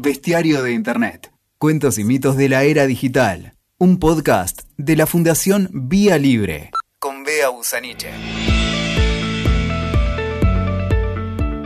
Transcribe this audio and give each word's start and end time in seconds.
Bestiario 0.00 0.62
de 0.62 0.70
Internet. 0.70 1.32
Cuentos 1.58 1.98
y 1.98 2.04
mitos 2.04 2.36
de 2.36 2.48
la 2.48 2.62
era 2.62 2.86
digital. 2.86 3.54
Un 3.78 3.98
podcast 3.98 4.60
de 4.76 4.94
la 4.94 5.06
Fundación 5.06 5.68
Vía 5.72 6.18
Libre. 6.18 6.70
Con 7.00 7.24
Bea 7.24 7.48
Busaniche. 7.48 8.10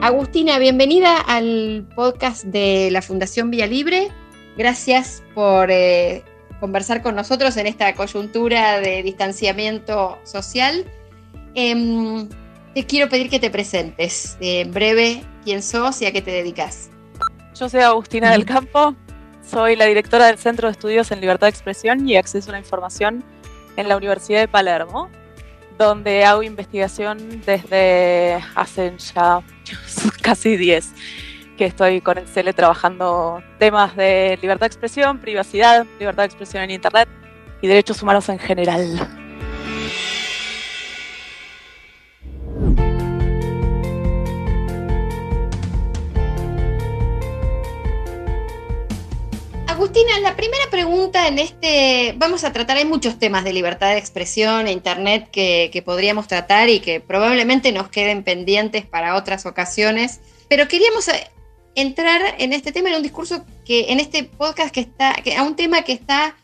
Agustina, 0.01 0.59
bienvenida 0.59 1.19
al 1.19 1.87
podcast 1.95 2.45
de 2.45 2.89
la 2.91 3.03
Fundación 3.03 3.51
Vía 3.51 3.67
Libre. 3.67 4.09
Gracias 4.57 5.23
por 5.35 5.71
eh, 5.71 6.25
conversar 6.59 7.03
con 7.03 7.15
nosotros 7.15 7.55
en 7.59 7.67
esta 7.67 7.95
coyuntura 7.95 8.81
de 8.81 9.03
distanciamiento 9.03 10.19
social. 10.25 10.87
Em, 11.55 12.31
te 12.75 12.87
quiero 12.87 13.11
pedir 13.11 13.29
que 13.29 13.41
te 13.41 13.51
presentes 13.51 14.39
en 14.41 14.73
breve 14.73 15.23
quién 15.45 15.63
sos 15.63 16.01
y 16.01 16.07
a 16.07 16.13
qué 16.13 16.23
te 16.23 16.31
dedicas. 16.31 16.92
Yo 17.55 17.69
soy 17.69 17.81
Agustina 17.81 18.31
del 18.31 18.47
Campo, 18.47 18.95
soy 19.45 19.77
la 19.77 19.85
directora 19.85 20.27
del 20.27 20.39
Centro 20.39 20.69
de 20.69 20.73
Estudios 20.73 21.11
en 21.13 21.21
Libertad 21.21 21.49
de 21.49 21.51
Expresión 21.51 22.09
y 22.09 22.17
Acceso 22.17 22.51
a 22.51 22.53
la 22.53 22.59
Información 22.59 23.23
en 23.77 23.89
la 23.89 23.97
Universidad 23.99 24.41
de 24.41 24.49
Palermo, 24.49 25.11
donde 25.79 26.25
hago 26.25 26.43
investigación 26.43 27.43
desde 27.45 28.43
hace 28.55 28.95
ya 29.15 29.43
casi 30.23 30.57
10 30.57 30.95
que 31.59 31.67
estoy 31.67 32.01
con 32.01 32.17
el 32.17 32.27
CELE 32.27 32.55
trabajando 32.55 33.43
temas 33.59 33.95
de 33.97 34.39
libertad 34.41 34.63
de 34.65 34.69
expresión, 34.69 35.19
privacidad, 35.19 35.87
libertad 35.99 36.23
de 36.23 36.29
expresión 36.29 36.63
en 36.63 36.71
Internet 36.71 37.09
y 37.61 37.67
derechos 37.67 38.03
humanos 38.03 38.31
en 38.31 38.39
general. 38.39 39.22
Agustina, 49.83 50.21
la 50.21 50.37
primera 50.37 50.63
pregunta 50.71 51.27
en 51.27 51.41
este, 51.41 52.15
vamos 52.17 52.45
a 52.45 52.53
tratar, 52.53 52.77
hay 52.77 52.85
muchos 52.85 53.19
temas 53.19 53.43
de 53.43 53.53
libertad 53.53 53.89
de 53.89 53.99
expresión 53.99 54.69
e 54.69 54.71
Internet 54.71 55.29
que, 55.33 55.83
podríamos 55.85 56.29
tratar 56.29 56.69
y 56.69 56.79
que 56.79 57.01
probablemente 57.01 57.73
nos 57.73 57.89
queden 57.89 58.23
pendientes 58.23 58.87
para 58.87 59.17
otras 59.17 59.45
ocasiones, 59.45 60.21
pero 60.47 60.69
queríamos 60.69 61.09
eh, 61.09 61.33
entrar 61.75 62.37
en 62.39 62.53
este 62.53 62.71
tema, 62.71 62.91
en 62.91 62.95
un 62.95 63.03
discurso 63.03 63.45
que, 63.65 63.91
en 63.91 63.99
este 63.99 64.23
podcast 64.23 64.73
que 64.73 64.83
está, 64.83 65.15
que, 65.15 65.35
a 65.35 65.43
un 65.43 65.57
tema 65.57 65.83
que 65.83 65.95
está 65.95 66.37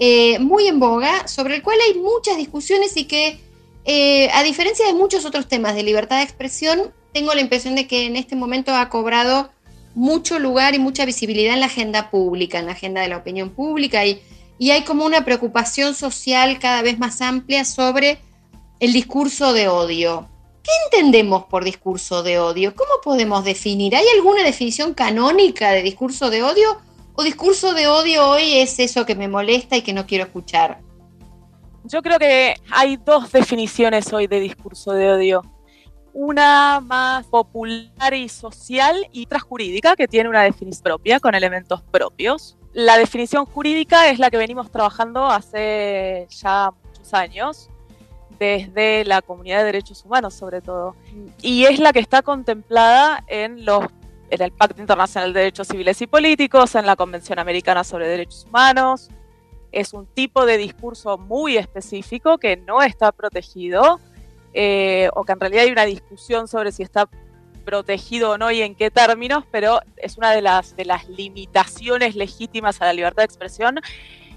eh, 0.00 0.40
muy 0.40 0.66
en 0.66 0.80
boga, 0.80 1.28
sobre 1.28 1.54
el 1.54 1.62
cual 1.62 1.78
hay 1.86 1.96
muchas 1.96 2.38
discusiones 2.38 2.96
y 2.96 3.04
que, 3.04 3.38
eh, 3.84 4.30
a 4.32 4.42
diferencia 4.42 4.84
de 4.84 4.94
muchos 4.94 5.24
otros 5.24 5.46
temas 5.46 5.76
de 5.76 5.84
libertad 5.84 6.16
de 6.16 6.24
expresión, 6.24 6.92
tengo 7.12 7.34
la 7.34 7.40
impresión 7.40 7.76
de 7.76 7.86
que 7.86 8.06
en 8.06 8.16
este 8.16 8.34
momento 8.34 8.74
ha 8.74 8.88
cobrado 8.88 9.52
mucho 9.94 10.38
lugar 10.38 10.74
y 10.74 10.78
mucha 10.78 11.04
visibilidad 11.04 11.54
en 11.54 11.60
la 11.60 11.66
agenda 11.66 12.10
pública, 12.10 12.58
en 12.58 12.66
la 12.66 12.72
agenda 12.72 13.00
de 13.00 13.08
la 13.08 13.18
opinión 13.18 13.50
pública 13.50 14.04
y, 14.06 14.22
y 14.58 14.70
hay 14.70 14.84
como 14.84 15.04
una 15.04 15.24
preocupación 15.24 15.94
social 15.94 16.58
cada 16.58 16.82
vez 16.82 16.98
más 16.98 17.20
amplia 17.20 17.64
sobre 17.64 18.20
el 18.78 18.92
discurso 18.92 19.52
de 19.52 19.68
odio. 19.68 20.28
¿Qué 20.62 20.70
entendemos 20.84 21.44
por 21.44 21.64
discurso 21.64 22.22
de 22.22 22.38
odio? 22.38 22.74
¿Cómo 22.74 22.90
podemos 23.02 23.44
definir? 23.44 23.96
¿Hay 23.96 24.04
alguna 24.14 24.42
definición 24.42 24.94
canónica 24.94 25.70
de 25.70 25.82
discurso 25.82 26.30
de 26.30 26.42
odio? 26.42 26.80
¿O 27.14 27.22
discurso 27.22 27.74
de 27.74 27.86
odio 27.86 28.28
hoy 28.28 28.58
es 28.58 28.78
eso 28.78 29.04
que 29.04 29.14
me 29.14 29.28
molesta 29.28 29.76
y 29.76 29.82
que 29.82 29.92
no 29.92 30.06
quiero 30.06 30.24
escuchar? 30.24 30.80
Yo 31.84 32.02
creo 32.02 32.18
que 32.18 32.54
hay 32.70 32.98
dos 32.98 33.32
definiciones 33.32 34.12
hoy 34.12 34.26
de 34.26 34.40
discurso 34.40 34.92
de 34.92 35.10
odio 35.10 35.42
una 36.12 36.80
más 36.80 37.26
popular 37.26 38.14
y 38.14 38.28
social 38.28 39.06
y 39.12 39.26
otra 39.26 39.40
que 39.96 40.08
tiene 40.08 40.28
una 40.28 40.42
definición 40.42 40.82
propia 40.82 41.20
con 41.20 41.34
elementos 41.34 41.82
propios. 41.82 42.56
La 42.72 42.96
definición 42.96 43.46
jurídica 43.46 44.08
es 44.10 44.18
la 44.18 44.30
que 44.30 44.36
venimos 44.36 44.70
trabajando 44.70 45.26
hace 45.26 46.26
ya 46.30 46.70
muchos 46.84 47.12
años, 47.14 47.68
desde 48.38 49.04
la 49.04 49.22
comunidad 49.22 49.58
de 49.58 49.64
derechos 49.64 50.04
humanos 50.04 50.34
sobre 50.34 50.60
todo, 50.60 50.94
y 51.42 51.64
es 51.64 51.78
la 51.78 51.92
que 51.92 51.98
está 51.98 52.22
contemplada 52.22 53.24
en, 53.26 53.64
los, 53.64 53.84
en 54.30 54.42
el 54.42 54.52
Pacto 54.52 54.80
Internacional 54.80 55.32
de 55.32 55.40
Derechos 55.40 55.68
Civiles 55.68 56.00
y 56.00 56.06
Políticos, 56.06 56.74
en 56.74 56.86
la 56.86 56.96
Convención 56.96 57.38
Americana 57.38 57.84
sobre 57.84 58.08
Derechos 58.08 58.46
Humanos. 58.48 59.10
Es 59.72 59.92
un 59.92 60.06
tipo 60.06 60.46
de 60.46 60.56
discurso 60.56 61.18
muy 61.18 61.56
específico 61.56 62.38
que 62.38 62.56
no 62.56 62.82
está 62.82 63.12
protegido 63.12 64.00
eh, 64.54 65.08
o 65.14 65.24
que 65.24 65.32
en 65.32 65.40
realidad 65.40 65.64
hay 65.64 65.72
una 65.72 65.84
discusión 65.84 66.48
sobre 66.48 66.72
si 66.72 66.82
está 66.82 67.08
protegido 67.64 68.30
o 68.30 68.38
no 68.38 68.50
y 68.50 68.62
en 68.62 68.74
qué 68.74 68.90
términos, 68.90 69.44
pero 69.50 69.80
es 69.96 70.16
una 70.18 70.32
de 70.32 70.42
las, 70.42 70.76
de 70.76 70.84
las 70.84 71.08
limitaciones 71.08 72.16
legítimas 72.16 72.80
a 72.80 72.86
la 72.86 72.92
libertad 72.92 73.22
de 73.22 73.26
expresión 73.26 73.80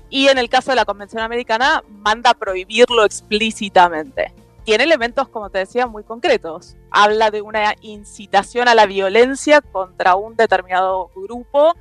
y 0.09 0.28
en 0.28 0.38
el 0.38 0.50
caso 0.50 0.72
de 0.72 0.75
la 0.75 0.85
Convención 0.85 1.23
Americana 1.23 1.84
manda 1.90 2.31
a 2.31 2.34
prohibirlo 2.35 3.03
explícitamente. 3.06 4.31
Tiene 4.63 4.84
elementos, 4.84 5.28
como 5.28 5.50
te 5.50 5.57
decía, 5.59 5.88
muy 5.88 6.03
concretos. 6.03 6.75
Habla 6.91 7.31
de 7.31 7.41
una 7.41 7.75
incitación 7.81 8.68
a 8.68 8.75
la 8.75 8.85
violencia 8.85 9.62
contra 9.62 10.16
un 10.16 10.35
determinado 10.35 11.09
grupo 11.16 11.73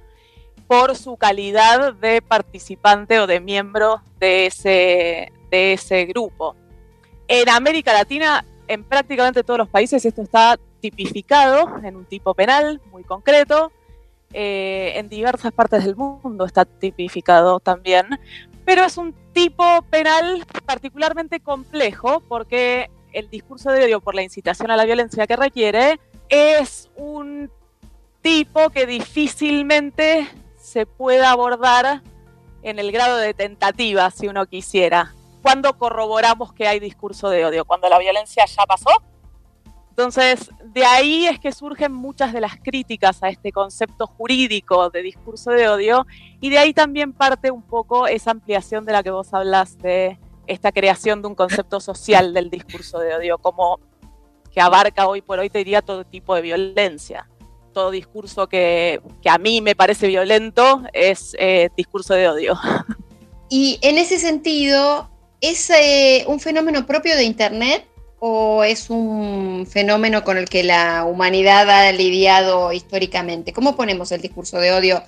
por 0.66 0.96
su 0.96 1.16
calidad 1.16 1.92
de 1.92 2.22
participante 2.22 3.20
o 3.20 3.26
de 3.26 3.40
miembro 3.40 4.00
de 4.18 4.46
ese, 4.46 5.32
de 5.50 5.74
ese 5.74 6.06
grupo. 6.06 6.56
En 7.34 7.48
América 7.48 7.94
Latina, 7.94 8.44
en 8.68 8.84
prácticamente 8.84 9.42
todos 9.42 9.56
los 9.56 9.68
países, 9.70 10.04
esto 10.04 10.20
está 10.20 10.60
tipificado 10.80 11.78
en 11.82 11.96
un 11.96 12.04
tipo 12.04 12.34
penal 12.34 12.78
muy 12.90 13.04
concreto. 13.04 13.72
Eh, 14.34 14.92
en 14.96 15.08
diversas 15.08 15.50
partes 15.50 15.82
del 15.82 15.96
mundo 15.96 16.44
está 16.44 16.66
tipificado 16.66 17.58
también, 17.58 18.20
pero 18.66 18.84
es 18.84 18.98
un 18.98 19.14
tipo 19.32 19.64
penal 19.88 20.44
particularmente 20.66 21.40
complejo 21.40 22.22
porque 22.28 22.90
el 23.14 23.30
discurso 23.30 23.70
de 23.70 23.84
odio 23.84 24.02
por 24.02 24.14
la 24.14 24.22
incitación 24.22 24.70
a 24.70 24.76
la 24.76 24.84
violencia 24.84 25.26
que 25.26 25.36
requiere 25.36 25.98
es 26.28 26.90
un 26.96 27.50
tipo 28.20 28.68
que 28.68 28.84
difícilmente 28.84 30.28
se 30.58 30.84
puede 30.84 31.24
abordar 31.24 32.02
en 32.62 32.78
el 32.78 32.92
grado 32.92 33.16
de 33.16 33.32
tentativa 33.32 34.10
si 34.10 34.28
uno 34.28 34.44
quisiera 34.44 35.14
cuando 35.42 35.76
corroboramos 35.76 36.52
que 36.52 36.66
hay 36.66 36.80
discurso 36.80 37.28
de 37.28 37.44
odio, 37.44 37.64
cuando 37.64 37.88
la 37.88 37.98
violencia 37.98 38.44
ya 38.46 38.64
pasó. 38.64 38.90
Entonces, 39.90 40.50
de 40.64 40.86
ahí 40.86 41.26
es 41.26 41.38
que 41.38 41.52
surgen 41.52 41.92
muchas 41.92 42.32
de 42.32 42.40
las 42.40 42.56
críticas 42.56 43.22
a 43.22 43.28
este 43.28 43.52
concepto 43.52 44.06
jurídico 44.06 44.88
de 44.88 45.02
discurso 45.02 45.50
de 45.50 45.68
odio 45.68 46.06
y 46.40 46.48
de 46.48 46.58
ahí 46.58 46.72
también 46.72 47.12
parte 47.12 47.50
un 47.50 47.60
poco 47.60 48.06
esa 48.06 48.30
ampliación 48.30 48.86
de 48.86 48.92
la 48.92 49.02
que 49.02 49.10
vos 49.10 49.34
hablas 49.34 49.76
de 49.78 50.18
esta 50.46 50.72
creación 50.72 51.20
de 51.20 51.28
un 51.28 51.34
concepto 51.34 51.78
social 51.78 52.32
del 52.32 52.48
discurso 52.48 52.98
de 53.00 53.14
odio, 53.14 53.36
como 53.36 53.80
que 54.50 54.60
abarca 54.60 55.06
hoy 55.06 55.20
por 55.20 55.38
hoy, 55.38 55.50
te 55.50 55.58
diría, 55.58 55.82
todo 55.82 56.04
tipo 56.04 56.34
de 56.34 56.42
violencia. 56.42 57.28
Todo 57.72 57.90
discurso 57.90 58.48
que, 58.48 59.00
a 59.24 59.38
mí 59.38 59.60
me 59.60 59.74
parece 59.74 60.06
violento 60.06 60.82
es 60.92 61.34
eh, 61.38 61.70
discurso 61.76 62.14
de 62.14 62.28
odio. 62.28 62.58
Y 63.54 63.78
en 63.82 63.98
ese 63.98 64.18
sentido, 64.18 65.10
¿Es 65.42 65.70
eh, 65.70 66.24
un 66.28 66.38
fenómeno 66.38 66.86
propio 66.86 67.16
de 67.16 67.24
Internet 67.24 67.84
o 68.20 68.62
es 68.62 68.90
un 68.90 69.66
fenómeno 69.68 70.22
con 70.22 70.38
el 70.38 70.48
que 70.48 70.62
la 70.62 71.04
humanidad 71.04 71.68
ha 71.68 71.90
lidiado 71.90 72.72
históricamente? 72.72 73.52
¿Cómo 73.52 73.74
ponemos 73.74 74.12
el 74.12 74.20
discurso 74.20 74.60
de 74.60 74.70
odio 74.70 75.02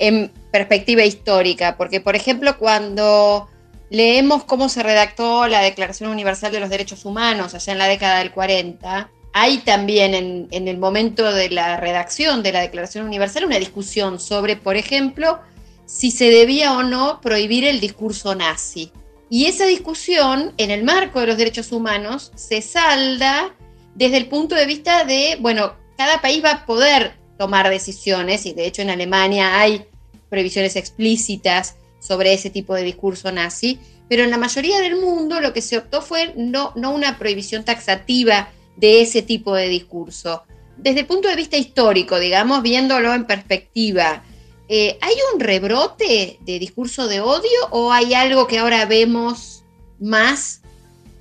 en 0.00 0.32
perspectiva 0.50 1.04
histórica? 1.04 1.76
Porque, 1.76 2.00
por 2.00 2.16
ejemplo, 2.16 2.58
cuando 2.58 3.48
leemos 3.88 4.42
cómo 4.42 4.68
se 4.68 4.82
redactó 4.82 5.46
la 5.46 5.62
Declaración 5.62 6.10
Universal 6.10 6.50
de 6.50 6.58
los 6.58 6.70
Derechos 6.70 7.04
Humanos 7.04 7.54
allá 7.54 7.72
en 7.72 7.78
la 7.78 7.86
década 7.86 8.18
del 8.18 8.32
40, 8.32 9.08
hay 9.32 9.58
también 9.58 10.16
en, 10.16 10.48
en 10.50 10.66
el 10.66 10.78
momento 10.78 11.32
de 11.32 11.50
la 11.50 11.76
redacción 11.76 12.42
de 12.42 12.50
la 12.50 12.62
Declaración 12.62 13.06
Universal 13.06 13.44
una 13.44 13.60
discusión 13.60 14.18
sobre, 14.18 14.56
por 14.56 14.74
ejemplo, 14.74 15.38
si 15.86 16.10
se 16.10 16.30
debía 16.30 16.76
o 16.76 16.82
no 16.82 17.20
prohibir 17.20 17.64
el 17.64 17.78
discurso 17.78 18.34
nazi. 18.34 18.90
Y 19.30 19.46
esa 19.46 19.66
discusión, 19.66 20.54
en 20.56 20.70
el 20.70 20.84
marco 20.84 21.20
de 21.20 21.26
los 21.26 21.36
derechos 21.36 21.72
humanos, 21.72 22.32
se 22.34 22.62
salda 22.62 23.54
desde 23.94 24.16
el 24.16 24.28
punto 24.28 24.54
de 24.54 24.66
vista 24.66 25.04
de, 25.04 25.36
bueno, 25.40 25.74
cada 25.96 26.20
país 26.20 26.42
va 26.42 26.52
a 26.52 26.66
poder 26.66 27.14
tomar 27.36 27.68
decisiones, 27.68 28.46
y 28.46 28.52
de 28.52 28.66
hecho 28.66 28.82
en 28.82 28.90
Alemania 28.90 29.60
hay 29.60 29.84
previsiones 30.30 30.76
explícitas 30.76 31.76
sobre 32.00 32.32
ese 32.32 32.50
tipo 32.50 32.74
de 32.74 32.82
discurso 32.82 33.30
nazi, 33.32 33.78
pero 34.08 34.24
en 34.24 34.30
la 34.30 34.38
mayoría 34.38 34.80
del 34.80 34.96
mundo 34.96 35.40
lo 35.40 35.52
que 35.52 35.60
se 35.60 35.78
optó 35.78 36.00
fue 36.00 36.32
no, 36.36 36.72
no 36.76 36.92
una 36.92 37.18
prohibición 37.18 37.64
taxativa 37.64 38.50
de 38.76 39.02
ese 39.02 39.22
tipo 39.22 39.54
de 39.54 39.68
discurso. 39.68 40.44
Desde 40.76 41.00
el 41.00 41.06
punto 41.06 41.28
de 41.28 41.36
vista 41.36 41.56
histórico, 41.56 42.18
digamos, 42.18 42.62
viéndolo 42.62 43.12
en 43.12 43.26
perspectiva, 43.26 44.22
eh, 44.68 44.98
¿hay 45.00 45.14
un 45.32 45.40
rebrote 45.40 46.38
de 46.40 46.58
discurso 46.58 47.08
de 47.08 47.20
odio 47.20 47.48
o 47.70 47.92
hay 47.92 48.14
algo 48.14 48.46
que 48.46 48.58
ahora 48.58 48.84
vemos 48.84 49.64
más 49.98 50.62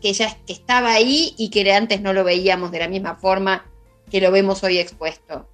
que 0.01 0.13
ya 0.13 0.35
que 0.45 0.53
estaba 0.53 0.91
ahí 0.91 1.33
y 1.37 1.49
que 1.49 1.71
antes 1.73 2.01
no 2.01 2.13
lo 2.13 2.23
veíamos 2.23 2.71
de 2.71 2.79
la 2.79 2.87
misma 2.87 3.15
forma 3.15 3.65
que 4.11 4.21
lo 4.21 4.31
vemos 4.31 4.63
hoy 4.63 4.79
expuesto? 4.79 5.47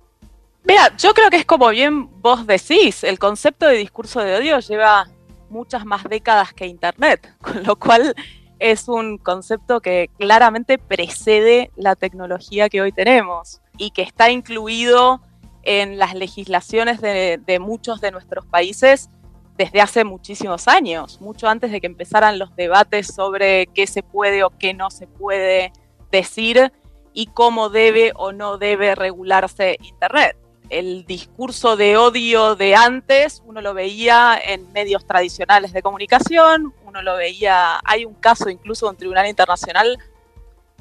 Mira, 0.64 0.96
yo 0.98 1.14
creo 1.14 1.30
que 1.30 1.38
es 1.38 1.46
como 1.46 1.70
bien 1.70 2.10
vos 2.22 2.48
decís, 2.48 3.04
el 3.04 3.20
concepto 3.20 3.68
de 3.68 3.78
discurso 3.78 4.22
de 4.22 4.36
odio 4.36 4.60
lleva 4.60 5.10
muchas 5.50 5.86
más 5.86 6.04
décadas 6.06 6.54
que 6.54 6.66
Internet, 6.66 7.34
con 7.42 7.64
lo 7.64 7.76
cual 7.76 8.16
es 8.60 8.88
un 8.88 9.18
concepto 9.18 9.82
que 9.82 10.10
claramente 10.18 10.78
precede 10.78 11.72
la 11.76 11.96
tecnología 11.96 12.70
que 12.70 12.82
hoy 12.82 12.92
tenemos 12.92 13.62
y 13.78 13.92
que 13.92 14.04
está 14.04 14.32
incluido 14.32 15.22
en 15.64 15.98
las 15.98 16.14
legislaciones 16.14 17.02
de, 17.02 17.58
muchos 17.60 18.02
de 18.02 18.12
nuestros 18.12 18.46
países 18.46 19.10
desde 19.58 19.82
hace 19.82 20.04
muchísimos 20.04 20.68
años, 20.68 21.22
mucho 21.22 21.48
antes 21.48 21.72
de 21.72 21.80
que 21.80 21.88
empezaran 21.88 22.40
los 22.40 22.56
debates 22.56 23.08
sobre 23.08 23.68
qué 23.68 23.88
se 23.88 24.04
puede 24.04 24.44
o 24.44 24.50
qué 24.50 24.74
no 24.74 24.90
se 24.90 25.08
puede 25.08 25.72
decir 26.12 26.72
y 27.14 27.28
cómo 27.28 27.70
debe 27.70 28.12
o 28.16 28.32
no 28.32 28.58
debe 28.58 28.96
regularse 28.96 29.78
Internet. 29.82 30.36
El 30.70 31.06
discurso 31.06 31.78
de 31.78 31.98
odio 31.98 32.56
de 32.56 32.76
antes, 32.76 33.44
uno 33.46 33.62
lo 33.62 33.76
veía 33.76 34.40
en 34.44 34.72
medios 34.74 35.06
tradicionales 35.06 35.72
de 35.72 35.84
comunicación, 35.84 36.74
uno 36.86 37.04
lo 37.04 37.16
veía, 37.16 37.80
hay 37.84 38.06
un 38.06 38.16
caso 38.16 38.50
incluso 38.50 38.88
de 38.88 38.92
un 38.92 38.98
tribunal 38.98 39.28
internacional 39.28 40.00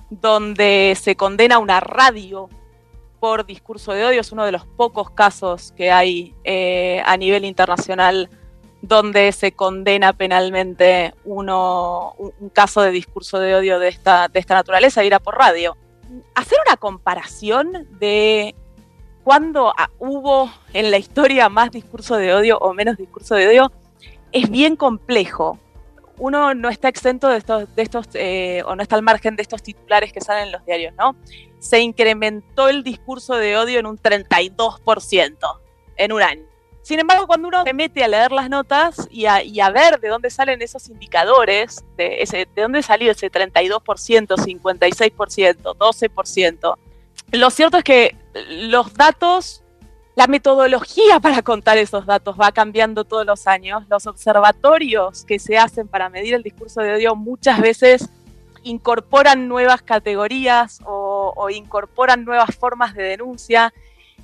donde 0.08 0.96
se 0.98 1.14
condena 1.14 1.58
una 1.58 1.80
radio 1.80 2.48
por 3.22 3.46
discurso 3.46 3.92
de 3.92 4.04
odio, 4.04 4.20
es 4.20 4.32
uno 4.32 4.44
de 4.44 4.50
los 4.50 4.66
pocos 4.66 5.08
casos 5.10 5.70
que 5.76 5.92
hay 5.92 6.34
eh, 6.42 7.00
a 7.06 7.16
nivel 7.16 7.44
internacional 7.44 8.28
donde 8.80 9.30
se 9.30 9.52
condena 9.52 10.12
penalmente 10.12 11.14
uno, 11.24 12.16
un, 12.18 12.48
caso 12.48 12.82
de 12.82 12.90
discurso 12.90 13.38
de 13.38 13.54
odio 13.54 13.78
de 13.78 13.86
esta, 13.86 14.26
de 14.26 14.40
esta 14.40 14.56
naturaleza, 14.56 15.04
ir 15.04 15.14
a 15.14 15.20
por 15.20 15.38
radio. 15.38 15.76
Hacer 16.34 16.58
una 16.66 16.76
comparación 16.76 17.86
de 18.00 18.56
cuándo 19.22 19.72
ah, 19.78 19.88
hubo 20.00 20.50
en 20.72 20.90
la 20.90 20.98
historia 20.98 21.48
más 21.48 21.70
discurso 21.70 22.16
de 22.16 22.34
odio 22.34 22.58
o 22.58 22.74
menos 22.74 22.96
discurso 22.96 23.36
de 23.36 23.46
odio, 23.46 23.70
es 24.32 24.50
bien 24.50 24.74
complejo. 24.74 25.60
Uno 26.18 26.54
no 26.54 26.70
está 26.70 26.88
exento 26.88 27.28
de 27.28 27.36
estos, 27.36 27.72
de 27.76 27.82
estos 27.82 28.08
eh, 28.14 28.64
o 28.66 28.74
no 28.74 28.82
está 28.82 28.96
al 28.96 29.02
margen 29.02 29.36
de 29.36 29.42
estos 29.42 29.62
titulares 29.62 30.12
que 30.12 30.20
salen 30.20 30.46
en 30.46 30.52
los 30.52 30.66
diarios, 30.66 30.92
¿no? 30.98 31.14
Se 31.62 31.80
incrementó 31.80 32.68
el 32.68 32.82
discurso 32.82 33.36
de 33.36 33.56
odio 33.56 33.78
en 33.78 33.86
un 33.86 33.96
32% 33.96 35.36
en 35.96 36.12
un 36.12 36.22
año. 36.22 36.42
Sin 36.82 36.98
embargo, 36.98 37.28
cuando 37.28 37.46
uno 37.46 37.62
se 37.62 37.72
mete 37.72 38.02
a 38.02 38.08
leer 38.08 38.32
las 38.32 38.50
notas 38.50 39.08
y 39.08 39.26
a, 39.26 39.70
ver 39.70 40.00
de 40.00 40.08
dónde 40.08 40.30
salen 40.30 40.60
esos 40.60 40.88
indicadores, 40.88 41.84
de, 41.96 42.22
ese, 42.22 42.48
de 42.52 42.62
dónde 42.62 42.82
salió 42.82 43.12
ese 43.12 43.30
32%, 43.30 43.80
56%, 43.80 45.76
12%, 45.76 46.76
lo 47.30 47.50
cierto 47.50 47.78
es 47.78 47.84
que 47.84 48.16
los 48.50 48.94
datos, 48.94 49.62
la 50.16 50.26
metodología 50.26 51.20
para 51.20 51.42
contar 51.42 51.78
esos 51.78 52.04
datos 52.04 52.36
va 52.38 52.50
cambiando 52.50 53.04
todos 53.04 53.24
los 53.24 53.46
años. 53.46 53.84
Los 53.88 54.08
observatorios 54.08 55.24
que 55.24 55.38
se 55.38 55.58
hacen 55.58 55.86
para 55.86 56.08
medir 56.08 56.34
el 56.34 56.42
discurso 56.42 56.80
de 56.80 56.94
odio 56.94 57.14
muchas 57.14 57.60
veces 57.60 58.10
incorporan 58.64 59.48
nuevas 59.48 59.82
categorías 59.82 60.80
o, 60.84 61.01
incorporan 61.50 62.24
nuevas 62.24 62.54
formas 62.56 62.94
de 62.94 63.02
denuncia. 63.02 63.72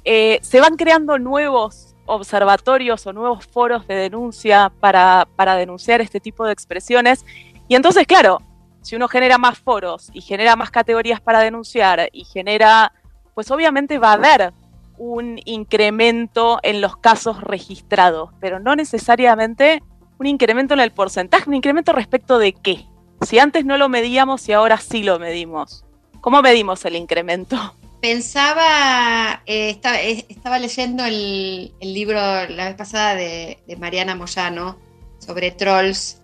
Eh, 0.05 0.39
se 0.43 0.61
van 0.61 0.77
creando 0.77 1.19
nuevos 1.19 1.95
observatorios 2.07 3.07
o 3.07 3.13
nuevos 3.13 3.47
foros 3.47 3.87
de 3.87 3.95
denuncia 3.95 4.73
para, 4.81 5.29
para 5.37 5.57
denunciar 5.57 6.01
este 6.01 6.21
tipo 6.21 6.47
de 6.47 6.53
expresiones. 6.53 7.25
Y 7.69 7.75
entonces, 7.75 8.07
claro, 8.07 8.41
si 8.81 8.97
uno 8.97 9.09
genera 9.09 9.37
más 9.37 9.59
foros 9.59 10.11
y 10.13 10.23
genera 10.23 10.57
más 10.57 10.71
categorías 10.71 11.21
para 11.21 11.41
denunciar 11.41 12.09
y 12.13 12.25
genera 12.25 12.93
pues 13.39 13.53
obviamente 13.53 13.99
va 13.99 14.11
a 14.11 14.15
haber 14.15 14.53
un 14.97 15.39
incremento 15.45 16.59
en 16.65 16.81
los 16.81 16.97
casos 16.97 17.41
registrados, 17.41 18.31
pero 18.41 18.59
no 18.59 18.75
necesariamente 18.75 19.81
un 20.19 20.27
incremento 20.27 20.75
en 20.75 20.81
el 20.81 20.91
porcentaje, 20.91 21.49
un 21.49 21.55
incremento 21.55 21.93
respecto 21.93 22.41
de 22.41 22.53
qué. 22.53 22.85
Si 23.25 23.39
antes 23.39 23.65
no 23.65 23.79
lo 23.79 23.89
medíamos 23.89 24.49
y 24.49 24.55
ahora 24.55 24.79
sí 24.79 25.05
lo 25.05 25.21
medimos. 25.21 25.85
¿Cómo 26.21 26.43
medimos 26.43 26.85
el 26.85 26.97
incremento? 26.97 27.75
Pensaba, 28.01 29.43
eh, 29.47 29.71
eh, 29.83 30.25
estaba, 30.29 30.59
leyendo 30.59 31.05
el, 31.05 31.73
libro 31.81 32.17
la 32.21 32.67
vez 32.67 32.75
pasada 32.77 33.15
de, 33.17 33.59
Mariana 33.79 34.15
Moyano 34.15 34.79
sobre 35.19 35.51
trolls 35.51 36.21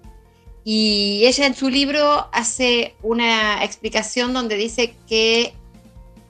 y 0.64 1.23
ella 1.26 1.46
en 1.46 1.55
su 1.55 1.69
libro 1.69 2.29
hace 2.32 2.94
una 3.02 3.64
explicación 3.64 4.32
donde 4.32 4.56
dice 4.56 4.94
que, 5.08 5.52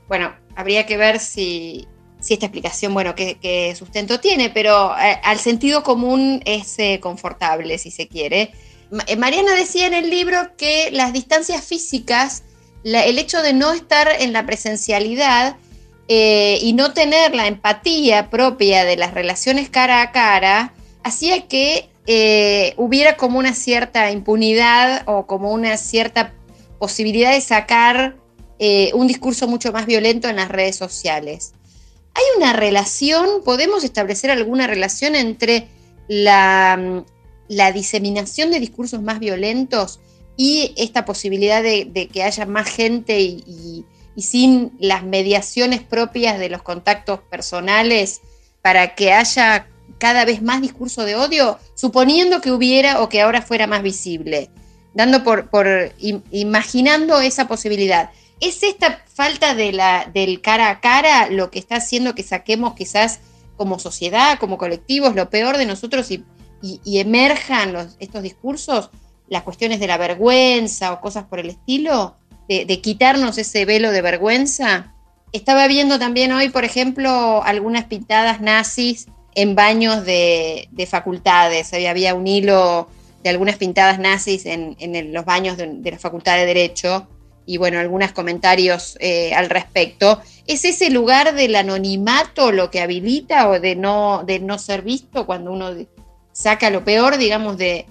bueno, 0.08 0.34
habría 0.56 0.86
que 0.86 0.96
ver 0.96 1.20
si, 1.20 1.86
esta 2.26 2.46
explicación, 2.46 2.94
bueno, 2.94 3.14
qué, 3.14 3.74
sustento 3.78 4.20
tiene, 4.20 4.48
pero 4.48 4.96
eh, 4.98 5.20
al 5.22 5.38
sentido 5.38 5.82
común 5.82 6.42
es 6.46 6.76
confortable, 7.00 7.76
si 7.76 7.90
se 7.90 8.08
quiere. 8.08 8.52
Mariana 9.18 9.54
decía 9.54 9.86
en 9.86 9.94
el 9.94 10.08
libro 10.08 10.56
que 10.56 10.90
las 10.90 11.12
distancias 11.12 11.64
físicas, 11.64 12.44
el 12.84 13.18
hecho 13.18 13.42
de 13.42 13.52
no 13.52 13.72
estar 13.72 14.08
en 14.18 14.32
la 14.32 14.46
presencialidad 14.46 15.56
y 16.06 16.72
no 16.74 16.92
tener 16.92 17.34
la 17.34 17.46
empatía 17.46 18.28
propia 18.28 18.84
de 18.84 18.96
las 18.96 19.14
relaciones 19.14 19.70
cara 19.70 20.02
a 20.02 20.12
cara, 20.12 20.74
hacía 21.02 21.48
que 21.48 21.88
hubiera 22.76 23.16
como 23.16 23.38
una 23.38 23.54
cierta 23.54 24.10
impunidad 24.10 25.02
o 25.06 25.26
como 25.26 25.50
una 25.50 25.78
cierta 25.78 26.34
posibilidad 26.78 27.32
de 27.32 27.40
sacar 27.40 28.16
eh, 28.58 28.92
un 28.94 29.06
discurso 29.06 29.48
mucho 29.48 29.72
más 29.72 29.86
violento 29.86 30.28
en 30.28 30.36
las 30.36 30.48
redes 30.48 30.76
sociales. 30.76 31.54
¿Hay 32.14 32.22
una 32.36 32.52
relación, 32.52 33.42
podemos 33.44 33.82
establecer 33.82 34.30
alguna 34.30 34.66
relación 34.66 35.16
entre 35.16 35.68
la, 36.06 37.02
diseminación 37.74 38.50
de 38.50 38.60
discursos 38.60 39.02
más 39.02 39.18
violentos 39.18 40.00
y 40.36 40.74
esta 40.76 41.04
posibilidad 41.04 41.62
de, 41.62 42.08
que 42.12 42.22
haya 42.22 42.46
más 42.46 42.68
gente 42.68 43.20
y, 43.20 43.84
sin 44.16 44.72
las 44.78 45.02
mediaciones 45.02 45.82
propias 45.82 46.38
de 46.38 46.48
los 46.48 46.62
contactos 46.62 47.20
personales 47.30 48.20
para 48.62 48.94
que 48.94 49.12
haya 49.12 49.68
cada 49.98 50.24
vez 50.24 50.40
más 50.40 50.62
discurso 50.62 51.04
de 51.04 51.16
odio, 51.16 51.58
suponiendo 51.74 52.40
que 52.40 52.52
hubiera 52.52 53.02
o 53.02 53.08
que 53.08 53.20
ahora 53.20 53.42
fuera 53.42 53.66
más 53.66 53.82
visible, 53.82 54.50
dando 54.94 55.24
por 55.24 55.48
imaginando 56.30 57.20
esa 57.20 57.48
posibilidad. 57.48 58.10
¿Es 58.40 58.62
esta 58.62 59.02
falta 59.12 59.54
de 59.54 59.72
la, 59.72 60.10
del 60.12 60.40
cara 60.40 60.70
a 60.70 60.80
cara 60.80 61.30
lo 61.30 61.50
que 61.50 61.58
está 61.58 61.76
haciendo 61.76 62.14
que 62.14 62.22
saquemos 62.22 62.74
quizás 62.74 63.20
como 63.56 63.78
sociedad, 63.78 64.38
como 64.38 64.58
colectivos, 64.58 65.14
lo 65.14 65.30
peor 65.30 65.56
de 65.56 65.66
nosotros 65.66 66.10
y, 66.10 66.24
emerjan 66.86 67.74
los, 67.74 67.96
estos 68.00 68.22
discursos, 68.22 68.90
las 69.28 69.42
cuestiones 69.42 69.80
de 69.80 69.86
la 69.86 69.96
vergüenza 69.96 70.92
o 70.92 71.00
cosas 71.00 71.24
por 71.24 71.38
el 71.38 71.50
estilo, 71.50 72.16
de, 72.48 72.80
quitarnos 72.80 73.38
ese 73.38 73.64
velo 73.64 73.90
de 73.90 74.02
vergüenza? 74.02 74.94
Estaba 75.32 75.66
viendo 75.66 75.98
también 75.98 76.32
hoy, 76.32 76.48
por 76.48 76.64
ejemplo, 76.64 77.42
algunas 77.42 77.84
pintadas 77.84 78.40
nazis 78.40 79.06
en 79.34 79.54
baños 79.54 80.04
de, 80.04 80.68
facultades. 80.88 81.72
Había, 81.72 82.14
un 82.14 82.26
hilo 82.26 82.88
de 83.22 83.30
algunas 83.30 83.56
pintadas 83.56 83.98
nazis 83.98 84.46
en, 84.46 85.12
los 85.12 85.24
baños 85.24 85.56
de, 85.56 85.90
la 85.90 85.98
Facultad 85.98 86.36
de 86.36 86.46
Derecho 86.46 87.08
y 87.46 87.58
bueno, 87.58 87.78
algunos 87.78 88.12
comentarios 88.12 88.96
eh, 89.00 89.34
al 89.34 89.50
respecto. 89.50 90.20
¿Es 90.46 90.64
ese 90.64 90.90
lugar 90.90 91.34
del 91.34 91.56
anonimato 91.56 92.52
lo 92.52 92.70
que 92.70 92.80
habilita 92.80 93.48
o 93.48 93.60
de 93.60 93.76
no, 93.76 94.22
de 94.24 94.38
no 94.40 94.58
ser 94.58 94.82
visto 94.82 95.26
cuando 95.26 95.52
uno 95.52 95.70
saca 96.32 96.70
lo 96.70 96.84
peor, 96.84 97.16
digamos, 97.16 97.58
de, 97.58 97.86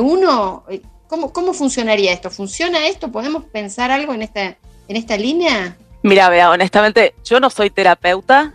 uno? 0.00 0.64
¿Cómo, 1.08 1.32
¿Cómo, 1.32 1.52
funcionaría 1.52 2.12
esto? 2.12 2.30
¿Funciona 2.30 2.86
esto? 2.86 3.12
¿Podemos 3.12 3.44
pensar 3.44 3.90
algo 3.90 4.14
en 4.14 4.22
esta, 4.22 4.56
en 4.88 4.96
esta 4.96 5.16
línea? 5.16 5.76
Mira, 6.02 6.28
vea, 6.28 6.50
honestamente, 6.50 7.14
yo 7.24 7.38
no 7.38 7.50
soy 7.50 7.70
terapeuta, 7.70 8.54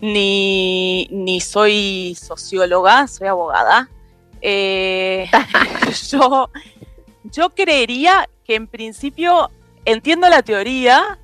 ni, 0.00 1.08
ni 1.10 1.40
soy 1.40 2.16
socióloga, 2.20 3.06
soy 3.06 3.28
abogada. 3.28 3.88
Eh, 4.42 5.30
yo, 6.10 6.50
yo 7.24 7.50
creería 7.50 8.28
que 8.44 8.56
en 8.56 8.66
principio 8.66 9.50
entiendo 9.84 10.28
la 10.28 10.42
teoría 10.42 11.18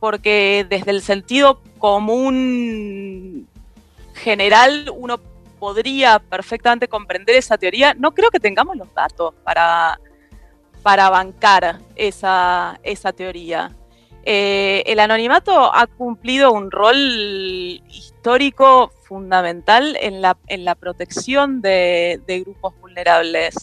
porque 0.00 0.66
desde 0.68 0.90
el 0.90 1.02
sentido 1.02 1.60
común 1.78 3.48
general 4.14 4.90
uno 4.94 5.18
podría 5.58 6.18
perfectamente 6.18 6.88
comprender 6.88 7.36
esa 7.36 7.58
teoría. 7.58 7.94
No 7.94 8.12
creo 8.12 8.30
que 8.30 8.40
tengamos 8.40 8.76
los 8.76 8.92
datos 8.94 9.34
para, 9.44 10.00
para 10.82 11.10
bancar 11.10 11.78
esa, 11.96 12.78
esa 12.82 13.12
teoría. 13.12 13.74
Eh, 14.24 14.82
el 14.86 15.00
anonimato 15.00 15.74
ha 15.74 15.86
cumplido 15.86 16.52
un 16.52 16.70
rol 16.70 16.96
histórico 17.88 18.92
fundamental 19.02 19.96
en 20.00 20.20
la, 20.20 20.36
en 20.48 20.64
la 20.64 20.74
protección 20.74 21.62
de, 21.62 22.20
de 22.26 22.40
grupos 22.40 22.74
vulnerables 22.80 23.54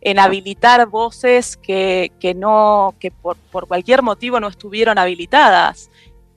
en 0.00 0.18
habilitar 0.18 0.86
voces 0.86 1.56
que, 1.56 2.10
no, 2.36 2.94
que 2.98 3.10
por, 3.10 3.36
cualquier 3.66 4.02
motivo 4.02 4.40
no 4.40 4.48
estuvieron 4.48 4.98
habilitadas. 4.98 5.90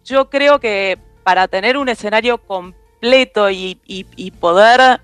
Yo 0.04 0.30
creo 0.30 0.60
que 0.60 0.98
para 1.24 1.48
tener 1.48 1.78
un 1.78 1.90
escenario 1.90 2.40
completo 2.40 2.81
y, 3.02 4.32
poder 4.40 5.02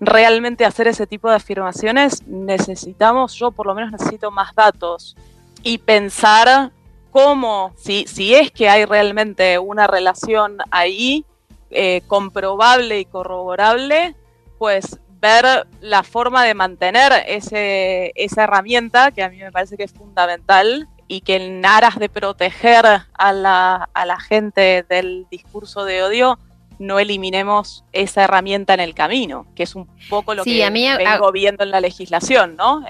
realmente 0.00 0.64
hacer 0.64 0.88
ese 0.88 1.06
tipo 1.06 1.28
de 1.28 1.36
afirmaciones, 1.36 2.26
necesitamos, 2.26 3.34
yo 3.34 3.50
por 3.50 3.66
lo 3.66 3.74
menos 3.74 3.92
necesito 3.92 4.30
más 4.30 4.54
datos 4.54 5.16
y 5.62 5.78
pensar 5.78 6.72
cómo, 7.10 7.72
si, 7.76 8.06
si 8.06 8.34
es 8.34 8.50
que 8.50 8.68
hay 8.68 8.84
realmente 8.84 9.58
una 9.58 9.86
relación 9.86 10.58
ahí 10.70 11.24
eh, 11.70 12.02
comprobable 12.06 13.00
y 13.00 13.04
corroborable, 13.04 14.14
pues 14.58 14.98
ver 15.20 15.66
la 15.80 16.02
forma 16.02 16.44
de 16.44 16.54
mantener 16.54 17.12
ese, 17.26 18.12
esa 18.14 18.44
herramienta 18.44 19.10
que 19.10 19.22
a 19.22 19.28
mí 19.28 19.36
me 19.36 19.52
parece 19.52 19.76
que 19.76 19.84
es 19.84 19.92
fundamental 19.92 20.88
y 21.08 21.20
que 21.20 21.36
en 21.36 21.66
aras 21.66 21.98
de 21.98 22.08
proteger 22.08 22.86
a 22.86 23.32
la, 23.32 23.88
a 23.92 24.06
la 24.06 24.20
gente 24.20 24.84
del 24.88 25.26
discurso 25.30 25.84
de 25.84 26.02
odio, 26.02 26.38
no 26.80 26.98
eliminemos 26.98 27.84
esa 27.92 28.24
herramienta 28.24 28.72
en 28.72 28.80
el 28.80 28.94
camino, 28.94 29.46
que 29.54 29.64
es 29.64 29.74
un 29.74 29.86
poco 30.08 30.34
lo 30.34 30.42
que 30.44 30.68
vengo 30.70 31.30
viendo 31.30 31.62
en 31.62 31.70
la 31.70 31.78
legislación, 31.78 32.56
¿no? 32.56 32.82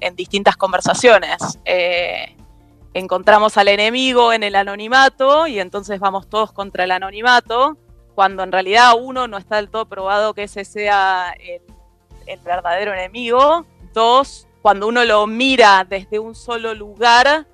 En, 0.00 0.14
distintas 0.14 0.56
conversaciones. 0.56 1.58
Eh, 1.64 2.36
encontramos 2.94 3.56
al 3.58 3.66
enemigo 3.66 4.32
en 4.32 4.44
el 4.44 4.54
anonimato 4.54 5.48
y 5.48 5.58
entonces 5.58 5.98
vamos 5.98 6.28
todos 6.28 6.52
contra 6.52 6.84
el 6.84 6.92
anonimato, 6.92 7.76
cuando 8.14 8.44
en 8.44 8.52
realidad 8.52 8.92
uno 8.96 9.26
no 9.26 9.36
está 9.36 9.56
del 9.56 9.68
todo 9.68 9.86
probado 9.86 10.34
que 10.34 10.44
ese 10.44 10.64
sea 10.64 11.34
el, 11.40 11.62
el 12.26 12.38
verdadero 12.40 12.92
enemigo. 12.92 13.66
Dos, 13.92 14.46
cuando 14.62 14.86
uno 14.86 15.04
lo 15.04 15.26
mira 15.26 15.84
desde 15.88 16.20
un 16.20 16.36
solo 16.36 16.72
lugar, 16.72 17.48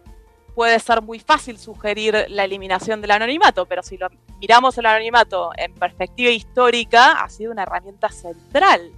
puede 0.54 0.78
ser 0.78 1.02
muy 1.02 1.18
fácil 1.18 1.58
sugerir 1.58 2.26
la 2.28 2.44
eliminación 2.44 3.00
del 3.00 3.10
anonimato, 3.10 3.66
pero 3.66 3.82
si 3.82 3.96
lo 3.96 4.08
miramos 4.40 4.78
el 4.78 4.86
anonimato 4.86 5.50
en 5.56 5.74
perspectiva 5.74 6.30
histórica, 6.30 7.12
ha 7.12 7.28
sido 7.28 7.52
una 7.52 7.62
herramienta 7.62 8.08
central 8.08 8.92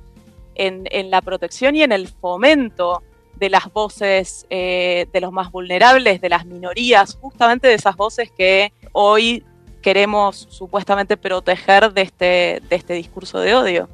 en, 0.55 1.11
la 1.11 1.21
protección 1.21 1.77
y 1.77 1.83
en 1.83 1.93
el 1.93 2.09
fomento 2.09 3.03
de 3.37 3.51
las 3.51 3.71
voces 3.73 4.47
eh, 4.49 5.07
de 5.13 5.21
los 5.21 5.33
más 5.33 5.51
vulnerables, 5.51 6.21
de 6.21 6.29
las 6.29 6.47
minorías, 6.47 7.19
justamente 7.21 7.69
de 7.69 7.75
esas 7.75 7.97
voces 7.97 8.31
que 8.31 8.73
hoy 8.93 9.45
queremos 9.83 10.47
supuestamente 10.51 11.17
proteger 11.17 11.93
de 11.93 12.03
este, 12.03 12.63
este 12.71 12.95
discurso 12.95 13.39
de 13.39 13.55
odio. 13.55 13.89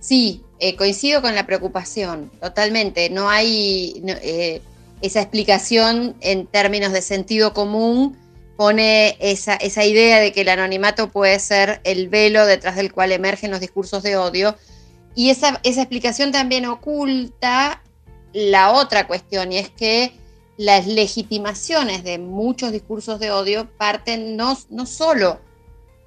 Sí, 0.00 0.42
eh, 0.58 0.76
coincido 0.76 1.22
con 1.22 1.34
la 1.34 1.46
preocupación, 1.46 2.30
totalmente. 2.40 3.08
No 3.08 3.28
hay 3.28 4.02
eh, 4.22 4.60
esa 5.02 5.20
explicación 5.20 6.16
en 6.20 6.46
términos 6.46 6.92
de 6.92 7.02
sentido 7.02 7.52
común, 7.52 8.16
pone 8.56 9.16
esa, 9.20 9.54
esa 9.54 9.84
idea 9.84 10.20
de 10.20 10.32
que 10.32 10.42
el 10.42 10.48
anonimato 10.48 11.10
puede 11.10 11.38
ser 11.40 11.80
el 11.84 12.08
velo 12.08 12.46
detrás 12.46 12.76
del 12.76 12.92
cual 12.92 13.12
emergen 13.12 13.50
los 13.50 13.60
discursos 13.60 14.02
de 14.02 14.16
odio. 14.16 14.56
Y 15.14 15.30
esa, 15.30 15.60
esa 15.62 15.82
explicación 15.82 16.32
también 16.32 16.66
oculta 16.66 17.82
la 18.32 18.72
otra 18.72 19.06
cuestión, 19.06 19.52
y 19.52 19.58
es 19.58 19.68
que 19.68 20.12
las 20.56 20.86
legitimaciones 20.86 22.04
de 22.04 22.18
muchos 22.18 22.72
discursos 22.72 23.18
de 23.18 23.30
odio 23.30 23.68
parten 23.76 24.36
no, 24.36 24.56
no 24.70 24.86
solo 24.86 25.40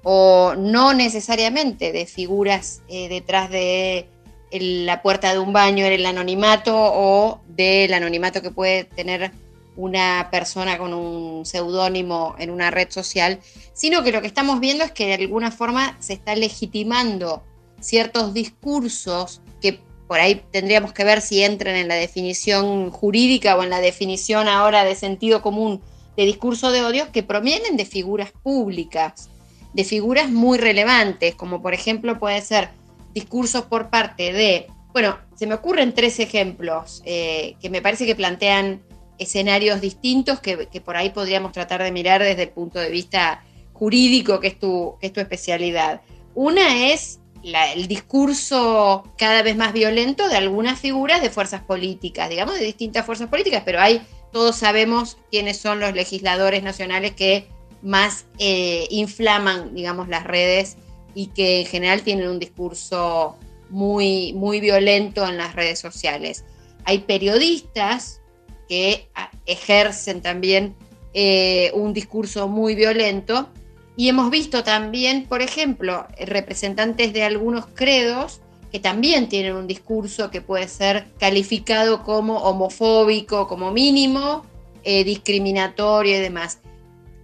o 0.02 0.54
no 0.56 0.94
necesariamente 0.94 1.92
de 1.92 2.06
figuras 2.06 2.80
eh, 2.88 3.08
detrás 3.08 3.50
de 3.50 4.08
la 4.52 5.02
puerta 5.02 5.32
de 5.32 5.38
un 5.38 5.52
baño 5.52 5.84
en 5.86 5.92
el 5.92 6.06
anonimato 6.06 6.74
o 6.76 7.40
del 7.48 7.92
anonimato 7.94 8.42
que 8.42 8.50
puede 8.50 8.84
tener 8.84 9.32
una 9.76 10.28
persona 10.30 10.78
con 10.78 10.94
un 10.94 11.44
seudónimo 11.44 12.34
en 12.38 12.50
una 12.50 12.70
red 12.70 12.90
social, 12.90 13.40
sino 13.74 14.02
que 14.02 14.12
lo 14.12 14.20
que 14.20 14.26
estamos 14.26 14.60
viendo 14.60 14.84
es 14.84 14.92
que 14.92 15.06
de 15.06 15.14
alguna 15.14 15.50
forma 15.50 15.96
se 16.00 16.14
está 16.14 16.34
legitimando 16.34 17.42
ciertos 17.80 18.32
discursos 18.32 19.42
que 19.60 19.80
por 20.08 20.20
ahí 20.20 20.42
tendríamos 20.50 20.92
que 20.92 21.04
ver 21.04 21.20
si 21.20 21.42
entran 21.42 21.76
en 21.76 21.88
la 21.88 21.96
definición 21.96 22.90
jurídica 22.90 23.56
o 23.56 23.62
en 23.62 23.70
la 23.70 23.80
definición 23.80 24.48
ahora 24.48 24.84
de 24.84 24.94
sentido 24.94 25.42
común 25.42 25.82
de 26.16 26.24
discurso 26.24 26.70
de 26.70 26.82
odio 26.82 27.12
que 27.12 27.22
provienen 27.22 27.76
de 27.76 27.84
figuras 27.84 28.32
públicas, 28.42 29.28
de 29.74 29.84
figuras 29.84 30.30
muy 30.30 30.56
relevantes, 30.56 31.34
como 31.34 31.60
por 31.60 31.74
ejemplo 31.74 32.18
puede 32.18 32.40
ser 32.40 32.70
discursos 33.16 33.62
por 33.64 33.88
parte 33.88 34.30
de, 34.34 34.66
bueno, 34.92 35.16
se 35.36 35.46
me 35.46 35.54
ocurren 35.54 35.94
tres 35.94 36.20
ejemplos 36.20 37.02
eh, 37.06 37.56
que 37.62 37.70
me 37.70 37.80
parece 37.80 38.04
que 38.04 38.14
plantean 38.14 38.82
escenarios 39.18 39.80
distintos 39.80 40.38
que, 40.38 40.68
por 40.84 40.98
ahí 40.98 41.08
podríamos 41.08 41.52
tratar 41.52 41.82
de 41.82 41.90
mirar 41.92 42.22
desde 42.22 42.42
el 42.42 42.50
punto 42.50 42.78
de 42.78 42.90
vista 42.90 43.42
jurídico, 43.72 44.38
que 44.38 44.48
es 44.48 44.58
tu, 44.58 44.96
es 45.00 45.14
tu 45.14 45.20
especialidad. 45.20 46.02
Una 46.34 46.92
es 46.92 47.20
el 47.42 47.88
discurso 47.88 49.10
cada 49.16 49.42
vez 49.42 49.56
más 49.56 49.72
violento 49.72 50.28
de 50.28 50.36
algunas 50.36 50.78
figuras 50.78 51.22
de 51.22 51.30
fuerzas 51.30 51.62
políticas, 51.62 52.28
digamos, 52.28 52.58
de 52.58 52.66
distintas 52.66 53.06
fuerzas 53.06 53.30
políticas, 53.30 53.62
pero 53.64 53.80
hay, 53.80 54.02
todos 54.30 54.56
sabemos 54.56 55.16
quiénes 55.30 55.56
son 55.56 55.80
los 55.80 55.94
legisladores 55.94 56.62
nacionales 56.62 57.12
que 57.12 57.48
más 57.80 58.26
eh, 58.38 58.86
inflaman, 58.90 59.74
digamos, 59.74 60.06
las 60.08 60.24
redes 60.24 60.76
y 61.16 61.28
que 61.28 61.60
en 61.60 61.66
general 61.66 62.02
tienen 62.02 62.28
un 62.28 62.38
discurso 62.38 63.38
muy, 63.70 64.34
muy 64.34 64.60
violento 64.60 65.26
en 65.26 65.38
las 65.38 65.54
redes 65.54 65.78
sociales. 65.78 66.44
Hay 66.84 66.98
periodistas 66.98 68.20
que 68.68 69.08
ah, 69.14 69.30
ejercen 69.46 70.20
también 70.20 70.76
eh, 71.14 71.70
un 71.72 71.94
discurso 71.94 72.48
muy 72.48 72.74
violento 72.74 73.48
y 73.96 74.10
hemos 74.10 74.30
visto 74.30 74.62
también, 74.62 75.24
por 75.24 75.40
ejemplo, 75.40 76.06
representantes 76.18 77.14
de 77.14 77.22
algunos 77.22 77.64
credos 77.68 78.42
que 78.70 78.78
también 78.78 79.30
tienen 79.30 79.56
un 79.56 79.66
discurso 79.66 80.30
que 80.30 80.42
puede 80.42 80.68
ser 80.68 81.06
calificado 81.18 82.02
como 82.02 82.40
homofóbico, 82.40 83.48
como 83.48 83.70
mínimo, 83.70 84.44
eh, 84.84 85.02
discriminatorio 85.02 86.18
y 86.18 86.20
demás. 86.20 86.58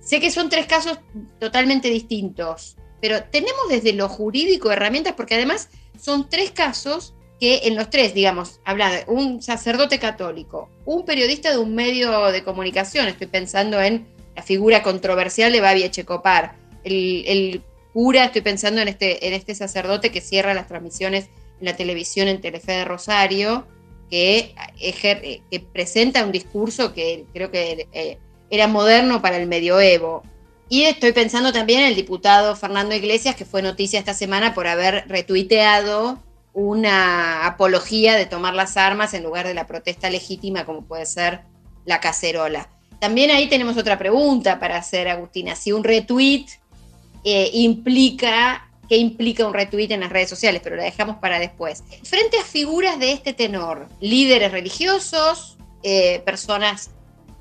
Sé 0.00 0.18
que 0.18 0.30
son 0.30 0.48
tres 0.48 0.64
casos 0.64 0.98
totalmente 1.38 1.90
distintos, 1.90 2.76
pero 3.02 3.24
tenemos 3.24 3.68
desde 3.68 3.92
lo 3.92 4.08
jurídico 4.08 4.70
herramientas, 4.70 5.14
porque 5.16 5.34
además 5.34 5.68
son 6.00 6.30
tres 6.30 6.52
casos 6.52 7.14
que 7.40 7.62
en 7.64 7.74
los 7.74 7.90
tres, 7.90 8.14
digamos, 8.14 8.60
habla 8.64 9.02
un 9.08 9.42
sacerdote 9.42 9.98
católico, 9.98 10.70
un 10.84 11.04
periodista 11.04 11.50
de 11.50 11.58
un 11.58 11.74
medio 11.74 12.30
de 12.30 12.44
comunicación, 12.44 13.08
estoy 13.08 13.26
pensando 13.26 13.82
en 13.82 14.06
la 14.36 14.42
figura 14.44 14.84
controversial 14.84 15.50
de 15.50 15.60
Babi 15.60 15.82
Echecopar, 15.82 16.54
el, 16.84 17.60
cura, 17.92 18.26
estoy 18.26 18.42
pensando 18.42 18.80
en 18.80 18.86
este, 18.86 19.26
en 19.26 19.34
este 19.34 19.56
sacerdote 19.56 20.12
que 20.12 20.20
cierra 20.20 20.54
las 20.54 20.68
transmisiones 20.68 21.28
en 21.58 21.66
la 21.66 21.76
televisión 21.76 22.28
en 22.28 22.40
Telefe 22.40 22.70
de 22.70 22.84
Rosario, 22.84 23.66
que, 24.08 24.54
que 24.78 25.60
presenta 25.72 26.24
un 26.24 26.30
discurso 26.30 26.94
que 26.94 27.24
creo 27.34 27.50
que 27.50 27.88
eh, 27.92 28.18
era 28.48 28.68
moderno 28.68 29.20
para 29.20 29.38
el 29.38 29.48
medioevo. 29.48 30.22
Y 30.72 30.84
estoy 30.84 31.12
pensando 31.12 31.52
también 31.52 31.80
en 31.80 31.88
el 31.88 31.96
diputado 31.96 32.56
Fernando 32.56 32.94
Iglesias, 32.94 33.36
que 33.36 33.44
fue 33.44 33.60
noticia 33.60 33.98
esta 33.98 34.14
semana 34.14 34.54
por 34.54 34.66
haber 34.66 35.04
retuiteado 35.06 36.18
una 36.54 37.44
apología 37.44 38.16
de 38.16 38.24
tomar 38.24 38.54
las 38.54 38.78
armas 38.78 39.12
en 39.12 39.22
lugar 39.22 39.46
de 39.46 39.52
la 39.52 39.66
protesta 39.66 40.08
legítima 40.08 40.64
como 40.64 40.80
puede 40.86 41.04
ser 41.04 41.42
la 41.84 42.00
cacerola. 42.00 42.70
También 43.00 43.30
ahí 43.30 43.50
tenemos 43.50 43.76
otra 43.76 43.98
pregunta 43.98 44.58
para 44.58 44.78
hacer, 44.78 45.08
Agustina. 45.08 45.56
Si 45.56 45.72
un 45.72 45.84
retweet 45.84 46.46
eh, 47.22 47.50
implica, 47.52 48.70
¿qué 48.88 48.96
implica 48.96 49.46
un 49.46 49.52
retweet 49.52 49.90
en 49.90 50.00
las 50.00 50.10
redes 50.10 50.30
sociales? 50.30 50.62
Pero 50.64 50.76
la 50.76 50.84
dejamos 50.84 51.18
para 51.18 51.38
después. 51.38 51.84
Frente 52.02 52.38
a 52.38 52.44
figuras 52.44 52.98
de 52.98 53.12
este 53.12 53.34
tenor, 53.34 53.88
líderes 54.00 54.50
religiosos, 54.50 55.58
eh, 55.82 56.22
personas 56.24 56.92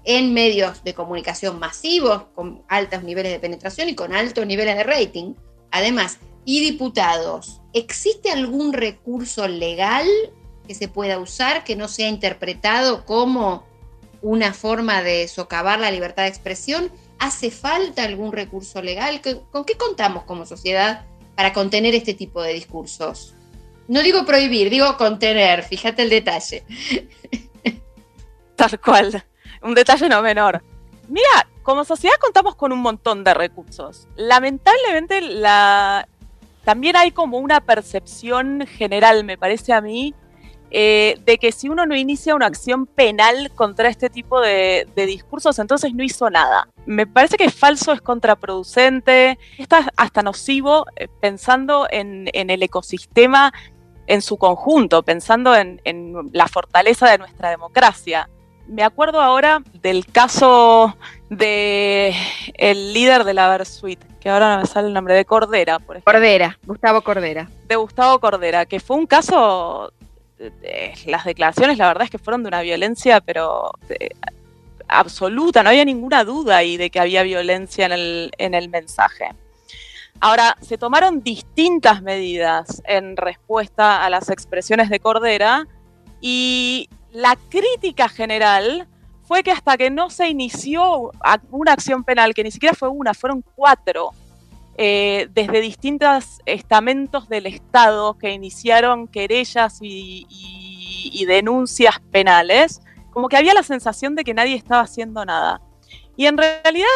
en 0.03 0.33
medios 0.33 0.83
de 0.83 0.93
comunicación 0.93 1.59
masivos, 1.59 2.23
con 2.33 2.63
altos 2.67 3.03
niveles 3.03 3.31
de 3.31 3.39
penetración 3.39 3.89
y 3.89 3.95
con 3.95 4.13
altos 4.13 4.45
niveles 4.45 4.75
de 4.75 4.83
rating, 4.83 5.33
además, 5.71 6.17
y 6.45 6.61
diputados, 6.61 7.61
¿existe 7.73 8.31
algún 8.31 8.73
recurso 8.73 9.47
legal 9.47 10.07
que 10.67 10.73
se 10.73 10.87
pueda 10.87 11.19
usar 11.19 11.63
que 11.63 11.75
no 11.75 11.87
sea 11.87 12.09
interpretado 12.09 13.05
como 13.05 13.65
una 14.21 14.53
forma 14.53 15.03
de 15.03 15.27
socavar 15.27 15.79
la 15.79 15.91
libertad 15.91 16.23
de 16.23 16.29
expresión? 16.29 16.91
¿Hace 17.19 17.51
falta 17.51 18.03
algún 18.03 18.31
recurso 18.31 18.81
legal? 18.81 19.21
¿Con 19.51 19.65
qué 19.65 19.75
contamos 19.75 20.23
como 20.23 20.47
sociedad 20.47 21.05
para 21.35 21.53
contener 21.53 21.93
este 21.93 22.15
tipo 22.15 22.41
de 22.41 22.53
discursos? 22.53 23.35
No 23.87 24.01
digo 24.01 24.25
prohibir, 24.25 24.71
digo 24.71 24.97
contener, 24.97 25.63
fíjate 25.63 26.01
el 26.01 26.09
detalle. 26.09 26.63
Tal 28.55 28.79
cual 28.79 29.23
un 29.61 29.73
detalle 29.73 30.09
no 30.09 30.21
menor. 30.21 30.61
Mira, 31.07 31.47
como 31.63 31.83
sociedad 31.83 32.15
contamos 32.19 32.55
con 32.55 32.71
un 32.71 32.79
montón 32.79 33.23
de 33.23 33.33
recursos. 33.33 34.07
Lamentablemente 34.15 35.21
la... 35.21 36.07
también 36.63 36.95
hay 36.95 37.11
como 37.11 37.37
una 37.37 37.61
percepción 37.61 38.65
general, 38.67 39.23
me 39.23 39.37
parece 39.37 39.73
a 39.73 39.81
mí, 39.81 40.15
eh, 40.73 41.19
de 41.25 41.37
que 41.37 41.51
si 41.51 41.67
uno 41.67 41.85
no 41.85 41.97
inicia 41.97 42.33
una 42.33 42.45
acción 42.45 42.85
penal 42.85 43.51
contra 43.55 43.89
este 43.89 44.09
tipo 44.09 44.39
de, 44.39 44.87
discursos, 44.95 45.59
entonces 45.59 45.93
no 45.93 46.01
hizo 46.01 46.29
nada. 46.29 46.69
Me 46.85 47.05
parece 47.05 47.35
que 47.35 47.43
es 47.43 47.53
falso, 47.53 47.91
es 47.91 47.99
contraproducente, 47.99 49.37
está 49.57 49.91
hasta 49.97 50.23
nocivo 50.23 50.85
eh, 50.95 51.09
pensando 51.19 51.87
en, 51.91 52.29
el 52.33 52.63
ecosistema 52.63 53.53
en 54.07 54.21
su 54.21 54.37
conjunto, 54.37 55.03
pensando 55.03 55.53
en, 55.55 55.81
la 56.31 56.47
fortaleza 56.47 57.09
de 57.09 57.17
nuestra 57.17 57.49
democracia. 57.49 58.29
Me 58.71 58.83
acuerdo 58.83 59.19
ahora 59.19 59.61
del 59.81 60.05
caso 60.05 60.95
de 61.29 62.15
el 62.53 62.93
líder 62.93 63.25
de 63.25 63.33
la 63.33 63.49
Versuit, 63.49 63.99
que 64.21 64.29
ahora 64.29 64.55
no 64.55 64.61
me 64.61 64.65
sale 64.65 64.87
el 64.87 64.93
nombre, 64.93 65.13
de 65.13 65.25
Cordera, 65.25 65.77
por 65.79 65.97
ejemplo. 65.97 66.13
Cordera, 66.13 66.57
Gustavo 66.65 67.01
Cordera. 67.01 67.49
De 67.67 67.75
Gustavo 67.75 68.19
Cordera, 68.19 68.65
que 68.65 68.79
fue 68.79 68.95
un 68.95 69.07
caso 69.07 69.91
las 71.05 71.25
declaraciones 71.25 71.77
la 71.77 71.87
verdad 71.87 72.05
es 72.05 72.09
que 72.09 72.17
fueron 72.17 72.43
de 72.43 72.47
una 72.47 72.61
violencia, 72.61 73.19
pero 73.19 73.71
eh, 73.89 74.09
absoluta, 74.87 75.63
no 75.63 75.69
había 75.69 75.83
ninguna 75.83 76.23
duda 76.23 76.55
ahí 76.55 76.77
de 76.77 76.89
que 76.89 77.01
había 77.01 77.23
violencia 77.23 77.85
en 77.85 77.91
el, 77.91 78.31
en 78.37 78.53
el 78.53 78.69
mensaje. 78.69 79.35
Ahora, 80.21 80.55
se 80.61 80.77
tomaron 80.77 81.23
distintas 81.23 82.01
medidas 82.01 82.81
en 82.85 83.17
respuesta 83.17 84.05
a 84.05 84.09
las 84.09 84.29
expresiones 84.29 84.89
de 84.89 85.01
Cordera 85.01 85.67
y 86.21 86.87
la 87.11 87.35
crítica 87.49 88.09
general 88.09 88.87
fue 89.23 89.43
que 89.43 89.51
hasta 89.51 89.77
que 89.77 89.89
no 89.89 90.09
se 90.09 90.27
inició 90.27 91.11
una 91.51 91.73
acción 91.73 92.03
penal, 92.03 92.33
que 92.33 92.43
ni 92.43 92.51
siquiera 92.51 92.75
fue 92.75 92.89
una, 92.89 93.13
fueron 93.13 93.43
cuatro, 93.55 94.11
eh, 94.77 95.29
desde 95.33 95.61
distintos 95.61 96.39
estamentos 96.45 97.29
del 97.29 97.45
Estado 97.45 98.17
que 98.17 98.31
iniciaron 98.31 99.07
querellas 99.07 99.79
y, 99.81 100.25
denuncias 101.27 101.99
penales, 102.11 102.81
como 103.11 103.29
que 103.29 103.37
había 103.37 103.53
la 103.53 103.63
sensación 103.63 104.15
de 104.15 104.23
que 104.23 104.33
nadie 104.33 104.55
estaba 104.55 104.81
haciendo 104.81 105.23
nada. 105.23 105.61
Y 106.17 106.25
en 106.25 106.37
realidad 106.37 106.87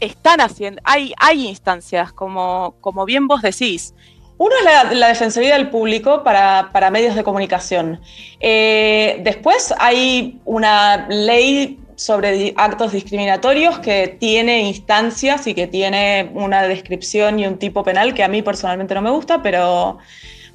están 0.00 0.40
haciendo, 0.40 0.82
hay, 0.84 1.14
instancias, 1.46 2.12
como, 2.12 2.74
como 2.80 3.04
bien 3.04 3.28
vos 3.28 3.42
decís, 3.42 3.94
uno 4.36 4.54
es 4.58 4.96
la, 4.98 5.08
Defensoría 5.08 5.54
del 5.56 5.70
Público 5.70 6.22
para, 6.24 6.90
medios 6.90 7.14
de 7.14 7.22
comunicación. 7.22 8.00
Eh, 8.40 9.20
después 9.22 9.72
hay 9.78 10.40
una 10.44 11.06
ley 11.08 11.78
sobre 11.96 12.52
actos 12.56 12.92
discriminatorios 12.92 13.78
que 13.78 14.08
tiene 14.08 14.62
instancias 14.62 15.46
y 15.46 15.54
que 15.54 15.68
tiene 15.68 16.30
una 16.34 16.62
descripción 16.62 17.38
y 17.38 17.46
un 17.46 17.58
tipo 17.58 17.84
penal 17.84 18.14
que 18.14 18.24
a 18.24 18.28
mí 18.28 18.42
personalmente 18.42 18.94
no 18.94 19.02
me 19.02 19.10
gusta, 19.10 19.42
pero, 19.42 19.98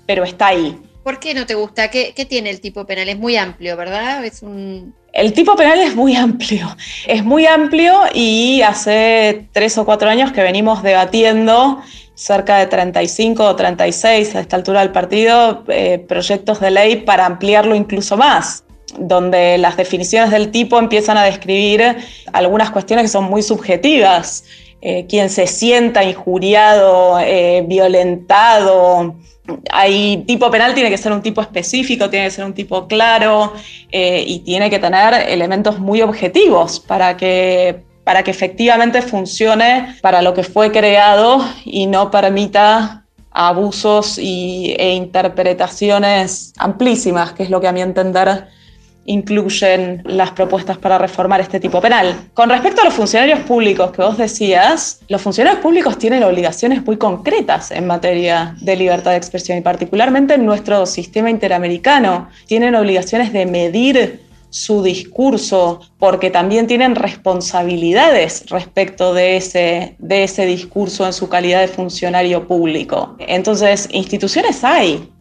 pero 0.05 0.23
está 0.23 0.47
ahí. 0.47 0.77
¿Por 1.09 1.19
qué 1.19 1.33
no 1.33 1.47
te 1.47 1.55
gusta? 1.55 1.89
¿Qué, 1.89 2.13
tiene 2.29 2.51
el 2.51 2.61
tipo 2.61 2.85
penal? 2.85 3.09
Es 3.09 3.17
muy 3.17 3.35
amplio, 3.35 3.75
¿verdad? 3.75 4.23
Es 4.23 4.43
un... 4.43 4.93
El 5.11 5.33
tipo 5.33 5.55
penal 5.55 5.79
es 5.79 5.95
muy 5.95 6.15
amplio, 6.15 6.67
es 7.07 7.25
muy 7.25 7.47
amplio 7.47 8.01
y 8.13 8.61
hace 8.61 9.47
tres 9.51 9.75
o 9.79 9.85
cuatro 9.85 10.07
años 10.07 10.31
que 10.31 10.43
venimos 10.43 10.83
debatiendo 10.83 11.81
cerca 12.13 12.59
de 12.59 12.67
35 12.67 13.43
o 13.43 13.55
36 13.55 14.35
a 14.35 14.39
esta 14.41 14.55
altura 14.55 14.81
del 14.81 14.91
partido 14.91 15.63
eh, 15.69 15.97
proyectos 15.97 16.59
de 16.59 16.69
ley 16.69 16.97
para 16.97 17.25
ampliarlo 17.25 17.73
incluso 17.73 18.15
más 18.15 18.63
donde 18.99 19.57
las 19.57 19.77
definiciones 19.77 20.29
del 20.29 20.51
tipo 20.51 20.77
empiezan 20.77 21.17
a 21.17 21.23
describir 21.23 21.97
algunas 22.33 22.69
cuestiones 22.69 23.05
que 23.05 23.09
son 23.09 23.23
muy 23.23 23.41
subjetivas. 23.41 24.43
Eh, 24.81 25.07
quien 25.09 25.29
se 25.29 25.45
sienta 25.45 26.03
injuriado, 26.03 27.19
eh, 27.19 27.65
violentado. 27.67 29.15
Hay 29.71 30.23
tipo 30.27 30.49
penal, 30.51 30.73
tiene 30.73 30.89
que 30.89 30.97
ser 30.97 31.11
un 31.11 31.21
tipo 31.21 31.41
específico, 31.41 32.09
tiene 32.09 32.25
que 32.25 32.31
ser 32.31 32.45
un 32.45 32.53
tipo 32.53 32.87
claro 32.87 33.53
eh, 33.91 34.23
y 34.25 34.39
tiene 34.39 34.69
que 34.69 34.79
tener 34.79 35.29
elementos 35.29 35.79
muy 35.79 36.01
objetivos 36.01 36.79
para 36.79 37.17
que, 37.17 37.83
para 38.03 38.23
que 38.23 38.31
efectivamente 38.31 39.01
funcione 39.01 39.95
para 40.01 40.21
lo 40.21 40.33
que 40.33 40.43
fue 40.43 40.71
creado 40.71 41.43
y 41.65 41.87
no 41.87 42.11
permita 42.11 43.05
abusos 43.31 44.17
y, 44.17 44.75
e 44.77 44.93
interpretaciones 44.93 46.53
amplísimas, 46.57 47.33
que 47.33 47.43
es 47.43 47.49
lo 47.49 47.61
que 47.61 47.67
a 47.67 47.71
mi 47.71 47.81
entender 47.81 48.47
incluyen 49.09 50.03
las 50.05 50.29
propuestas 50.31 50.77
para 50.77 50.99
reformar 50.99 51.41
este 51.41 51.59
tipo 51.59 51.81
penal. 51.81 52.15
Con 52.35 52.47
respecto 52.47 52.81
a 52.81 52.85
los 52.85 52.93
funcionarios 52.93 53.39
públicos 53.39 53.91
que 53.91 54.03
vos 54.03 54.19
decías, 54.19 55.01
los 55.07 55.19
funcionarios 55.19 55.63
públicos 55.63 55.97
tienen 55.97 56.21
obligaciones 56.21 56.85
muy 56.85 56.97
concretas 56.97 57.71
en 57.71 57.87
materia 57.87 58.55
de 58.61 58.75
libertad 58.75 59.11
de 59.11 59.17
expresión 59.17 59.57
y 59.57 59.61
particularmente 59.61 60.35
en 60.35 60.45
nuestro 60.45 60.85
sistema 60.85 61.31
interamericano. 61.31 62.29
Tienen 62.45 62.75
obligaciones 62.75 63.33
de 63.33 63.47
medir 63.47 64.21
su 64.51 64.83
discurso 64.83 65.81
porque 65.97 66.29
también 66.29 66.67
tienen 66.67 66.93
responsabilidades 66.95 68.45
respecto 68.49 69.15
de 69.15 69.37
ese, 69.37 69.95
de 69.97 70.23
ese 70.23 70.45
discurso 70.45 71.07
en 71.07 71.13
su 71.13 71.29
calidad 71.29 71.61
de 71.61 71.67
funcionario 71.67 72.47
público. 72.47 73.15
Entonces, 73.17 73.89
instituciones 73.91 74.63
hay, 74.63 75.11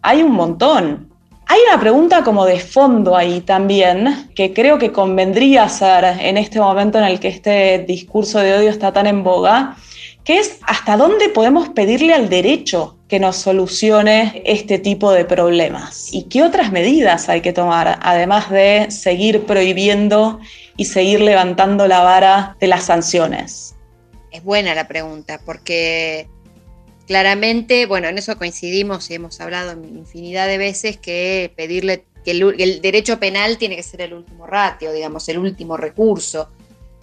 hay 0.00 0.22
un 0.22 0.30
montón. 0.30 1.11
Hay 1.52 1.60
una 1.68 1.78
pregunta 1.78 2.24
como 2.24 2.46
de 2.46 2.58
fondo 2.58 3.14
ahí 3.14 3.42
también, 3.42 4.30
que 4.34 4.54
creo 4.54 4.78
que 4.78 4.90
convendría 4.90 5.64
hacer 5.64 6.02
en 6.02 6.38
este 6.38 6.58
momento 6.58 6.96
en 6.96 7.04
el 7.04 7.20
que 7.20 7.28
este 7.28 7.80
discurso 7.80 8.38
de 8.38 8.54
odio 8.54 8.70
está 8.70 8.90
tan 8.90 9.06
en 9.06 9.22
boga, 9.22 9.76
que 10.24 10.38
es 10.38 10.60
hasta 10.62 10.96
dónde 10.96 11.28
podemos 11.28 11.68
pedirle 11.68 12.14
al 12.14 12.30
derecho 12.30 12.96
que 13.06 13.20
nos 13.20 13.36
solucione 13.36 14.40
este 14.46 14.78
tipo 14.78 15.12
de 15.12 15.26
problemas 15.26 16.08
y 16.10 16.22
qué 16.22 16.42
otras 16.42 16.72
medidas 16.72 17.28
hay 17.28 17.42
que 17.42 17.52
tomar, 17.52 17.98
además 18.00 18.48
de 18.48 18.86
seguir 18.90 19.44
prohibiendo 19.44 20.40
y 20.78 20.86
seguir 20.86 21.20
levantando 21.20 21.86
la 21.86 22.00
vara 22.00 22.56
de 22.60 22.68
las 22.68 22.84
sanciones. 22.84 23.74
Es 24.30 24.42
buena 24.42 24.74
la 24.74 24.88
pregunta, 24.88 25.38
porque 25.44 26.30
claramente, 27.12 27.84
bueno, 27.84 28.08
en 28.08 28.16
eso 28.16 28.38
coincidimos 28.38 29.10
y 29.10 29.14
hemos 29.16 29.38
hablado 29.42 29.72
infinidad 29.72 30.48
de 30.48 30.56
veces 30.56 30.96
que 30.96 31.52
pedirle 31.54 32.06
que 32.24 32.30
el, 32.30 32.80
derecho 32.80 33.20
penal 33.20 33.58
tiene 33.58 33.76
que 33.76 33.82
ser 33.82 34.00
el 34.00 34.14
último 34.14 34.46
ratio, 34.46 34.90
digamos, 34.94 35.28
el 35.28 35.36
último 35.36 35.76
recurso. 35.76 36.48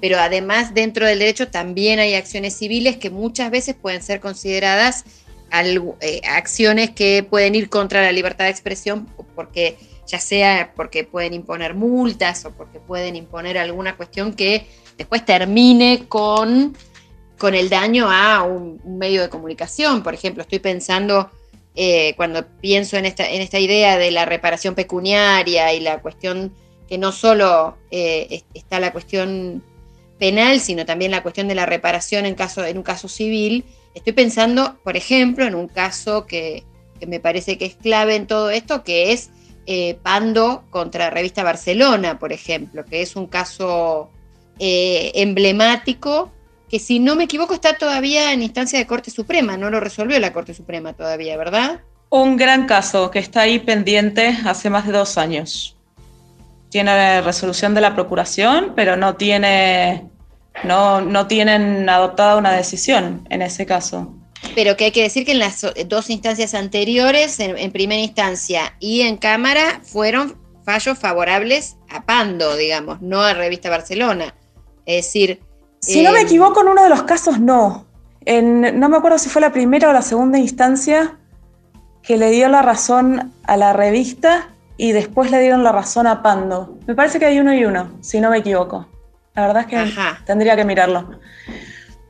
Pero 0.02 0.18
además 0.18 0.74
dentro 0.74 1.06
del 1.06 1.20
derecho 1.20 1.50
también 1.50 2.00
hay 2.00 2.16
acciones 2.16 2.58
civiles 2.58 2.98
que 2.98 3.12
muchas 3.12 3.52
veces 3.52 3.76
pueden 3.76 4.02
ser 4.02 4.20
consideradas 4.20 5.06
eh, 5.52 6.22
acciones 6.28 6.90
que 6.90 7.22
pueden 7.22 7.54
ir 7.54 7.70
contra 7.70 8.02
la 8.02 8.12
libertad 8.12 8.46
de 8.46 8.52
expresión 8.52 9.08
porque 9.36 9.78
ya 10.08 10.20
sea 10.20 10.74
porque 10.76 11.04
pueden 11.04 11.36
imponer 11.36 11.76
multas 11.76 12.46
o 12.46 12.52
porque 12.52 12.80
pueden 12.80 13.16
imponer 13.16 13.60
alguna 13.60 13.96
cuestión 13.96 14.34
que 14.34 14.66
después 14.98 15.24
termine 15.24 16.06
con 16.08 16.76
con 17.40 17.56
el 17.56 17.70
daño 17.70 18.12
a 18.12 18.44
un, 18.44 18.80
medio 18.86 19.24
de 19.24 19.30
comunicación. 19.30 20.04
Por 20.04 20.14
ejemplo, 20.14 20.44
estoy 20.44 20.60
pensando, 20.60 21.32
eh, 21.74 22.14
cuando 22.16 22.46
pienso 22.46 22.98
en 22.98 23.06
esta, 23.06 23.28
en 23.28 23.42
esta 23.42 23.58
idea 23.58 23.98
de 23.98 24.12
la 24.12 24.26
reparación 24.26 24.76
pecuniaria 24.76 25.74
y 25.74 25.80
la 25.80 26.02
cuestión 26.02 26.54
que 26.88 27.00
no 27.00 27.12
solo 27.12 27.78
eh, 27.90 28.44
está 28.54 28.80
la 28.80 28.92
cuestión 28.92 29.64
penal, 30.20 30.60
sino 30.60 30.86
también 30.86 31.12
la 31.12 31.24
cuestión 31.24 31.48
de 31.48 31.56
la 31.56 31.66
reparación 31.66 32.26
en, 32.26 32.36
caso, 32.36 32.66
en 32.66 32.78
un 32.78 32.84
caso 32.84 33.08
civil, 33.08 33.64
estoy 33.96 34.14
pensando, 34.14 34.78
por 34.84 34.98
ejemplo, 34.98 35.46
en 35.46 35.56
un 35.56 35.68
caso 35.68 36.26
que, 36.26 36.66
me 37.08 37.22
parece 37.22 37.58
que 37.58 37.66
es 37.66 37.76
clave 37.76 38.16
en 38.16 38.28
todo 38.28 38.50
esto, 38.50 38.84
que 38.84 39.14
es 39.14 39.30
eh, 39.66 39.98
Pando 40.04 40.66
contra 40.72 41.10
Revista 41.10 41.44
Barcelona, 41.44 42.20
por 42.20 42.34
ejemplo, 42.34 42.84
que 42.84 43.02
es 43.02 43.16
un 43.16 43.28
caso 43.28 44.10
emblemático 44.62 46.34
que 46.70 46.80
si 46.80 47.00
no 47.00 47.16
me 47.16 47.26
equivoco 47.26 47.54
está 47.54 47.74
todavía 47.74 48.32
en 48.32 48.44
instancia 48.44 48.78
de 48.78 48.86
Corte 48.86 49.12
Suprema, 49.12 49.58
no 49.58 49.70
lo 49.70 49.80
resolvió 49.80 50.20
la 50.20 50.32
Corte 50.32 50.54
Suprema 50.54 50.94
todavía, 50.94 51.36
¿verdad? 51.36 51.82
Un 52.10 52.38
gran 52.38 52.66
caso 52.68 53.12
que 53.12 53.20
está 53.20 53.42
ahí 53.42 53.60
pendiente 53.60 54.38
hace 54.46 54.70
más 54.70 54.86
de 54.86 54.94
dos 54.94 55.18
años. 55.18 55.76
Tiene 56.70 57.22
resolución 57.22 57.74
de 57.74 57.82
la 57.82 57.96
Procuración, 57.96 58.74
pero 58.76 58.96
no 58.96 59.16
tiene, 59.16 60.08
no, 60.64 61.02
no 61.02 61.28
tienen 61.28 61.90
adoptada 61.90 62.38
una 62.38 62.52
decisión 62.54 63.28
en 63.30 63.42
ese 63.42 63.66
caso. 63.66 64.16
Pero 64.56 64.78
que 64.78 64.86
hay 64.86 64.92
que 64.92 65.02
decir 65.02 65.26
que 65.26 65.34
en 65.34 65.40
las 65.40 65.66
dos 65.88 66.10
instancias 66.10 66.54
anteriores, 66.54 67.40
en, 67.40 67.58
en 67.58 67.72
primera 67.72 68.02
instancia 68.02 68.76
y 68.80 69.02
en 69.02 69.18
Cámara, 69.18 69.82
fueron 69.84 70.38
fallos 70.64 70.98
favorables 71.00 71.78
a 71.90 72.06
Pando, 72.06 72.56
digamos, 72.56 73.02
no 73.02 73.22
a 73.22 73.34
Revista 73.34 73.70
Barcelona. 73.70 74.36
Es 74.86 75.06
decir, 75.06 75.42
si 75.80 76.04
no 76.04 76.12
me 76.12 76.20
eh, 76.20 76.24
equivoco, 76.24 76.62
en 76.62 76.70
uno 76.70 76.84
de 76.84 76.90
los 76.90 77.04
casos 77.04 77.40
no. 77.40 77.86
no 78.26 78.90
me 78.90 78.98
acuerdo 78.98 79.18
si 79.18 79.30
fue 79.30 79.42
la 79.42 79.52
primera 79.52 79.90
o 79.90 79.94
la 79.94 80.02
segunda 80.02 80.38
instancia 80.38 81.18
que 82.04 82.18
le 82.18 82.32
dio 82.32 82.48
la 82.50 82.62
razón 82.62 83.34
a 83.44 83.58
la 83.58 83.74
revista 83.74 84.50
y 84.78 84.94
después 84.94 85.32
le 85.32 85.40
dieron 85.40 85.64
la 85.64 85.72
razón 85.72 86.08
a 86.08 86.22
Pando. 86.24 86.78
Me 86.88 86.96
parece 86.96 87.20
que 87.20 87.26
hay 87.26 87.40
uno 87.40 87.54
y 87.54 87.66
uno, 87.66 87.92
si 88.02 88.20
no 88.20 88.30
me 88.30 88.38
equivoco. 88.38 88.88
La 89.36 89.48
verdad 89.48 89.62
es 89.64 89.68
que 89.68 89.94
tendría 90.26 90.56
que 90.56 90.66
mirarlo. 90.66 91.20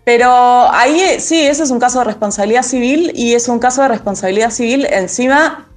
Pero 0.03 0.71
ahí 0.71 1.19
sí, 1.19 1.41
eso 1.41 1.63
es 1.63 1.71
un 1.71 1.79
caso 1.79 1.99
de 1.99 2.05
responsabilidad 2.05 2.63
civil 2.63 3.11
y 3.13 3.33
es 3.33 3.47
un 3.47 3.59
caso 3.59 3.81
de 3.81 3.89
responsabilidad 3.89 4.49
civil 4.49 4.87
encima 4.89 5.67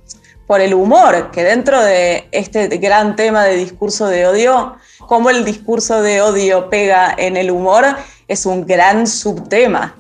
por 0.47 0.61
el 0.61 0.75
humor, 0.75 1.31
que 1.31 1.45
dentro 1.45 1.81
de 1.81 2.29
este 2.33 2.69
gran 2.79 3.17
tema 3.17 3.45
de 3.45 3.57
discurso 3.57 4.07
de 4.07 4.27
odio, 4.27 4.77
cómo 5.07 5.31
el 5.31 5.45
discurso 5.45 6.03
de 6.03 6.21
odio 6.23 6.71
pega 6.71 7.15
en 7.17 7.37
el 7.37 7.51
humor 7.51 7.85
es 8.29 8.47
un 8.47 8.67
gran 8.67 9.07
subtema. 9.07 9.97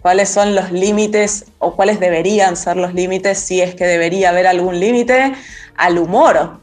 ¿Cuáles 0.00 0.28
son 0.28 0.54
los 0.54 0.72
límites 0.72 1.46
o 1.58 1.76
cuáles 1.76 2.00
deberían 2.00 2.56
ser 2.56 2.76
los 2.76 2.92
límites, 2.92 3.38
si 3.38 3.60
es 3.60 3.74
que 3.74 3.84
debería 3.84 4.30
haber 4.30 4.48
algún 4.48 4.80
límite, 4.80 5.32
al 5.76 5.98
humor 5.98 6.60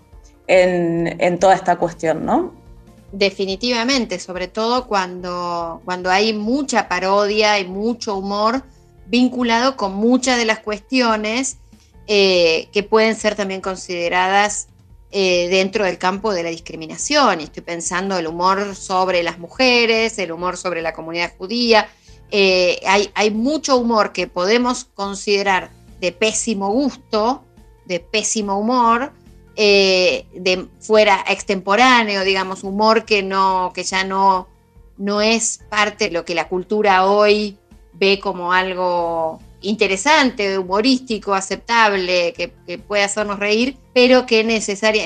en, 0.48 1.40
toda 1.40 1.56
esta 1.56 1.78
cuestión, 1.78 2.26
¿no? 2.26 2.54
Definitivamente, 3.12 4.20
sobre 4.20 4.48
todo 4.48 4.88
cuando, 4.88 5.82
cuando 5.86 6.12
hay 6.12 6.34
mucha 6.34 6.88
parodia 6.88 7.60
y 7.60 7.68
mucho 7.68 8.16
humor 8.16 8.64
vinculado 9.08 9.78
con 9.78 9.96
muchas 9.96 10.38
de 10.38 10.46
las 10.46 10.60
cuestiones 10.60 11.58
eh, 12.08 12.68
que 12.72 12.84
pueden 12.84 13.16
ser 13.16 13.36
también 13.36 13.62
consideradas 13.62 14.68
eh, 15.12 15.48
dentro 15.50 15.86
del 15.86 15.98
campo 15.98 16.34
de 16.34 16.44
la 16.44 16.50
discriminación. 16.50 17.40
Estoy 17.40 17.64
pensando 17.64 18.18
el 18.18 18.28
humor 18.28 18.76
sobre 18.76 19.24
las 19.24 19.40
mujeres, 19.40 20.20
el 20.20 20.32
humor 20.32 20.58
sobre 20.58 20.82
la 20.82 20.94
comunidad 20.94 21.34
judía. 21.38 21.90
Eh, 22.32 22.80
hay, 22.86 23.10
hay 23.16 23.32
mucho 23.32 23.78
humor 23.78 24.14
que 24.14 24.28
podemos 24.28 24.86
considerar 24.94 25.72
de 26.00 26.12
pésimo 26.12 26.72
gusto, 26.72 27.44
de 27.86 28.00
pésimo 28.00 28.60
humor, 28.60 29.12
eh, 29.56 30.26
de 30.34 30.68
fuera 30.80 31.26
extemporáneo, 31.28 32.24
digamos, 32.24 32.64
humor 32.64 33.04
que, 33.04 33.24
no, 33.24 33.72
que 33.74 33.84
ya 33.84 34.04
no, 34.04 34.48
no 34.98 35.22
es 35.22 35.60
parte 35.70 36.06
de 36.06 36.12
lo 36.12 36.24
que 36.24 36.36
la 36.36 36.48
cultura 36.48 37.06
hoy 37.06 37.58
ve 37.94 38.20
como 38.20 38.54
algo 38.54 39.42
interesante, 39.62 40.58
humorístico, 40.58 41.34
aceptable, 41.34 42.34
que, 42.34 42.78
puede 42.78 43.04
hacernos 43.04 43.40
reír, 43.40 43.78
pero 43.94 44.26
que 44.26 44.44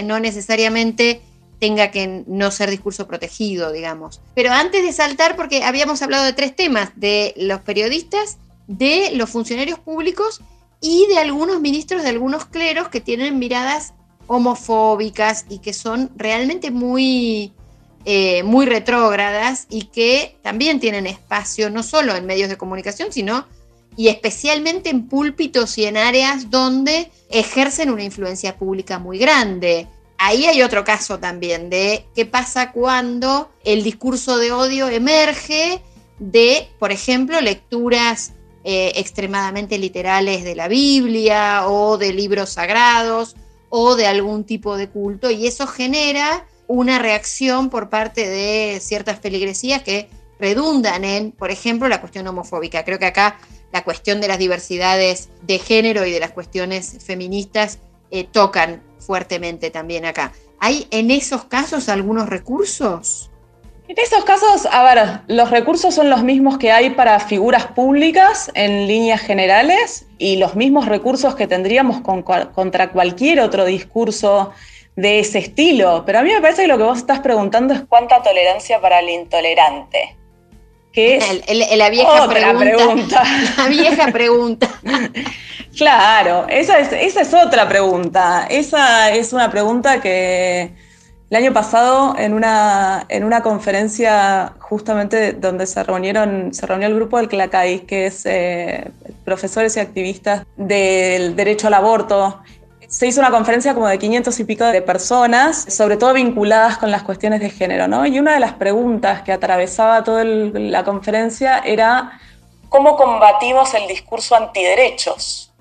no 0.04 0.20
necesariamente 0.20 1.22
tenga 1.60 1.92
que 1.92 2.24
no 2.28 2.52
ser 2.52 2.70
discurso 2.70 3.08
protegido, 3.08 3.72
digamos. 3.72 4.22
Pero 4.36 4.52
antes 4.52 4.84
de 4.84 4.92
saltar, 4.92 5.36
porque 5.36 5.64
habíamos 5.64 6.02
hablado 6.02 6.26
de 6.26 6.34
tres 6.34 6.56
temas, 6.56 6.92
de 6.96 7.34
los 7.38 7.62
periodistas, 7.62 8.38
de 8.68 9.12
los 9.14 9.30
funcionarios 9.30 9.80
públicos 9.80 10.42
y 10.82 11.08
de 11.08 11.20
algunos 11.20 11.62
ministros 11.62 12.04
de 12.04 12.10
algunos 12.10 12.46
cleros 12.46 12.90
que 12.90 13.00
tienen 13.00 13.40
miradas 13.40 13.94
homofóbicas 14.28 15.46
y 15.50 15.60
que 15.60 15.74
son 15.74 16.12
realmente 16.16 16.72
muy, 16.72 17.54
eh, 18.06 18.44
muy 18.44 18.66
retrógradas 18.66 19.68
y 19.70 19.84
que 19.84 20.38
también 20.42 20.80
tienen 20.80 21.08
espacio 21.08 21.70
no 21.70 21.84
solo 21.84 22.16
en 22.16 22.26
medios 22.26 22.50
de 22.50 22.58
comunicación, 22.58 23.14
sino 23.14 23.46
y 23.96 24.08
especialmente 24.08 24.90
en 24.90 25.08
púlpitos 25.08 25.78
y 25.78 25.86
en 25.86 25.98
áreas 25.98 26.50
donde 26.50 27.12
ejercen 27.30 27.90
una 27.90 28.04
influencia 28.04 28.58
pública 28.58 29.00
muy 29.00 29.18
grande. 29.18 29.88
Ahí 30.18 30.46
hay 30.46 30.62
otro 30.62 30.84
caso 30.84 31.20
también 31.20 31.70
de 31.70 32.06
qué 32.16 32.26
pasa 32.26 32.72
cuando 32.72 33.52
el 33.64 33.84
discurso 33.84 34.38
de 34.38 34.52
odio 34.52 34.88
emerge 34.88 35.82
de, 36.20 36.70
por 36.80 36.92
ejemplo, 36.92 37.42
lecturas 37.42 38.34
eh, 38.64 38.94
extremadamente 38.96 39.78
literales 39.78 40.44
de 40.44 40.56
la 40.56 40.68
Biblia 40.68 41.68
o 41.68 41.98
de 41.98 42.14
libros 42.14 42.52
sagrados 42.52 43.36
o 43.70 43.96
de 43.96 44.08
algún 44.08 44.46
tipo 44.46 44.78
de 44.78 44.88
culto 44.88 45.30
y 45.30 45.48
eso 45.48 45.68
genera 45.68 46.48
una 46.68 47.00
reacción 47.00 47.70
por 47.70 47.90
parte 47.90 48.28
de 48.28 48.80
ciertas 48.80 49.20
feligresías 49.20 49.84
que 49.84 50.10
redundan 50.40 51.04
en, 51.04 51.32
por 51.32 51.52
ejemplo, 51.52 51.88
la 51.88 52.00
cuestión 52.00 52.28
homofóbica. 52.28 52.84
Creo 52.86 53.00
que 53.00 53.06
acá 53.06 53.38
la 53.74 53.84
cuestión 53.84 54.22
de 54.22 54.28
las 54.30 54.38
diversidades 54.38 55.30
de 55.42 55.60
género 55.60 56.06
y 56.06 56.12
de 56.12 56.20
las 56.20 56.32
cuestiones 56.32 57.04
feministas 57.04 57.80
eh, 58.12 58.24
tocan 58.24 58.84
fuertemente 59.00 59.72
también 59.72 60.06
acá. 60.06 60.32
¿Hay 60.60 60.88
en 60.92 61.12
esos 61.12 61.46
casos 61.46 61.90
algunos 61.90 62.30
recursos? 62.30 63.32
En 63.88 63.98
esos 64.00 64.24
casos, 64.24 64.66
a 64.72 64.84
ver, 64.84 65.22
los 65.28 65.50
recursos 65.50 65.94
son 65.94 66.10
los 66.10 66.24
mismos 66.24 66.58
que 66.58 66.72
hay 66.72 66.92
para 66.92 67.20
figuras 67.20 67.68
públicas 67.68 68.50
en 68.54 68.88
líneas 68.88 69.20
generales 69.20 70.06
y 70.20 70.38
los 70.38 70.56
mismos 70.56 70.86
recursos 70.86 71.36
que 71.36 71.48
tendríamos 71.48 72.00
contra 72.02 72.92
cualquier 72.92 73.42
otro 73.42 73.66
discurso 73.66 74.52
de 74.96 75.20
ese 75.20 75.40
estilo. 75.40 76.04
Pero 76.06 76.20
a 76.20 76.24
mí 76.24 76.32
me 76.32 76.40
parece 76.40 76.62
que 76.62 76.68
lo 76.70 76.78
que 76.78 76.84
vos 76.84 77.00
estás 77.00 77.20
preguntando 77.20 77.74
es 77.74 77.82
cuánta 77.90 78.22
tolerancia 78.22 78.80
para 78.80 79.00
el 79.00 79.10
intolerante. 79.10 80.16
Que 80.94 81.18
es 81.18 81.78
la 81.78 81.90
vieja 81.90 82.30
pregunta, 82.30 83.24
La 83.58 83.68
vieja 83.68 84.12
pregunta. 84.12 84.70
claro, 85.76 86.46
esa 86.48 86.80
es, 86.80 86.94
esa 86.94 87.22
es 87.22 87.34
otra 87.34 87.68
pregunta. 87.68 88.48
Esa 88.50 89.12
es 89.12 89.34
una 89.34 89.50
pregunta 89.50 90.00
que 90.00 90.72
el 91.34 91.38
año 91.38 91.52
pasado, 91.52 92.16
en 92.16 92.36
una, 92.36 93.08
en 93.10 93.24
una 93.24 93.42
conferencia 93.42 94.54
justamente 94.60 95.34
donde 95.34 95.66
se 95.66 95.82
reunieron, 95.82 96.54
se 96.54 96.68
reunió 96.68 96.88
el 96.88 96.94
grupo 96.94 97.18
del 97.18 97.28
CLACAI, 97.28 97.88
que 97.88 98.06
es 98.06 98.24
eh, 98.28 98.92
profesores 99.26 99.76
y 99.76 99.80
activistas 99.80 100.46
del 100.58 101.36
derecho 101.36 101.66
al 101.66 101.74
aborto, 101.74 102.40
se 102.94 103.08
hizo 103.08 103.22
una 103.22 103.32
conferencia 103.32 103.74
como 103.74 103.88
de 103.88 103.98
500 103.98 104.40
y 104.40 104.44
pico 104.44 104.66
de 104.66 104.84
personas, 104.84 105.66
sobre 105.68 105.98
todo 105.98 106.14
vinculadas 106.14 106.78
con 106.78 106.92
las 106.92 107.02
cuestiones 107.02 107.40
de 107.40 107.50
género, 107.50 107.88
¿no? 107.88 108.06
Y 108.06 108.20
una 108.20 108.36
de 108.36 108.40
las 108.40 108.54
preguntas 108.54 109.24
que 109.24 109.32
atravesaba 109.32 110.04
toda 110.04 110.24
la 110.24 110.84
conferencia 110.84 111.58
era 111.58 112.20
¿cómo 112.70 112.96
combatimos 112.96 113.74
el 113.74 113.88
discurso 113.88 114.36
antiderechos? 114.36 115.52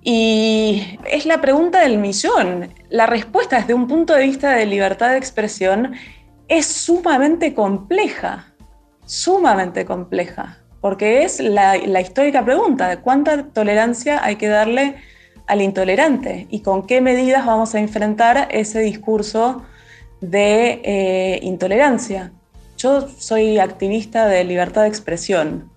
Y 0.00 0.96
es 1.10 1.26
la 1.26 1.40
pregunta 1.40 1.80
del 1.80 1.98
millón. 1.98 2.72
La 2.88 3.06
respuesta 3.06 3.56
desde 3.56 3.74
un 3.74 3.88
punto 3.88 4.14
de 4.14 4.22
vista 4.22 4.52
de 4.52 4.64
libertad 4.66 5.10
de 5.10 5.18
expresión 5.18 5.96
es 6.46 6.66
sumamente 6.66 7.52
compleja, 7.52 8.54
sumamente 9.06 9.84
compleja, 9.84 10.58
porque 10.80 11.24
es 11.24 11.40
la, 11.40 11.76
histórica 11.76 12.44
pregunta 12.44 12.86
de 12.86 12.98
cuánta 12.98 13.48
tolerancia 13.48 14.24
hay 14.24 14.36
que 14.36 14.46
darle 14.46 15.02
al 15.52 15.60
intolerante 15.60 16.46
y 16.50 16.60
con 16.60 16.86
qué 16.86 17.02
medidas 17.02 17.44
vamos 17.44 17.74
a 17.74 17.78
enfrentar 17.78 18.48
ese 18.52 18.80
discurso 18.80 19.62
de 20.22 20.80
eh, 20.82 21.40
intolerancia. 21.42 22.32
Yo 22.78 23.06
soy 23.18 23.58
activista 23.58 24.26
de 24.26 24.44
libertad 24.44 24.82
de 24.82 24.88
expresión, 24.88 25.70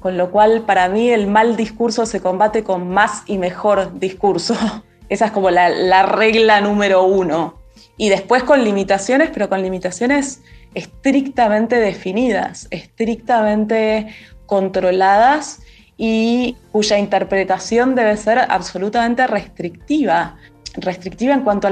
con 0.00 0.16
lo 0.16 0.30
cual 0.30 0.62
para 0.62 0.88
mí 0.88 1.10
el 1.10 1.26
mal 1.26 1.56
discurso 1.56 2.06
se 2.06 2.20
combate 2.20 2.64
con 2.64 2.88
más 2.88 3.22
y 3.26 3.36
mejor 3.36 3.98
discurso. 4.00 4.56
Esa 5.10 5.26
es 5.26 5.32
como 5.32 5.50
la, 5.50 6.02
regla 6.04 6.62
número 6.62 7.04
uno. 7.04 7.58
Y 7.98 8.08
después 8.08 8.44
con 8.44 8.64
limitaciones, 8.64 9.28
pero 9.30 9.50
con 9.50 9.60
limitaciones 9.60 10.40
estrictamente 10.72 11.76
definidas, 11.76 12.66
estrictamente 12.70 14.06
controladas 14.46 15.60
y 15.96 16.56
cuya 16.72 16.98
interpretación 16.98 17.94
debe 17.94 18.16
ser 18.16 18.38
absolutamente 18.38 19.26
restrictiva. 19.26 20.36
Restrictiva 20.74 21.34
en 21.34 21.42
cuanto, 21.42 21.68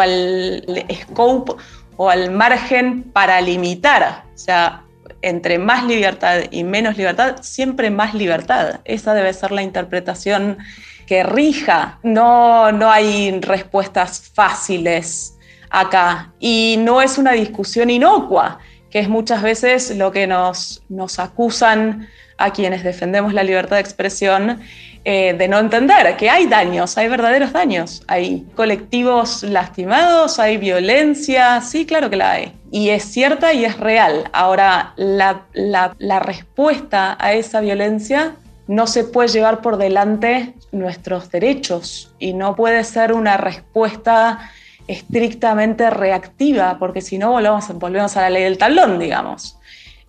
al 0.00 0.86
scope 0.92 1.52
o 1.96 2.08
al 2.08 2.30
margen 2.30 3.02
para 3.02 3.40
limitar. 3.40 4.24
O 4.34 4.38
sea, 4.38 4.84
entre 5.22 5.58
más 5.58 5.84
libertad 5.84 6.40
y 6.50 6.64
menos 6.64 6.96
libertad, 6.96 7.36
siempre 7.42 7.90
más 7.90 8.14
libertad. 8.14 8.80
Esa 8.84 9.12
debe 9.14 9.32
ser 9.34 9.52
la 9.52 9.62
interpretación 9.62 10.58
que 11.06 11.22
rija. 11.22 11.98
No, 12.02 12.72
no 12.72 12.90
hay 12.90 13.38
respuestas 13.40 14.30
fáciles 14.32 15.36
acá. 15.68 16.32
Y 16.40 16.76
no 16.78 17.02
es 17.02 17.18
una 17.18 17.32
discusión 17.32 17.90
inocua, 17.90 18.58
que 18.90 19.00
es 19.00 19.08
muchas 19.08 19.42
veces 19.42 19.94
lo 19.96 20.10
que 20.10 20.26
nos 20.26 21.18
acusan 21.18 22.08
a 22.40 22.52
quienes 22.52 22.82
defendemos 22.82 23.32
la 23.32 23.42
libertad 23.42 23.76
de 23.76 23.82
expresión 23.82 24.60
eh, 25.04 25.34
de 25.38 25.48
no 25.48 25.58
entender 25.58 26.16
que 26.16 26.28
hay 26.28 26.46
daños, 26.46 26.98
hay 26.98 27.08
verdaderos 27.08 27.52
daños, 27.52 28.02
hay 28.06 28.46
colectivos 28.54 29.42
lastimados, 29.42 30.38
hay 30.38 30.56
violencia, 30.56 31.60
sí, 31.60 31.86
claro 31.86 32.10
que 32.10 32.16
la 32.16 32.32
hay. 32.32 32.52
Y 32.70 32.90
es 32.90 33.04
cierta 33.04 33.52
y 33.52 33.64
es 33.64 33.78
real. 33.78 34.28
Ahora, 34.32 34.92
la, 34.96 35.46
la 35.54 36.18
respuesta 36.18 37.16
a 37.18 37.32
esa 37.32 37.60
violencia 37.60 38.34
no 38.66 38.86
se 38.86 39.04
puede 39.04 39.28
llevar 39.28 39.62
por 39.62 39.78
delante 39.78 40.54
nuestros 40.70 41.30
derechos 41.30 42.14
y 42.18 42.34
no 42.34 42.54
puede 42.54 42.84
ser 42.84 43.12
una 43.12 43.36
respuesta 43.36 44.50
estrictamente 44.86 45.88
reactiva, 45.90 46.78
porque 46.78 47.00
si 47.00 47.16
no 47.16 47.30
volvemos, 47.30 47.68
volvemos 47.78 48.16
a 48.16 48.22
la 48.22 48.30
ley 48.30 48.42
del 48.44 48.58
talón, 48.58 48.98
digamos. 48.98 49.56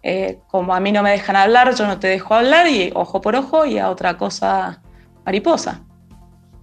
Eh, 0.04 0.40
como 0.48 0.74
a 0.74 0.80
mí 0.80 0.92
no 0.92 1.04
me 1.04 1.12
dejan 1.12 1.36
hablar, 1.36 1.76
yo 1.76 1.86
no 1.86 2.00
te 2.00 2.08
dejo 2.08 2.34
hablar 2.34 2.68
y 2.68 2.92
ojo 2.96 3.22
por 3.22 3.36
ojo 3.36 3.66
y 3.66 3.78
a 3.78 3.90
otra 3.90 4.18
cosa 4.18 4.82
mariposa. 5.26 5.84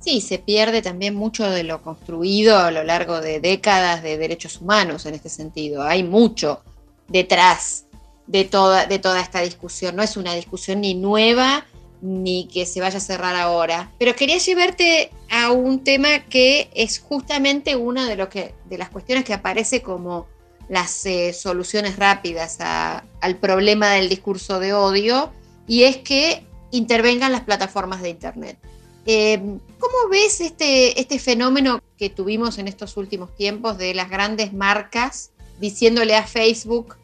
Sí, 0.00 0.20
se 0.20 0.38
pierde 0.38 0.80
también 0.82 1.14
mucho 1.14 1.48
de 1.48 1.64
lo 1.64 1.82
construido 1.82 2.58
a 2.58 2.70
lo 2.70 2.84
largo 2.84 3.20
de 3.20 3.40
décadas 3.40 4.02
de 4.02 4.16
derechos 4.16 4.60
humanos 4.60 5.06
en 5.06 5.14
este 5.14 5.28
sentido. 5.28 5.82
Hay 5.82 6.02
mucho 6.02 6.62
detrás 7.08 7.86
de 8.26 8.44
toda, 8.44 8.84
esta 9.20 9.40
discusión. 9.40 9.96
No 9.96 10.02
es 10.02 10.16
una 10.16 10.34
discusión 10.34 10.82
ni 10.82 10.94
nueva 10.94 11.66
ni 12.00 12.46
que 12.46 12.64
se 12.64 12.80
vaya 12.80 12.98
a 12.98 13.00
cerrar 13.00 13.34
ahora. 13.34 13.90
Pero 13.98 14.14
quería 14.14 14.38
llevarte 14.38 15.10
a 15.30 15.50
un 15.50 15.82
tema 15.82 16.20
que 16.28 16.70
es 16.74 17.00
justamente 17.00 17.74
una 17.74 18.08
de, 18.08 18.14
lo 18.14 18.28
de 18.28 18.78
las 18.78 18.90
cuestiones 18.90 19.24
que 19.24 19.34
aparece 19.34 19.82
como 19.82 20.26
las 20.68 21.06
eh, 21.06 21.32
soluciones 21.32 21.96
rápidas 21.96 22.58
al 22.60 23.36
problema 23.36 23.90
del 23.90 24.08
discurso 24.08 24.60
de 24.60 24.72
odio, 24.72 25.32
y 25.66 25.84
es 25.84 25.98
que 25.98 26.44
intervengan 26.70 27.32
las 27.32 27.42
plataformas 27.42 28.02
de 28.02 28.10
Internet. 28.10 28.58
Eh, 29.06 29.40
¿Cómo 29.78 30.10
ves 30.10 30.40
este, 30.40 31.00
este 31.00 31.18
fenómeno 31.18 31.80
que 31.96 32.10
tuvimos 32.10 32.58
en 32.58 32.68
estos 32.68 32.96
últimos 32.96 33.34
tiempos 33.34 33.78
de 33.78 33.94
las 33.94 34.10
grandes 34.10 34.52
marcas 34.52 35.30
diciéndole 35.58 36.14
a 36.14 36.26
Facebook 36.26 36.96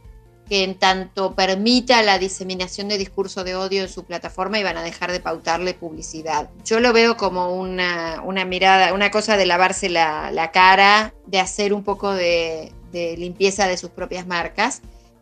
que 0.48 0.62
en 0.62 0.74
tanto 0.74 1.34
permita 1.34 2.02
la 2.02 2.18
diseminación 2.18 2.88
de 2.88 2.98
discurso 2.98 3.44
de 3.44 3.56
odio 3.56 3.82
en 3.82 3.88
su 3.88 4.04
plataforma 4.04 4.58
iban 4.58 4.76
a 4.76 4.82
dejar 4.82 5.10
de 5.10 5.20
pautarle 5.20 5.74
publicidad. 5.74 6.50
Yo 6.64 6.80
lo 6.80 6.92
veo 6.92 7.16
como 7.16 7.54
una, 7.54 8.20
mirada, 8.46 8.92
una 8.92 9.10
cosa 9.10 9.36
de 9.36 9.46
lavarse 9.46 9.88
la, 9.88 10.50
cara, 10.52 11.14
de 11.26 11.40
hacer 11.40 11.72
un 11.72 11.82
poco 11.82 12.12
de, 12.12 12.72
de, 12.94 13.16
limpieza 13.18 13.66
de 13.66 13.76
sus 13.76 13.90
propias 13.90 14.26
marcas. 14.26 14.80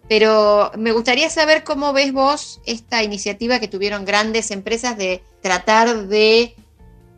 Pero 0.08 0.70
me 0.76 0.92
gustaría 0.92 1.28
saber 1.30 1.64
cómo 1.64 1.92
ves 1.92 2.12
vos 2.12 2.61
esta 2.66 3.02
iniciativa 3.02 3.58
que 3.58 3.66
tuvieron 3.66 4.04
grandes 4.04 4.50
empresas 4.50 4.96
de 4.96 5.24
tratar 5.40 6.06
de 6.06 6.54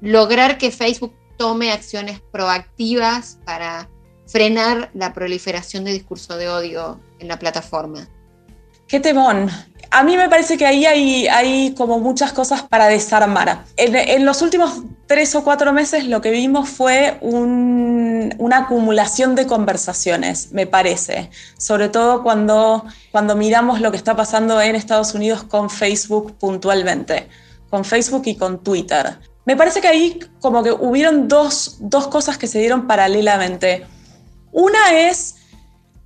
lograr 0.01 0.57
que 0.59 0.71
Facebook 0.71 1.13
tome 1.37 1.73
acciones 1.73 2.21
proactivas 2.21 3.39
para 3.45 3.91
frenar 4.27 4.91
la 4.95 5.13
proliferación 5.13 5.85
de 5.85 5.93
discurso 5.93 6.37
de 6.37 6.49
odio 6.49 7.01
en 7.19 7.29
la 7.29 7.39
plataforma. 7.39 8.09
Qué 8.87 9.01
temón. 9.01 9.51
A 9.95 10.03
mí 10.03 10.17
me 10.17 10.29
parece 10.29 10.59
que 10.59 10.67
ahí 10.67 10.85
hay, 10.87 11.73
como 11.77 12.01
muchas 12.01 12.33
cosas 12.33 12.63
para 12.63 12.87
desarmar. 12.89 13.65
En, 13.77 14.25
los 14.27 14.43
últimos 14.43 14.83
tres 15.07 15.37
o 15.37 15.45
cuatro 15.45 15.73
meses 15.73 16.09
lo 16.09 16.21
que 16.21 16.33
vimos 16.33 16.69
fue 16.69 17.17
una 17.23 18.59
acumulación 18.59 19.37
de 19.37 19.47
conversaciones, 19.47 20.51
me 20.51 20.67
parece. 20.67 21.31
Sobre 21.59 21.91
todo 21.91 22.25
cuando, 22.25 22.85
cuando 23.13 23.37
miramos 23.37 23.81
lo 23.81 23.93
que 23.93 23.97
está 23.97 24.17
pasando 24.17 24.61
en 24.61 24.75
Estados 24.75 25.15
Unidos 25.15 25.45
con 25.45 25.71
Facebook 25.71 26.39
puntualmente, 26.41 27.29
con 27.71 27.85
Facebook 27.85 28.23
y 28.27 28.35
con 28.35 28.65
Twitter. 28.65 29.21
Me 29.45 29.57
parece 29.57 29.81
que 29.81 29.87
ahí 29.87 30.19
como 30.41 30.65
que 30.65 30.73
hubieron 30.73 31.29
dos, 31.29 31.77
dos 31.79 32.09
cosas 32.09 32.37
que 32.37 32.49
se 32.49 32.59
dieron 32.59 32.89
paralelamente. 32.89 33.87
Una 34.51 34.91
es 35.09 35.37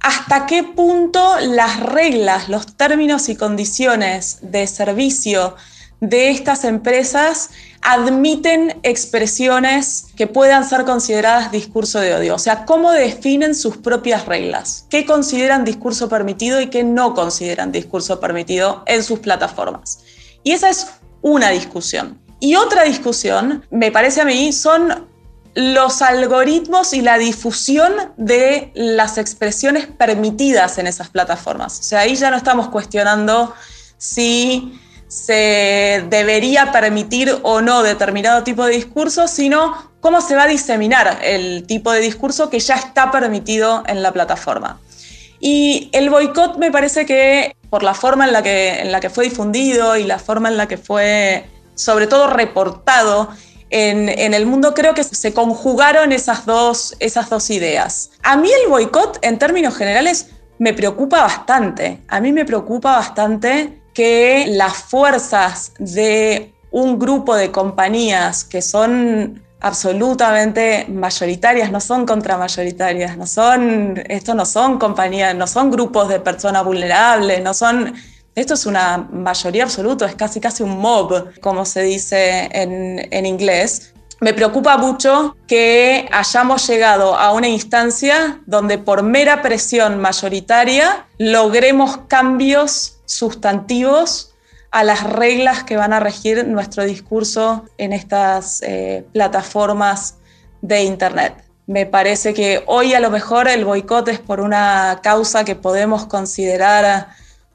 hasta 0.00 0.46
qué 0.46 0.62
punto 0.62 1.38
las 1.40 1.80
reglas, 1.80 2.48
los 2.48 2.76
términos 2.76 3.28
y 3.28 3.36
condiciones 3.36 4.38
de 4.42 4.66
servicio 4.66 5.56
de 6.00 6.30
estas 6.30 6.64
empresas 6.64 7.50
admiten 7.82 8.78
expresiones 8.82 10.06
que 10.16 10.26
puedan 10.26 10.68
ser 10.68 10.84
consideradas 10.84 11.50
discurso 11.50 12.00
de 12.00 12.14
odio. 12.14 12.34
O 12.34 12.38
sea, 12.38 12.64
cómo 12.64 12.92
definen 12.92 13.54
sus 13.54 13.76
propias 13.76 14.26
reglas, 14.26 14.86
qué 14.90 15.04
consideran 15.04 15.64
discurso 15.64 16.08
permitido 16.08 16.60
y 16.60 16.68
qué 16.68 16.84
no 16.84 17.14
consideran 17.14 17.72
discurso 17.72 18.20
permitido 18.20 18.82
en 18.86 19.02
sus 19.02 19.18
plataformas. 19.20 20.00
Y 20.42 20.52
esa 20.52 20.68
es 20.68 20.86
una 21.22 21.50
discusión. 21.50 22.20
Y 22.40 22.54
otra 22.54 22.84
discusión, 22.84 23.64
me 23.70 23.90
parece 23.90 24.20
a 24.20 24.24
mí, 24.24 24.52
son 24.52 25.08
los 25.54 26.02
algoritmos 26.02 26.92
y 26.92 27.00
la 27.00 27.18
difusión 27.18 27.92
de 28.16 28.70
las 28.74 29.18
expresiones 29.18 29.86
permitidas 29.86 30.78
en 30.78 30.86
esas 30.86 31.08
plataformas. 31.08 31.80
O 31.80 31.82
sea, 31.82 32.00
ahí 32.00 32.14
ya 32.14 32.30
no 32.30 32.36
estamos 32.36 32.68
cuestionando 32.68 33.54
si 33.96 34.78
se 35.08 36.04
debería 36.08 36.70
permitir 36.70 37.38
o 37.42 37.60
no 37.60 37.82
determinado 37.82 38.44
tipo 38.44 38.64
de 38.66 38.74
discurso, 38.74 39.26
sino 39.26 39.74
cómo 40.00 40.20
se 40.20 40.36
va 40.36 40.44
a 40.44 40.48
diseminar 40.48 41.18
el 41.22 41.66
tipo 41.66 41.90
de 41.92 42.00
discurso 42.00 42.50
que 42.50 42.60
ya 42.60 42.74
está 42.74 43.10
permitido 43.10 43.82
en 43.86 44.02
la 44.02 44.12
plataforma. 44.12 44.78
Y 45.40 45.88
el 45.92 46.10
boicot 46.10 46.58
me 46.58 46.70
parece 46.70 47.06
que 47.06 47.56
por 47.70 47.82
la 47.82 47.94
forma 47.94 48.26
en 48.26 48.32
la 48.32 48.42
que, 48.42 48.80
en 48.80 48.92
la 48.92 49.00
que 49.00 49.10
fue 49.10 49.24
difundido 49.24 49.96
y 49.96 50.04
la 50.04 50.18
forma 50.18 50.48
en 50.48 50.56
la 50.56 50.68
que 50.68 50.76
fue 50.76 51.48
sobre 51.74 52.06
todo 52.06 52.26
reportado 52.28 53.30
en, 53.70 54.34
el 54.34 54.46
mundo, 54.46 54.74
creo 54.74 54.94
que 54.94 55.04
se 55.04 55.32
conjugaron 55.32 56.12
esas 56.12 56.46
dos, 56.46 56.96
esas 57.00 57.28
dos 57.28 57.50
ideas. 57.50 58.10
A 58.22 58.36
mí 58.36 58.48
el 58.62 58.68
boicot, 58.68 59.18
en 59.22 59.38
términos 59.38 59.76
generales, 59.76 60.30
me 60.58 60.72
preocupa 60.72 61.22
bastante. 61.22 62.00
A 62.08 62.20
mí 62.20 62.32
me 62.32 62.44
preocupa 62.44 62.96
bastante 62.96 63.80
que 63.94 64.46
las 64.48 64.74
fuerzas 64.74 65.72
de 65.78 66.52
un 66.70 66.98
grupo 66.98 67.34
de 67.34 67.50
compañías 67.50 68.44
que 68.44 68.62
son 68.62 69.42
absolutamente 69.60 70.86
mayoritarias, 70.88 71.72
no 71.72 71.80
son 71.80 72.06
contramayoritarias, 72.06 73.16
no 73.16 73.26
son, 73.26 74.00
esto 74.08 74.34
no 74.34 74.46
son 74.46 74.78
compañías, 74.78 75.34
no 75.34 75.46
son 75.46 75.70
grupos 75.70 76.08
de 76.08 76.20
personas 76.20 76.64
vulnerables, 76.64 77.42
no 77.42 77.54
son 77.54 77.94
esto 78.40 78.54
es 78.54 78.66
una 78.66 79.08
mayoría 79.10 79.64
absoluta, 79.64 80.06
es 80.06 80.14
casi 80.14 80.40
casi 80.40 80.62
un 80.62 80.78
mob, 80.78 81.38
como 81.40 81.64
se 81.64 81.82
dice 81.82 82.48
en, 82.52 83.26
inglés. 83.26 83.92
Me 84.20 84.32
preocupa 84.32 84.76
mucho 84.78 85.36
que 85.46 86.08
hayamos 86.12 86.66
llegado 86.68 87.16
a 87.16 87.32
una 87.32 87.48
instancia 87.48 88.40
donde 88.46 88.78
por 88.78 89.02
mera 89.02 89.42
presión 89.42 89.98
mayoritaria 89.98 91.06
logremos 91.18 91.98
cambios 92.08 92.98
sustantivos 93.06 94.34
a 94.70 94.84
las 94.84 95.02
reglas 95.02 95.64
que 95.64 95.76
van 95.76 95.92
a 95.92 96.00
regir 96.00 96.46
nuestro 96.46 96.84
discurso 96.84 97.64
en 97.76 97.92
estas 97.92 98.62
eh, 98.62 99.04
plataformas 99.12 100.16
de 100.62 100.82
Internet. 100.82 101.44
Me 101.66 101.86
parece 101.86 102.34
que 102.34 102.62
hoy 102.66 102.94
a 102.94 103.00
lo 103.00 103.10
mejor 103.10 103.48
el 103.48 103.64
boicot 103.64 104.08
es 104.08 104.18
por 104.18 104.40
una 104.40 105.00
causa 105.02 105.44
que 105.44 105.54
podemos 105.54 106.06
considerar 106.06 107.08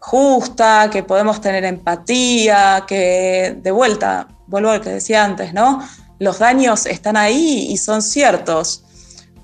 justa, 0.03 0.89
que 0.91 1.01
podemos 1.01 1.39
tener 1.39 1.63
empatía, 1.63 2.83
que 2.85 3.55
de 3.57 3.71
vuelta, 3.71 4.27
vuelvo 4.47 4.71
al 4.71 4.81
que 4.81 4.89
decía 4.89 5.23
antes, 5.23 5.53
¿no? 5.53 5.81
Los 6.19 6.39
daños 6.39 6.85
están 6.85 7.15
ahí 7.15 7.67
y 7.69 7.77
son 7.77 8.01
ciertos, 8.01 8.83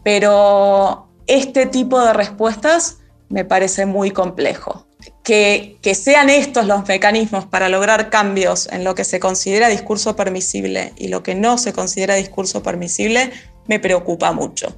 pero 0.04 1.08
este 1.28 1.65
tipo 1.65 2.02
de 2.02 2.12
respuestas 2.12 2.98
me 3.30 3.45
parece 3.45 3.86
muy 3.86 4.12
complejo. 4.12 4.86
Que, 5.24 5.78
que, 5.82 5.95
sean 5.95 6.30
estos 6.30 6.65
los 6.65 6.86
mecanismos 6.86 7.45
para 7.45 7.69
lograr 7.69 8.10
cambios 8.10 8.67
en 8.69 8.84
lo 8.84 8.95
que 8.95 9.06
se 9.06 9.22
considera 9.22 9.69
discurso 9.69 10.17
permisible 10.17 10.91
y 10.98 11.08
lo 11.08 11.24
que 11.24 11.36
no 11.36 11.58
se 11.58 11.72
considera 11.72 12.15
discurso 12.15 12.62
permisible 12.62 13.32
me 13.65 13.80
preocupa 13.80 14.34
mucho 14.34 14.76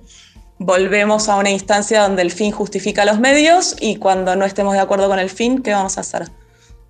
volvemos 0.64 1.28
a 1.28 1.38
una 1.38 1.50
instancia 1.50 2.04
donde 2.04 2.22
el 2.22 2.30
fin 2.30 2.52
justifica 2.52 3.04
los 3.04 3.20
medios 3.20 3.76
y 3.80 3.96
cuando 3.96 4.36
no 4.36 4.46
estemos 4.46 4.74
de 4.74 4.80
acuerdo 4.80 5.08
con 5.10 5.18
el 5.18 5.32
fin, 5.32 5.64
¿qué 5.64 5.74
vamos 5.74 5.98
a 5.98 6.02
hacer 6.02 6.30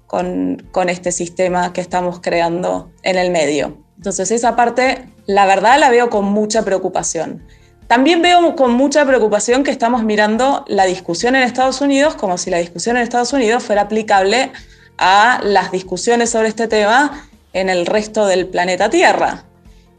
con, 0.07 0.67
con 0.73 0.89
este 0.89 1.13
sistema 1.13 1.71
que 1.71 1.79
estamos 1.79 2.19
creando 2.19 2.91
en 3.01 3.17
el 3.17 3.31
medio? 3.31 3.77
Entonces 3.95 4.29
esa 4.31 4.57
parte, 4.57 5.07
la 5.25 5.45
verdad, 5.45 5.79
la 5.79 5.89
veo 5.89 6.09
con 6.09 6.25
mucha 6.25 6.63
preocupación. 6.63 7.47
También 7.87 8.21
veo 8.21 8.57
con 8.57 8.73
mucha 8.73 9.05
preocupación 9.05 9.63
que 9.63 9.71
estamos 9.71 10.03
mirando 10.03 10.65
la 10.67 10.83
discusión 10.83 11.37
en 11.37 11.43
Estados 11.43 11.79
Unidos 11.79 12.15
como 12.15 12.37
si 12.37 12.49
la 12.49 12.57
discusión 12.57 12.97
en 12.97 13.03
Estados 13.03 13.31
Unidos 13.31 13.63
fuera 13.63 13.83
aplicable 13.83 14.51
a 14.97 15.39
las 15.45 15.71
discusiones 15.71 16.29
sobre 16.29 16.49
este 16.49 16.67
tema 16.67 17.29
en 17.53 17.69
el 17.69 17.85
resto 17.85 18.27
del 18.27 18.47
planeta 18.47 18.89
Tierra. 18.89 19.45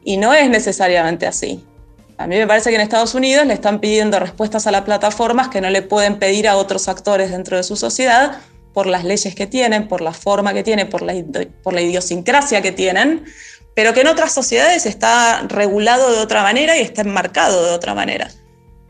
Y 0.04 0.18
no 0.18 0.34
es 0.34 0.50
necesariamente 0.50 1.26
así. 1.26 1.64
A 2.22 2.28
mí 2.28 2.36
me 2.36 2.46
parece 2.46 2.70
que 2.70 2.76
en 2.76 2.82
Estados 2.82 3.16
Unidos 3.16 3.44
le 3.46 3.54
están 3.54 3.80
pidiendo 3.80 4.20
respuestas 4.20 4.68
a 4.68 4.70
las 4.70 4.82
plataformas 4.82 5.48
que 5.48 5.60
no 5.60 5.68
le 5.70 5.82
pueden 5.82 6.20
pedir 6.20 6.46
a 6.46 6.56
otros 6.56 6.86
actores 6.86 7.32
dentro 7.32 7.56
de 7.56 7.64
su 7.64 7.74
sociedad 7.74 8.38
por 8.72 8.86
las 8.86 9.02
leyes 9.02 9.34
que 9.34 9.48
tienen, 9.48 9.88
por 9.88 10.00
la 10.00 10.12
forma 10.12 10.54
que 10.54 10.62
tienen, 10.62 10.88
por 10.88 11.02
la, 11.02 11.14
por 11.64 11.74
la 11.74 11.80
idiosincrasia 11.80 12.62
que 12.62 12.70
tienen, 12.70 13.24
pero 13.74 13.92
que 13.92 14.02
en 14.02 14.06
otras 14.06 14.32
sociedades 14.32 14.86
está 14.86 15.42
regulado 15.48 16.12
de 16.12 16.20
otra 16.20 16.44
manera 16.44 16.78
y 16.78 16.82
está 16.82 17.00
enmarcado 17.02 17.66
de 17.66 17.72
otra 17.72 17.92
manera. 17.92 18.30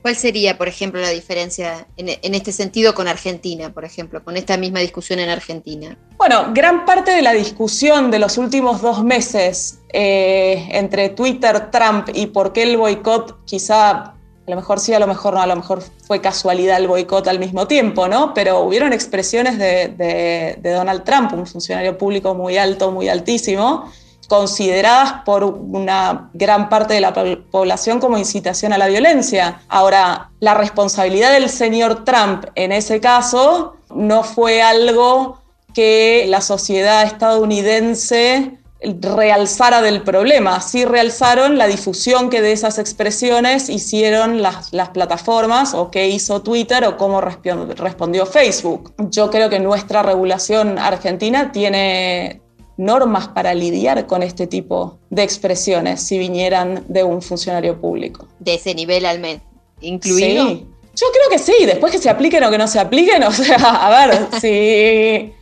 ¿Cuál 0.02 0.16
sería, 0.16 0.58
por 0.58 0.66
ejemplo, 0.66 1.00
la 1.00 1.10
diferencia 1.10 1.86
en, 1.96 2.34
este 2.34 2.50
sentido 2.50 2.92
con 2.92 3.06
Argentina, 3.06 3.72
por 3.72 3.84
ejemplo, 3.84 4.24
con 4.24 4.36
esta 4.36 4.56
misma 4.56 4.80
discusión 4.80 5.20
en 5.20 5.30
Argentina? 5.30 5.96
Bueno, 6.18 6.50
gran 6.52 6.84
parte 6.84 7.12
de 7.12 7.22
la 7.22 7.32
discusión 7.32 8.10
de 8.10 8.18
los 8.18 8.36
últimos 8.36 8.82
dos 8.82 9.04
meses 9.04 9.78
eh, 9.92 10.68
entre 10.72 11.10
Twitter, 11.10 11.70
Trump 11.70 12.08
y 12.12 12.26
por 12.26 12.52
qué 12.52 12.64
el 12.64 12.76
boicot, 12.76 13.44
quizá 13.44 13.90
a 13.90 14.16
lo 14.48 14.56
mejor 14.56 14.80
sí, 14.80 14.92
a 14.92 14.98
lo 14.98 15.06
mejor 15.06 15.34
no, 15.34 15.40
a 15.40 15.46
lo 15.46 15.54
mejor 15.54 15.80
fue 16.04 16.20
casualidad 16.20 16.78
el 16.78 16.88
boicot 16.88 17.28
al 17.28 17.38
mismo 17.38 17.68
tiempo, 17.68 18.08
¿no? 18.08 18.34
Pero 18.34 18.58
hubieron 18.58 18.92
expresiones 18.92 19.56
de 19.56 20.58
Donald 20.64 21.04
Trump, 21.04 21.32
un 21.32 21.46
funcionario 21.46 21.96
público 21.96 22.34
muy 22.34 22.56
alto, 22.56 22.90
muy 22.90 23.08
altísimo, 23.08 23.88
consideradas 24.32 25.24
por 25.26 25.44
una 25.44 26.30
gran 26.32 26.70
parte 26.70 26.94
de 26.94 27.02
la 27.02 27.12
población 27.12 28.00
como 28.00 28.16
incitación 28.16 28.72
a 28.72 28.78
la 28.78 28.86
violencia. 28.86 29.60
Ahora, 29.68 30.30
la 30.40 30.54
responsabilidad 30.54 31.32
del 31.32 31.50
señor 31.50 32.06
Trump 32.06 32.46
en 32.54 32.72
ese 32.72 32.98
caso 32.98 33.76
no 33.94 34.24
fue 34.24 34.62
algo 34.62 35.42
que 35.74 36.24
la 36.28 36.40
sociedad 36.40 37.02
estadounidense 37.02 38.56
realzara 39.02 39.82
del 39.82 40.02
problema, 40.02 40.60
sí 40.60 40.86
realzaron 40.86 41.56
la 41.58 41.66
difusión 41.66 42.30
que 42.30 42.40
de 42.40 42.52
esas 42.52 42.78
expresiones 42.78 43.68
hicieron 43.68 44.42
las, 44.42 44.72
las 44.72 44.88
plataformas 44.88 45.74
o 45.74 45.90
qué 45.90 46.08
hizo 46.08 46.40
Twitter 46.40 46.84
o 46.84 46.96
cómo 46.96 47.20
respondió 47.20 48.24
Facebook. 48.24 48.94
Yo 49.10 49.30
creo 49.30 49.50
que 49.50 49.60
nuestra 49.60 50.02
regulación 50.02 50.78
argentina 50.78 51.52
tiene 51.52 52.41
normas 52.76 53.28
para 53.28 53.54
lidiar 53.54 54.06
con 54.06 54.22
este 54.22 54.46
tipo 54.46 54.98
de 55.10 55.22
expresiones 55.22 56.02
si 56.02 56.18
vinieran 56.18 56.84
de 56.88 57.04
un 57.04 57.22
funcionario 57.22 57.80
público. 57.80 58.26
De 58.38 58.54
ese 58.54 58.74
nivel 58.74 59.06
al 59.06 59.20
menos, 59.20 59.42
incluido. 59.80 60.48
Sí. 60.48 60.66
Yo 60.94 61.06
creo 61.10 61.30
que 61.30 61.38
sí, 61.38 61.64
después 61.64 61.90
que 61.90 61.98
se 61.98 62.10
apliquen 62.10 62.44
o 62.44 62.50
que 62.50 62.58
no 62.58 62.66
se 62.66 62.78
apliquen, 62.78 63.22
o 63.24 63.32
sea, 63.32 63.56
a 63.56 64.06
ver, 64.06 64.28
si 64.40 65.32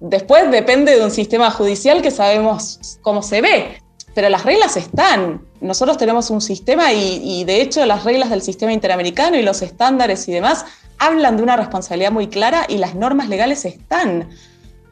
Después 0.00 0.50
depende 0.50 0.96
de 0.96 1.04
un 1.04 1.10
sistema 1.10 1.50
judicial 1.50 2.02
que 2.02 2.10
sabemos 2.10 2.98
cómo 3.00 3.22
se 3.22 3.40
ve, 3.40 3.80
pero 4.14 4.28
las 4.28 4.44
reglas 4.44 4.76
están. 4.76 5.46
Nosotros 5.60 5.96
tenemos 5.98 6.30
un 6.30 6.40
sistema 6.40 6.92
y, 6.92 7.44
de 7.44 7.60
hecho 7.60 7.86
las 7.86 8.04
reglas 8.04 8.30
del 8.30 8.42
sistema 8.42 8.72
interamericano 8.72 9.36
y 9.36 9.42
los 9.42 9.62
estándares 9.62 10.26
y 10.28 10.32
demás 10.32 10.64
hablan 10.98 11.36
de 11.36 11.44
una 11.44 11.56
responsabilidad 11.56 12.10
muy 12.10 12.26
clara 12.26 12.66
y 12.68 12.78
las 12.78 12.96
normas 12.96 13.28
legales 13.28 13.64
están 13.64 14.28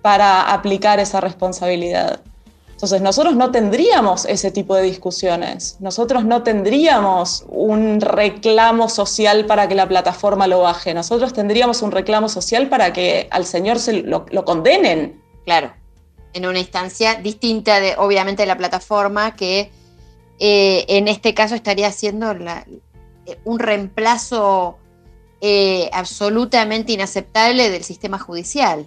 para 0.07 0.53
aplicar 0.53 1.01
esa 1.01 1.21
responsabilidad. 1.21 2.21
Entonces 2.71 3.03
nosotros 3.03 3.35
no 3.35 3.51
tendríamos 3.51 4.25
ese 4.25 4.53
tipo 4.53 4.77
de 4.77 4.83
discusiones, 4.83 5.79
nosotros 5.81 6.25
no 6.25 6.45
tendríamos 6.45 7.45
un 7.49 8.01
reclamo 8.01 8.89
social 8.89 9.47
para 9.47 9.67
que 9.67 9.75
la 9.75 9.89
plataforma 9.89 10.47
lo 10.47 10.61
baje, 10.61 10.95
nosotros 10.95 11.33
tendríamos 11.33 11.83
un 11.83 11.91
reclamo 11.91 12.29
social 12.29 12.69
para 12.69 12.93
que 12.93 13.27
al 13.33 13.47
señor 13.47 13.81
se 13.81 13.95
lo, 14.05 14.27
condenen. 14.45 15.21
Claro, 15.45 15.73
en 16.33 16.47
una 16.47 16.61
instancia 16.61 17.17
distinta 17.17 17.81
de 17.81 17.97
obviamente 17.99 18.45
de 18.45 18.47
la 18.47 18.57
plataforma 18.57 19.35
que 19.35 19.73
eh, 20.39 20.85
en 20.87 21.09
este 21.09 21.35
caso 21.35 21.57
estaría 21.57 21.89
haciendo 21.89 22.33
un 23.43 23.59
reemplazo 23.59 24.79
eh, 25.41 25.91
absolutamente 25.93 26.93
inaceptable 26.93 27.71
del 27.71 27.83
sistema 27.83 28.21
judicial. 28.21 28.87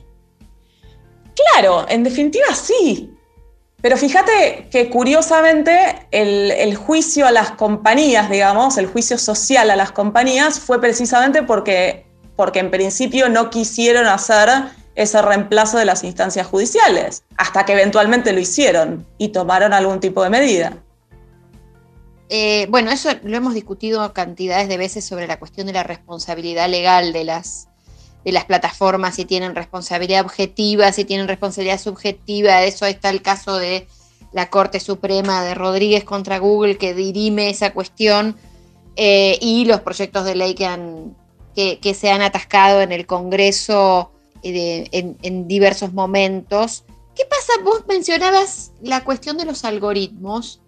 Claro, 1.54 1.86
en 1.90 2.04
definitiva 2.04 2.54
sí, 2.54 3.16
pero 3.82 3.96
fíjate 3.96 4.68
que 4.72 4.90
curiosamente 4.90 6.08
el, 6.12 6.76
juicio 6.76 7.26
a 7.26 7.32
las 7.32 7.52
compañías, 7.52 8.30
digamos, 8.30 8.78
el 8.78 8.88
juicio 8.88 9.18
social 9.18 9.70
a 9.70 9.76
las 9.78 9.92
compañías 9.92 10.60
fue 10.60 10.82
precisamente 10.82 11.44
porque, 11.44 12.06
porque 12.36 12.60
en 12.60 12.72
principio 12.72 13.30
no 13.30 13.50
quisieron 13.50 14.06
hacer 14.08 14.50
ese 14.96 15.22
reemplazo 15.22 15.78
de 15.78 15.86
las 15.86 16.04
instancias 16.04 16.46
judiciales, 16.46 17.24
hasta 17.38 17.66
que 17.66 17.72
eventualmente 17.72 18.34
lo 18.34 18.40
hicieron 18.42 19.08
y 19.18 19.30
tomaron 19.30 19.72
algún 19.72 20.02
tipo 20.02 20.22
de 20.24 20.30
medida. 20.30 20.84
Eh, 22.28 22.68
bueno, 22.70 22.92
eso 22.92 23.10
lo 23.24 23.38
hemos 23.38 23.54
discutido 23.54 24.14
cantidades 24.14 24.68
de 24.68 24.78
veces 24.78 25.06
sobre 25.06 25.26
la 25.26 25.40
cuestión 25.40 25.68
de 25.68 25.74
la 25.74 25.84
responsabilidad 25.84 26.70
legal 26.70 27.14
de 27.14 27.24
las, 27.24 27.69
de 28.24 28.32
las 28.32 28.46
plataformas, 28.46 29.16
si 29.16 29.26
tienen 29.26 29.56
responsabilidad 29.56 30.26
objetiva, 30.26 30.92
si 30.92 31.06
tienen 31.06 31.28
responsabilidad 31.28 31.80
subjetiva. 31.80 32.64
Eso 32.64 32.86
está 32.86 33.10
el 33.10 33.22
caso 33.22 33.58
de 33.58 33.88
la 34.32 34.50
Corte 34.50 34.80
Suprema 34.80 35.44
de 35.44 35.56
Rodríguez 35.56 36.04
contra 36.04 36.38
Google 36.38 36.78
que 36.78 36.94
dirime 36.94 37.50
esa 37.50 37.74
cuestión 37.74 38.36
eh, 38.96 39.38
y 39.42 39.66
los 39.66 39.82
proyectos 39.82 40.26
de 40.26 40.36
ley 40.36 40.54
que, 40.54 40.66
han, 40.66 41.16
que, 41.56 41.94
se 41.94 42.12
han 42.12 42.22
atascado 42.22 42.82
en 42.82 42.92
el 42.92 43.06
Congreso 43.06 44.12
eh, 44.44 44.88
en, 44.92 45.18
en 45.22 45.48
diversos 45.48 45.94
momentos. 45.94 46.84
¿Qué 47.16 47.24
pasa? 47.26 47.54
Vos 47.64 47.86
mencionabas 47.88 48.72
la 48.82 49.04
cuestión 49.04 49.38
de 49.38 49.46
los 49.46 49.66
algoritmos. 49.66 50.62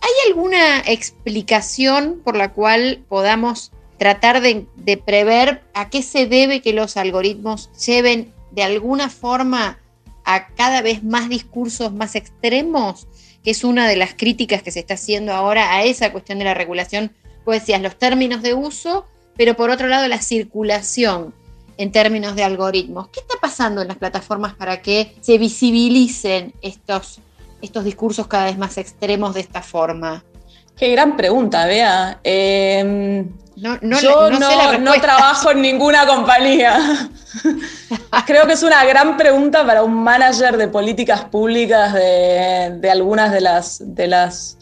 ¿Hay 0.00 0.30
alguna 0.30 0.80
explicación 0.80 2.20
por 2.24 2.36
la 2.36 2.52
cual 2.52 3.04
podamos 3.08 3.72
tratar 4.00 4.40
de, 4.40 4.96
prever 4.96 5.62
a 5.74 5.90
qué 5.90 6.02
se 6.02 6.26
debe 6.26 6.62
que 6.62 6.72
los 6.72 6.96
algoritmos 6.96 7.70
lleven 7.84 8.32
de 8.50 8.62
alguna 8.62 9.10
forma 9.10 9.78
a 10.24 10.46
cada 10.54 10.80
vez 10.80 11.04
más 11.04 11.28
discursos 11.28 11.92
más 11.92 12.14
extremos, 12.14 13.08
que 13.44 13.50
es 13.50 13.62
una 13.62 13.86
de 13.86 13.96
las 13.96 14.14
críticas 14.14 14.62
que 14.62 14.70
se 14.70 14.80
está 14.80 14.94
haciendo 14.94 15.34
ahora 15.34 15.74
a 15.74 15.84
esa 15.84 16.12
cuestión 16.12 16.38
de 16.38 16.46
la 16.46 16.54
regulación, 16.54 17.12
pues 17.44 17.60
decías, 17.60 17.82
los 17.82 17.98
términos 17.98 18.40
de 18.40 18.54
uso, 18.54 19.04
pero 19.36 19.54
por 19.54 19.68
otro 19.68 19.86
lado 19.86 20.08
la 20.08 20.22
circulación 20.22 21.34
en 21.76 21.92
términos 21.92 22.34
de 22.36 22.44
algoritmos. 22.44 23.08
¿Qué 23.08 23.20
está 23.20 23.34
pasando 23.38 23.82
en 23.82 23.88
las 23.88 23.98
plataformas 23.98 24.54
para 24.54 24.80
que 24.80 25.14
se 25.20 25.36
visibilicen 25.36 26.54
estos, 26.62 27.20
estos 27.60 27.84
discursos 27.84 28.28
cada 28.28 28.46
vez 28.46 28.56
más 28.56 28.78
extremos 28.78 29.34
de 29.34 29.40
esta 29.40 29.60
forma? 29.60 30.24
Qué 30.80 30.88
gran 30.92 31.14
pregunta, 31.14 31.66
Bea. 31.66 32.20
Em, 32.24 33.28
no, 33.56 34.00
Yo 34.00 34.30
no, 34.30 34.92
trabajo 35.02 35.50
en 35.50 35.60
ninguna 35.60 36.06
compañía. 36.06 37.10
Creo 38.26 38.46
que 38.46 38.54
es 38.54 38.62
una 38.62 38.82
gran 38.86 39.18
pregunta 39.18 39.66
para 39.66 39.82
un 39.82 39.92
manager 39.92 40.56
de 40.56 40.68
políticas 40.68 41.26
públicas 41.26 41.92
de, 41.92 42.90
algunas 42.90 43.30
de 43.30 43.42
las, 43.42 43.94
de 43.94 44.06
las 44.06 44.56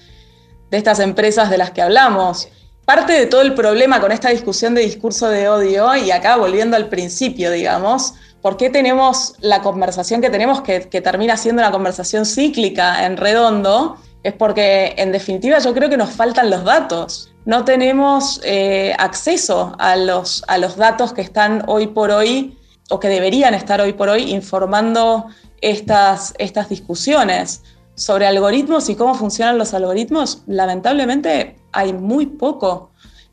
de 0.72 0.78
estas 0.78 0.98
empresas 0.98 1.50
de 1.50 1.58
las 1.58 1.70
que 1.70 1.82
hablamos. 1.82 2.48
Parte 2.84 3.12
de 3.12 3.26
todo 3.26 3.42
el 3.42 3.54
problema 3.54 4.00
con 4.00 4.10
esta 4.10 4.30
discusión 4.30 4.74
de 4.74 4.80
discurso 4.80 5.28
de 5.28 5.48
odio, 5.48 5.94
y 5.94 6.10
acá 6.10 6.34
volviendo 6.36 6.76
al 6.76 6.88
principio, 6.88 7.52
digamos, 7.52 8.14
¿por 8.42 8.56
qué 8.56 8.70
tenemos 8.70 9.34
la 9.38 9.62
conversación 9.62 10.20
que 10.20 10.30
tenemos 10.30 10.62
que, 10.62 10.88
que 10.88 11.00
termina 11.00 11.36
siendo 11.36 11.62
una 11.62 11.70
conversación 11.70 12.26
cíclica 12.26 13.06
en 13.06 13.16
redondo? 13.16 13.98
Es 14.22 14.32
porque, 14.32 14.94
en 14.96 15.12
definitiva, 15.12 15.58
yo 15.58 15.72
creo 15.74 15.88
que 15.88 15.96
nos 15.96 16.10
faltan 16.10 16.50
los 16.50 16.64
datos 16.64 17.28
no 17.48 17.64
tenemos 17.64 18.42
eh, 18.44 18.94
acceso 18.98 19.74
a 19.78 19.96
los, 19.96 20.44
a 20.48 20.58
los 20.58 20.76
datos 20.76 21.14
que 21.14 21.22
están 21.22 21.62
hoy 21.66 21.86
por 21.86 22.10
hoy 22.10 22.58
o 22.90 23.00
que 23.00 23.08
deberían 23.08 23.54
estar 23.54 23.80
hoy 23.80 23.94
por 23.94 24.10
hoy 24.10 24.34
informando 24.34 25.28
estas, 25.62 26.34
estas 26.36 26.68
discusiones 26.68 27.62
sobre 27.94 28.26
algoritmos 28.26 28.90
y 28.90 28.96
cómo 28.96 29.14
funcionan 29.14 29.56
los 29.56 29.72
algoritmos. 29.72 30.42
Lamentablemente 30.46 31.56
hay 31.72 31.94
muy 31.94 32.26
poco 32.26 32.90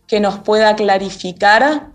que 0.08 0.22
nos 0.22 0.40
pueda 0.40 0.78
clarificar 0.78 1.90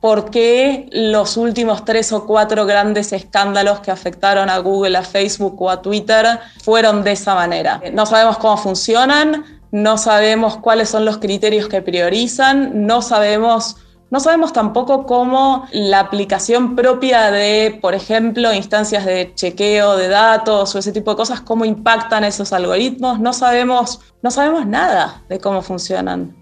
por 0.00 0.30
qué 0.30 0.88
los 0.92 1.36
últimos 1.36 1.84
tres 1.84 2.12
o 2.12 2.26
cuatro 2.26 2.64
grandes 2.64 3.12
escándalos 3.12 3.80
que 3.80 3.90
afectaron 3.90 4.48
a 4.48 4.58
Google, 4.58 4.96
a 4.96 5.02
Facebook 5.02 5.60
o 5.60 5.70
a 5.70 5.82
Twitter 5.82 6.26
fueron 6.64 7.04
de 7.04 7.12
esa 7.12 7.34
manera. 7.34 7.82
No 7.92 8.06
sabemos 8.06 8.38
cómo 8.38 8.56
funcionan, 8.56 9.60
no 9.70 9.98
sabemos 9.98 10.56
cuáles 10.56 10.88
son 10.88 11.04
los 11.04 11.18
criterios 11.18 11.68
que 11.68 11.82
priorizan, 11.82 12.86
no 12.86 13.02
sabemos, 13.02 13.76
no 14.10 14.20
sabemos 14.20 14.54
tampoco 14.54 15.04
cómo 15.04 15.66
la 15.70 16.00
aplicación 16.00 16.74
propia 16.74 17.30
de, 17.30 17.78
por 17.80 17.94
ejemplo, 17.94 18.54
instancias 18.54 19.04
de 19.04 19.32
chequeo 19.34 19.96
de 19.96 20.08
datos 20.08 20.74
o 20.74 20.78
ese 20.78 20.92
tipo 20.92 21.10
de 21.10 21.18
cosas, 21.18 21.42
cómo 21.42 21.66
impactan 21.66 22.24
esos 22.24 22.54
algoritmos, 22.54 23.20
no 23.20 23.34
sabemos, 23.34 24.00
no 24.22 24.30
sabemos 24.30 24.66
nada 24.66 25.22
de 25.28 25.38
cómo 25.38 25.60
funcionan 25.60 26.39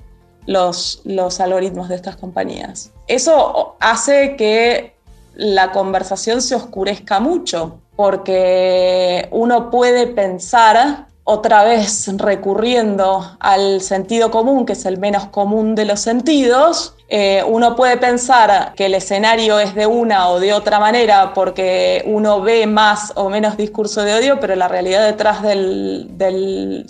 los, 0.48 1.40
algoritmos 1.40 1.88
de 1.88 1.94
estas 1.94 2.16
compañías. 2.16 2.90
Eso 3.06 3.76
hace 3.80 4.34
que 4.36 4.94
la 5.34 5.70
conversación 5.72 6.40
se 6.40 6.54
oscurezca 6.54 7.20
mucho, 7.20 7.80
porque 7.96 9.28
uno 9.30 9.70
puede 9.70 10.06
pensar 10.06 11.06
otra 11.24 11.64
vez 11.64 12.08
recurriendo 12.16 13.36
al 13.38 13.82
sentido 13.82 14.30
común, 14.30 14.64
que 14.64 14.72
es 14.72 14.86
el 14.86 14.98
menos 14.98 15.26
común 15.26 15.74
de 15.74 15.84
los 15.84 16.00
sentidos, 16.00 16.94
eh, 17.10 17.42
uno 17.46 17.76
puede 17.76 17.98
pensar 17.98 18.72
que 18.74 18.86
el 18.86 18.94
escenario 18.94 19.58
es 19.58 19.74
de 19.74 19.86
una 19.86 20.28
o 20.28 20.40
de 20.40 20.52
otra 20.52 20.78
manera 20.78 21.32
porque 21.34 22.02
uno 22.06 22.40
ve 22.40 22.66
más 22.66 23.12
o 23.16 23.28
menos 23.28 23.56
discurso 23.56 24.02
de 24.02 24.14
odio, 24.14 24.40
pero 24.40 24.54
la 24.56 24.68
realidad 24.68 25.06
detrás 25.06 25.42
del, 25.42 26.06
del, 26.18 26.86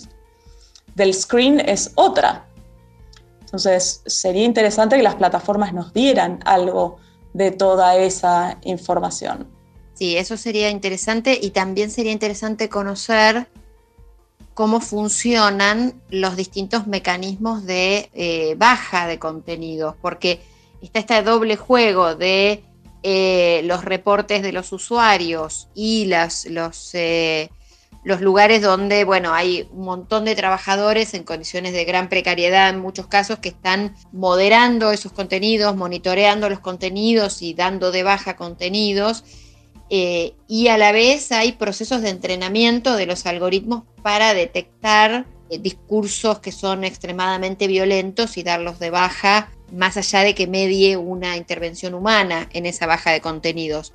del 0.94 1.14
screen 1.14 1.60
es 1.60 1.92
otra. 1.94 2.47
Entonces, 3.48 4.02
sería 4.04 4.44
interesante 4.44 4.96
que 4.96 5.02
las 5.02 5.14
plataformas 5.14 5.72
nos 5.72 5.94
dieran 5.94 6.40
algo 6.44 6.98
de 7.32 7.50
toda 7.50 7.96
esa 7.96 8.58
información. 8.62 9.48
Sí, 9.94 10.18
eso 10.18 10.36
sería 10.36 10.68
interesante 10.68 11.38
y 11.40 11.50
también 11.50 11.90
sería 11.90 12.12
interesante 12.12 12.68
conocer 12.68 13.48
cómo 14.52 14.80
funcionan 14.80 16.02
los 16.10 16.36
distintos 16.36 16.86
mecanismos 16.86 17.64
de 17.64 18.10
eh, 18.12 18.54
baja 18.58 19.06
de 19.06 19.18
contenidos, 19.18 19.94
porque 20.02 20.40
está 20.82 20.98
este 20.98 21.22
doble 21.22 21.56
juego 21.56 22.16
de 22.16 22.64
eh, 23.02 23.62
los 23.64 23.84
reportes 23.84 24.42
de 24.42 24.52
los 24.52 24.72
usuarios 24.72 25.68
y 25.74 26.04
las, 26.04 26.44
los, 26.46 26.94
eh, 26.94 27.50
los 28.08 28.22
lugares 28.22 28.62
donde, 28.62 29.04
bueno, 29.04 29.34
hay 29.34 29.68
un 29.70 29.84
montón 29.84 30.24
de 30.24 30.34
trabajadores 30.34 31.12
en 31.12 31.24
condiciones 31.24 31.74
de 31.74 31.84
gran 31.84 32.08
precariedad 32.08 32.70
en 32.70 32.80
muchos 32.80 33.06
casos 33.06 33.38
que 33.38 33.50
están 33.50 33.94
moderando 34.12 34.90
esos 34.90 35.12
contenidos, 35.12 35.76
monitoreando 35.76 36.48
los 36.48 36.60
contenidos 36.60 37.42
y 37.42 37.52
dando 37.52 37.92
de 37.92 38.02
baja 38.02 38.34
contenidos 38.34 39.24
eh, 39.90 40.34
y 40.46 40.68
a 40.68 40.78
la 40.78 40.92
vez 40.92 41.32
hay 41.32 41.52
procesos 41.52 42.00
de 42.00 42.10
entrenamiento 42.10 42.96
de 42.96 43.04
los 43.04 43.26
algoritmos 43.26 43.84
para 44.02 44.34
detectar 44.34 45.26
eh, 45.50 45.58
discursos 45.58 46.40
que 46.40 46.50
son 46.52 46.84
extremadamente 46.84 47.66
violentos 47.66 48.36
y 48.36 48.42
darlos 48.42 48.78
de 48.78 48.90
baja, 48.90 49.50
más 49.70 49.96
allá 49.96 50.20
de 50.20 50.34
que 50.34 50.46
medie 50.46 50.96
una 50.96 51.36
intervención 51.36 51.92
humana 51.92 52.48
en 52.52 52.64
esa 52.64 52.86
baja 52.86 53.12
de 53.12 53.20
contenidos. 53.20 53.92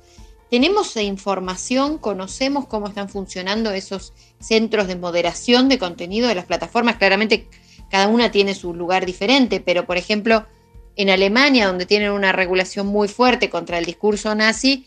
¿Tenemos 0.54 0.96
información? 0.98 1.98
¿Conocemos 1.98 2.68
cómo 2.68 2.86
están 2.86 3.08
funcionando 3.08 3.72
esos 3.72 4.12
centros 4.38 4.86
de 4.86 4.94
moderación 4.94 5.68
de 5.68 5.80
contenido 5.80 6.28
de 6.28 6.36
las 6.36 6.44
plataformas? 6.44 6.94
Claramente 6.94 7.48
cada 7.90 8.06
una 8.06 8.30
tiene 8.30 8.54
su 8.54 8.72
lugar 8.72 9.04
diferente, 9.04 9.58
pero 9.58 9.84
por 9.84 9.96
ejemplo, 9.96 10.46
en 10.94 11.10
Alemania, 11.10 11.66
donde 11.66 11.86
tienen 11.86 12.12
una 12.12 12.30
regulación 12.30 12.86
muy 12.86 13.08
fuerte 13.08 13.50
contra 13.50 13.78
el 13.78 13.84
discurso 13.84 14.32
nazi, 14.36 14.86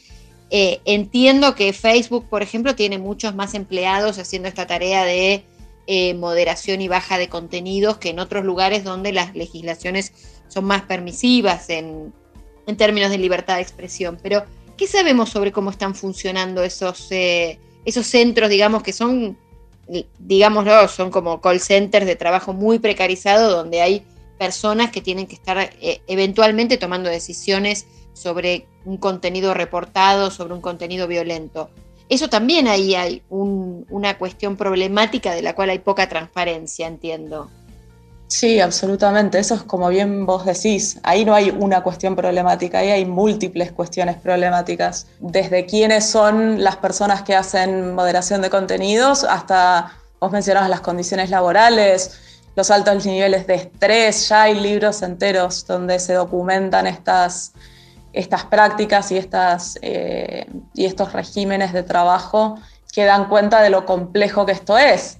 eh, 0.51 0.79
entiendo 0.85 1.53
que 1.53 1.73
Facebook, 1.73 2.29
por 2.29 2.43
ejemplo, 2.43 2.73
tiene 2.73 2.97
muchos 2.97 3.35
más 3.35 3.53
empleados 3.53 4.17
haciendo 4.19 4.47
esta 4.47 4.67
tarea 4.67 5.03
de 5.03 5.43
eh, 5.85 6.13
moderación 6.13 6.79
y 6.79 6.87
baja 6.87 7.17
de 7.17 7.27
contenidos 7.27 7.97
que 7.97 8.11
en 8.11 8.19
otros 8.19 8.45
lugares 8.45 8.85
donde 8.85 9.11
las 9.11 9.35
legislaciones 9.35 10.13
son 10.47 10.63
más 10.63 10.83
permisivas 10.83 11.69
en, 11.69 12.13
términos 12.77 13.11
de 13.11 13.17
libertad 13.17 13.57
de 13.57 13.63
expresión. 13.63 14.17
Pero, 14.23 14.45
¿qué 14.77 14.87
sabemos 14.87 15.29
sobre 15.29 15.51
cómo 15.51 15.71
están 15.71 15.95
funcionando 15.95 16.63
esos, 16.63 17.07
eh, 17.11 17.59
esos 17.85 18.07
centros, 18.07 18.49
digamos, 18.49 18.83
que 18.83 18.93
son, 18.93 19.37
digámoslo, 20.19 20.87
son 20.87 21.11
como 21.11 21.41
call 21.41 21.59
centers 21.59 22.05
de 22.05 22.15
trabajo 22.15 22.53
muy 22.53 22.79
precarizado, 22.79 23.51
donde 23.51 23.81
hay 23.81 24.05
personas 24.37 24.91
que 24.91 25.01
tienen 25.01 25.25
que 25.25 25.35
estar 25.35 25.71
eventualmente 26.07 26.77
tomando 26.77 27.09
decisiones 27.09 27.87
sobre 28.13 28.67
un 28.85 28.97
contenido 28.97 29.53
reportado, 29.53 30.31
sobre 30.31 30.53
un 30.53 30.61
contenido 30.61 31.07
violento. 31.07 31.69
Eso 32.09 32.29
también 32.29 32.67
ahí 32.67 32.95
hay 32.95 33.21
una 33.29 34.17
cuestión 34.17 34.55
problemática 34.55 35.33
de 35.33 35.41
la 35.41 35.55
cual 35.55 35.71
hay 35.71 35.79
poca 35.79 36.07
transparencia, 36.07 36.87
entiendo. 36.87 37.49
Sí, 38.27 38.59
absolutamente. 38.59 39.39
Eso 39.39 39.55
es 39.55 39.63
como 39.63 39.87
bien 39.87 40.25
vos 40.25 40.45
decís. 40.45 40.99
Ahí 41.03 41.23
no 41.23 41.33
hay 41.33 41.49
una 41.49 41.81
cuestión 41.81 42.15
problemática, 42.15 42.79
ahí 42.79 42.91
hay 42.91 43.05
múltiples 43.05 43.71
cuestiones 43.71 44.17
problemáticas. 44.17 45.07
Desde 45.19 45.65
quiénes 45.65 46.09
son 46.09 46.61
las 46.61 46.75
personas 46.75 47.21
que 47.21 47.35
hacen 47.35 47.95
moderación 47.95 48.41
de 48.41 48.49
contenidos 48.49 49.23
hasta, 49.23 49.93
vos 50.19 50.31
mencionabas 50.31 50.69
las 50.69 50.81
condiciones 50.81 51.29
laborales, 51.29 52.19
los 52.55 52.69
altos 52.69 53.05
niveles 53.05 53.47
de 53.47 53.55
estrés. 53.55 54.27
Ya 54.27 54.43
hay 54.43 54.59
libros 54.59 55.01
enteros 55.03 55.65
donde 55.65 55.97
se 55.97 56.13
documentan 56.13 56.85
estas, 56.85 57.53
estas 58.11 58.43
prácticas 58.43 59.09
y, 59.11 59.17
estas, 59.17 59.79
eh, 59.81 60.47
y 60.73 60.85
estos 60.85 61.13
regímenes 61.13 61.71
de 61.71 61.83
trabajo 61.83 62.59
que 62.91 63.05
dan 63.05 63.29
cuenta 63.29 63.61
de 63.61 63.69
lo 63.69 63.85
complejo 63.85 64.45
que 64.45 64.51
esto 64.51 64.77
es. 64.77 65.16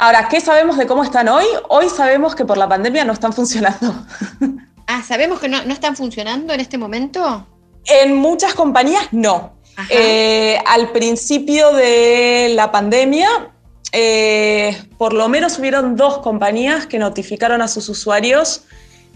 Ahora, 0.00 0.28
¿qué 0.30 0.40
sabemos 0.40 0.78
de 0.78 0.86
cómo 0.86 1.04
están 1.04 1.28
hoy? 1.28 1.44
Hoy 1.68 1.90
sabemos 1.90 2.34
que 2.34 2.46
por 2.46 2.56
la 2.56 2.66
pandemia 2.66 3.04
no 3.04 3.12
están 3.12 3.34
funcionando. 3.34 4.06
Ah, 4.86 5.04
¿sabemos 5.06 5.38
que 5.38 5.48
no, 5.48 5.58
están 5.58 5.94
funcionando 5.94 6.52
en 6.54 6.58
este 6.58 6.78
momento? 6.78 7.46
En 7.84 8.16
muchas 8.16 8.54
compañías 8.54 9.08
no. 9.12 9.52
Eh, 9.90 10.58
al 10.66 10.90
principio 10.90 11.72
de 11.72 12.50
la 12.54 12.72
pandemia, 12.72 13.52
eh, 13.92 14.82
por 14.96 15.12
lo 15.12 15.28
menos 15.28 15.58
hubieron 15.58 15.96
dos 15.96 16.18
compañías 16.18 16.86
que 16.86 16.98
notificaron 16.98 17.60
a 17.62 17.68
sus 17.68 17.88
usuarios 17.90 18.64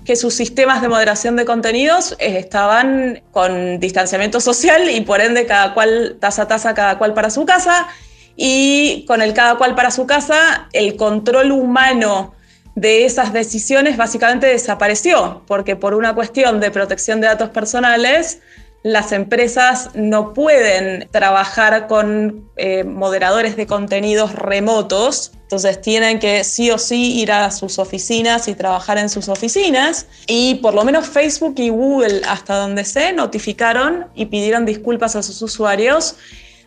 que 0.04 0.16
sus 0.16 0.34
sistemas 0.34 0.82
de 0.82 0.88
moderación 0.88 1.34
de 1.34 1.46
contenidos 1.46 2.12
eh, 2.18 2.38
estaban 2.38 3.22
con 3.32 3.80
distanciamiento 3.80 4.38
social 4.38 4.90
y 4.90 5.00
por 5.00 5.20
ende 5.20 5.46
cada 5.46 5.72
cual, 5.72 6.18
taza 6.20 6.42
a 6.42 6.48
taza, 6.48 6.74
cada 6.74 6.98
cual 6.98 7.14
para 7.14 7.30
su 7.30 7.46
casa. 7.46 7.88
Y 8.36 9.04
con 9.06 9.22
el 9.22 9.32
cada 9.34 9.56
cual 9.56 9.74
para 9.74 9.90
su 9.90 10.06
casa, 10.06 10.68
el 10.72 10.96
control 10.96 11.52
humano 11.52 12.34
de 12.74 13.04
esas 13.04 13.32
decisiones 13.32 13.96
básicamente 13.96 14.46
desapareció, 14.46 15.42
porque 15.46 15.76
por 15.76 15.94
una 15.94 16.14
cuestión 16.14 16.60
de 16.60 16.70
protección 16.70 17.20
de 17.20 17.28
datos 17.28 17.50
personales, 17.50 18.40
las 18.84 19.12
empresas 19.12 19.90
no 19.94 20.34
pueden 20.34 21.08
trabajar 21.10 21.86
con 21.86 22.50
eh, 22.56 22.84
moderadores 22.84 23.56
de 23.56 23.66
contenidos 23.66 24.34
remotos, 24.34 25.32
entonces 25.40 25.80
tienen 25.80 26.18
que 26.18 26.44
sí 26.44 26.70
o 26.70 26.76
sí 26.76 27.18
ir 27.18 27.32
a 27.32 27.50
sus 27.50 27.78
oficinas 27.78 28.46
y 28.46 28.54
trabajar 28.54 28.98
en 28.98 29.08
sus 29.08 29.30
oficinas. 29.30 30.06
Y 30.26 30.56
por 30.56 30.74
lo 30.74 30.84
menos 30.84 31.06
Facebook 31.06 31.54
y 31.56 31.70
Google, 31.70 32.20
hasta 32.28 32.56
donde 32.56 32.84
sé, 32.84 33.14
notificaron 33.14 34.08
y 34.14 34.26
pidieron 34.26 34.66
disculpas 34.66 35.16
a 35.16 35.22
sus 35.22 35.40
usuarios 35.40 36.16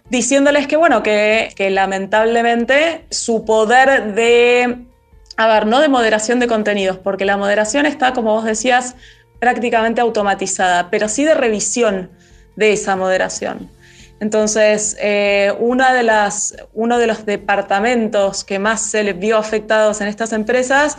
diciéndoles 0.09 0.67
que, 0.67 0.77
bueno, 0.77 1.03
que, 1.03 1.53
lamentablemente 1.71 3.05
su 3.09 3.45
poder 3.45 4.13
de, 4.15 4.85
a 5.35 5.47
ver, 5.47 5.65
no 5.65 5.79
de 5.79 5.89
moderación 5.89 6.39
de 6.39 6.47
contenidos, 6.47 6.97
porque 6.97 7.25
la 7.25 7.37
moderación 7.37 7.85
está, 7.85 8.13
como 8.13 8.33
vos 8.33 8.45
decías, 8.45 8.95
prácticamente 9.39 10.01
automatizada, 10.01 10.89
pero 10.89 11.09
sí 11.09 11.23
de 11.23 11.33
revisión 11.33 12.09
de 12.55 12.73
esa 12.73 12.95
moderación. 12.95 13.69
Entonces, 14.19 14.97
eh, 14.99 15.53
una 15.59 15.93
de 15.93 16.01
las, 16.01 16.55
uno 16.73 16.97
de 16.97 17.05
los 17.05 17.25
departamentos 17.25 18.43
que 18.43 18.57
más 18.57 18.81
se 18.81 19.03
les 19.03 19.19
vio 19.19 19.37
afectados 19.37 20.01
en 20.01 20.07
estas 20.07 20.33
empresas 20.33 20.97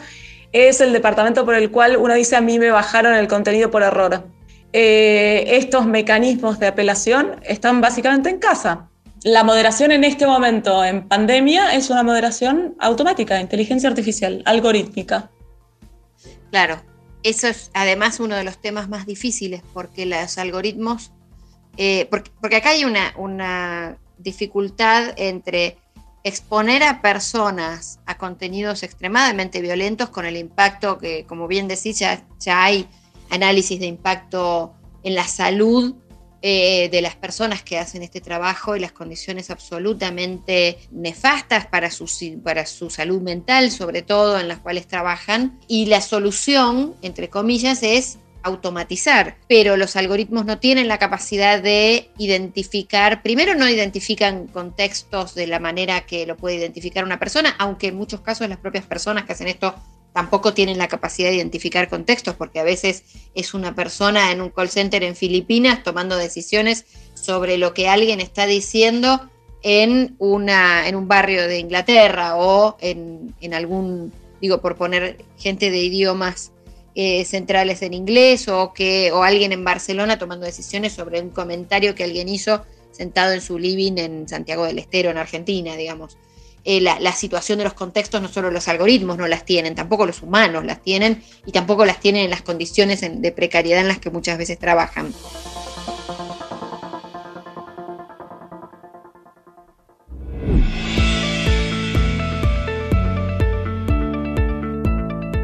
es 0.53 0.81
el 0.81 0.93
departamento 0.93 1.45
por 1.45 1.57
el 1.57 1.71
cual 1.71 1.97
uno 1.97 2.15
dice 2.15 2.37
a 2.37 2.41
mí 2.41 2.59
me 2.59 2.71
bajaron 2.71 3.15
el 3.15 3.27
contenido 3.27 3.71
por 3.71 3.83
error. 3.83 4.25
Eh, 4.73 5.45
estos 5.57 5.87
mecanismos 5.87 6.59
de 6.61 6.69
apelación 6.69 7.41
están 7.43 7.81
básicamente 7.81 8.31
en 8.31 8.39
casa. 8.39 8.88
La 9.25 9.43
moderación 9.43 9.91
en 9.91 10.05
este 10.05 10.27
momento, 10.27 10.85
en 10.85 11.09
pandemia, 11.09 11.75
es 11.75 11.91
una 11.91 12.05
moderación 12.05 12.77
automática, 12.79 13.41
inteligencia 13.41 13.89
artificial, 13.89 14.43
algorítmica. 14.45 15.31
Claro, 16.51 16.81
eso 17.25 17.49
es 17.49 17.71
además 17.75 18.21
uno 18.21 18.37
de 18.37 18.45
los 18.45 18.59
temas 18.59 18.89
más 18.89 19.07
difíciles 19.07 19.63
porque 19.75 20.07
los 20.07 20.39
algoritmos, 20.39 21.11
eh, 21.77 22.07
porque, 22.11 22.57
acá 22.57 22.71
hay 22.71 22.85
una, 22.85 23.99
dificultad 24.19 25.15
entre 25.17 25.79
exponer 26.25 26.83
a 26.83 27.01
personas 27.01 28.01
a 28.05 28.19
contenidos 28.19 28.83
extremadamente 28.83 29.61
violentos 29.61 30.09
con 30.09 30.27
el 30.27 30.37
impacto 30.37 30.99
que, 30.99 31.25
como 31.25 31.47
bien 31.47 31.69
decís, 31.69 32.01
ya, 32.01 32.27
ya 32.41 32.65
hay 32.65 32.89
análisis 33.31 33.79
de 33.79 33.87
impacto 33.87 34.75
en 35.05 35.15
la 35.15 35.29
salud 35.29 35.95
eh, 36.41 36.89
de 36.91 37.03
las 37.03 37.17
personas 37.17 37.63
que 37.63 37.79
hacen 37.79 38.03
este 38.03 38.21
trabajo 38.21 38.77
y 38.77 38.81
las 38.81 38.93
condiciones 38.93 39.51
absolutamente 39.51 40.79
nefastas 40.91 41.67
para 41.67 41.91
su, 41.91 42.07
para 42.43 42.65
su 42.67 42.91
salud 42.91 43.21
mental, 43.21 43.71
sobre 43.71 44.03
todo 44.03 44.39
en 44.39 44.49
las 44.49 44.59
cuales 44.59 44.87
trabajan. 44.87 45.59
Y 45.67 45.87
la 45.87 46.01
solución, 46.01 46.95
entre 47.03 47.29
comillas, 47.29 47.83
es 47.83 48.19
automatizar, 48.43 49.37
pero 49.49 49.77
los 49.77 49.97
algoritmos 49.97 50.45
no 50.45 50.59
tienen 50.59 50.89
la 50.89 50.99
capacidad 50.99 51.61
de 51.61 52.11
identificar, 52.19 53.23
primero 53.23 53.55
no 53.55 53.69
identifican 53.69 54.47
contextos 54.47 55.35
de 55.35 55.47
la 55.47 55.59
manera 55.59 56.07
que 56.07 56.27
lo 56.27 56.37
puede 56.37 56.57
identificar 56.57 57.05
una 57.05 57.19
persona, 57.19 57.55
aunque 57.59 57.89
en 57.89 57.97
muchos 57.97 58.21
casos 58.21 58.49
las 58.49 58.59
propias 58.59 58.87
personas 58.87 59.25
que 59.25 59.33
hacen 59.33 59.49
esto 59.49 59.75
tampoco 60.13 60.55
tienen 60.55 60.79
la 60.79 60.89
capacidad 60.89 61.29
de 61.29 61.37
identificar 61.37 61.89
contextos, 61.89 62.35
porque 62.35 62.61
a 62.61 62.65
veces 62.65 63.05
es 63.35 63.55
una 63.55 63.75
persona 63.75 64.33
en 64.33 64.41
un 64.41 64.51
call 64.51 64.69
center 64.69 65.05
en 65.05 65.15
Filipinas 65.15 65.83
tomando 65.83 66.17
decisiones 66.17 66.87
sobre 67.15 67.59
lo 67.59 67.75
que 67.75 67.89
alguien 67.89 68.21
está 68.21 68.47
diciendo 68.47 69.29
en, 69.63 70.17
una, 70.19 70.89
en 70.89 70.95
un 70.95 71.09
barrio 71.09 71.47
de 71.47 71.59
Inglaterra 71.59 72.37
o 72.37 72.77
en, 72.81 73.35
algún, 73.53 74.13
digo, 74.41 74.61
por 74.61 74.77
poner 74.77 75.25
gente 75.37 75.71
de 75.71 75.79
idiomas 75.79 76.53
eh, 76.95 77.25
centrales 77.25 77.83
en 77.83 77.95
inglés 77.95 78.49
o, 78.49 78.73
que, 78.73 79.13
o 79.13 79.23
alguien 79.23 79.53
en 79.53 79.65
Barcelona 79.65 80.19
tomando 80.19 80.47
decisiones 80.47 80.93
sobre 80.93 81.21
un 81.21 81.31
comentario 81.31 81.95
que 81.95 82.05
alguien 82.05 82.29
hizo 82.29 82.65
sentado 82.91 83.33
en 83.33 83.41
su 83.41 83.59
living 83.59 83.99
en 83.99 84.29
Santiago 84.29 84.65
del 84.65 84.79
Estero, 84.79 85.11
en 85.11 85.19
Argentina, 85.19 85.77
digamos. 85.77 86.17
Eh, 86.65 86.81
la, 86.81 87.13
situación 87.13 87.59
de 87.59 87.65
los 87.65 87.75
contextos, 87.75 88.21
no 88.21 88.29
solo 88.29 88.51
los 88.51 88.69
algoritmos 88.69 89.17
no 89.17 89.27
las 89.27 89.45
tienen, 89.45 89.75
tampoco 89.75 90.05
los 90.07 90.23
humanos 90.23 90.65
las 90.65 90.83
tienen 90.83 91.23
y 91.47 91.53
tampoco 91.53 91.85
las 91.85 92.01
tienen 92.01 92.25
en 92.25 92.31
las 92.31 92.43
condiciones 92.43 93.01
de 93.01 93.33
precariedad 93.33 93.81
en 93.81 93.89
las 93.89 93.99
que 93.99 94.11
muchas 94.11 94.37
veces 94.39 94.59
trabajan. 94.59 95.13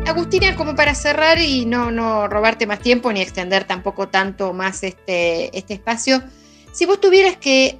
Agustina, 0.07 0.55
como 0.57 0.75
para 0.75 0.95
cerrar 0.95 1.41
y 1.41 1.65
no, 1.65 1.91
no 1.91 2.29
robarte 2.29 2.67
más 2.67 2.81
tiempo 2.81 3.12
ni 3.12 3.21
extender 3.21 3.65
tampoco 3.65 4.09
tanto 4.09 4.53
más 4.53 4.83
este, 4.83 5.57
este 5.57 5.75
espacio, 5.75 6.23
si 6.73 6.87
vos 6.87 7.01
tuvieras 7.01 7.37
que 7.37 7.79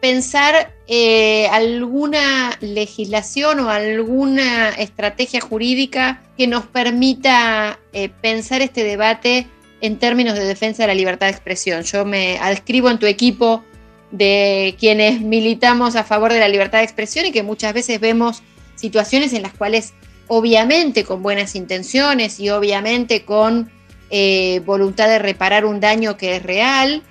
pensar 0.00 0.74
eh, 0.86 1.46
alguna 1.48 2.56
legislación 2.60 3.60
o 3.60 3.70
alguna 3.70 4.70
estrategia 4.70 5.40
jurídica 5.40 6.22
que 6.36 6.46
nos 6.46 6.66
permita 6.66 7.78
eh, 7.92 8.08
pensar 8.20 8.62
este 8.62 8.84
debate 8.84 9.46
en 9.80 9.98
términos 9.98 10.34
de 10.34 10.44
defensa 10.44 10.82
de 10.82 10.88
la 10.88 10.94
libertad 10.94 11.26
de 11.26 11.32
expresión. 11.32 11.82
Yo 11.82 12.04
me 12.04 12.38
adscribo 12.38 12.90
en 12.90 12.98
tu 12.98 13.06
equipo 13.06 13.62
de 14.10 14.76
quienes 14.78 15.20
militamos 15.20 15.96
a 15.96 16.04
favor 16.04 16.32
de 16.32 16.40
la 16.40 16.48
libertad 16.48 16.78
de 16.78 16.84
expresión 16.84 17.26
y 17.26 17.32
que 17.32 17.42
muchas 17.42 17.74
veces 17.74 18.00
vemos 18.00 18.42
situaciones 18.76 19.32
en 19.32 19.42
las 19.42 19.52
cuales 19.52 19.92
obviamente 20.28 21.04
con 21.04 21.22
buenas 21.22 21.54
intenciones 21.54 22.40
y 22.40 22.50
obviamente 22.50 23.24
con 23.24 23.70
eh, 24.10 24.62
voluntad 24.64 25.08
de 25.08 25.18
reparar 25.18 25.64
un 25.64 25.80
daño 25.80 26.16
que 26.16 26.36
es 26.36 26.42
real, 26.42 27.02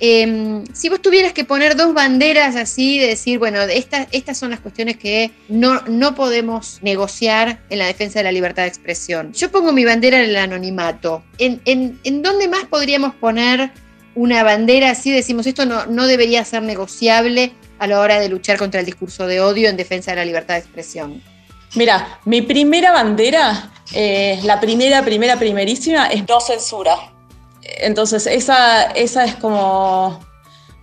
Em, 0.00 0.64
si 0.72 0.88
vos 0.88 1.02
tuvieras 1.02 1.32
que 1.32 1.44
poner 1.44 1.76
dos 1.76 1.92
banderas 1.92 2.54
así, 2.54 2.98
de 2.98 3.08
decir, 3.08 3.38
bueno, 3.38 3.60
estas, 3.62 4.06
estas 4.12 4.38
son 4.38 4.50
las 4.50 4.60
cuestiones 4.60 4.96
que 4.96 5.32
no, 5.48 5.80
no 5.88 6.14
podemos 6.14 6.78
negociar 6.82 7.60
en 7.68 7.78
la 7.78 7.86
defensa 7.86 8.20
de 8.20 8.24
la 8.24 8.32
libertad 8.32 8.62
de 8.62 8.68
expresión. 8.68 9.32
Yo 9.32 9.50
pongo 9.50 9.72
mi 9.72 9.84
bandera 9.84 10.22
en 10.22 10.30
el 10.30 10.36
anonimato. 10.36 11.24
¿En, 11.38 11.60
en, 11.64 12.22
dónde 12.22 12.48
más 12.48 12.64
podríamos 12.66 13.14
poner 13.14 13.72
una 14.14 14.44
bandera 14.44 14.90
así? 14.90 15.10
Decimos, 15.10 15.46
esto 15.46 15.66
no, 15.66 15.86
no 15.86 16.06
debería 16.06 16.44
ser 16.44 16.62
negociable 16.62 17.52
a 17.80 17.86
la 17.86 18.00
hora 18.00 18.20
de 18.20 18.28
luchar 18.28 18.56
contra 18.56 18.80
el 18.80 18.86
discurso 18.86 19.26
de 19.26 19.40
odio 19.40 19.68
en 19.68 19.76
defensa 19.76 20.12
de 20.12 20.16
la 20.18 20.24
libertad 20.24 20.54
de 20.54 20.60
expresión. 20.60 21.22
Mira, 21.74 22.20
mi 22.24 22.42
primera 22.42 22.92
bandera, 22.92 23.72
eh, 23.92 24.38
la 24.44 24.60
primera, 24.60 25.04
primera, 25.04 25.38
primerísima, 25.38 26.06
es 26.06 26.26
no 26.26 26.40
censura 26.40 26.96
entonces, 27.80 28.26
esa, 28.26 28.82
esa 28.82 29.24
es 29.24 29.34
como 29.36 30.20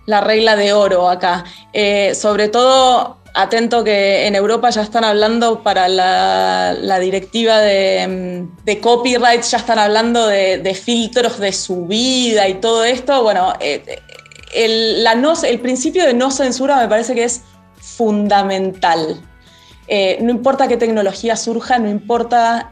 la 0.06 0.20
regla 0.20 0.56
de 0.56 0.72
oro 0.72 1.08
acá. 1.08 1.44
Eh, 1.72 2.14
sobre 2.14 2.48
todo, 2.48 3.18
atento 3.34 3.84
que 3.84 4.26
en 4.26 4.34
Europa 4.34 4.70
ya 4.70 4.82
están 4.82 5.04
hablando 5.04 5.62
para 5.62 5.88
la, 5.88 6.98
directiva 7.00 7.58
de, 7.60 8.48
copyright, 8.80 9.42
ya 9.42 9.58
están 9.58 9.78
hablando 9.78 10.26
de, 10.26 10.74
filtros 10.74 11.38
de 11.38 11.52
subida 11.52 12.48
y 12.48 12.54
todo 12.54 12.84
esto. 12.84 13.22
Bueno, 13.22 13.52
eh, 13.60 14.00
el, 14.54 15.04
la 15.04 15.14
no, 15.14 15.34
el 15.42 15.60
principio 15.60 16.06
de 16.06 16.14
no 16.14 16.30
censura 16.30 16.76
me 16.78 16.88
parece 16.88 17.14
que 17.14 17.24
es 17.24 17.42
fundamental. 17.76 19.20
Eh, 19.88 20.18
no 20.20 20.30
importa 20.30 20.66
qué 20.66 20.76
tecnología 20.76 21.36
surja, 21.36 21.78
no 21.78 21.88
importa 21.88 22.70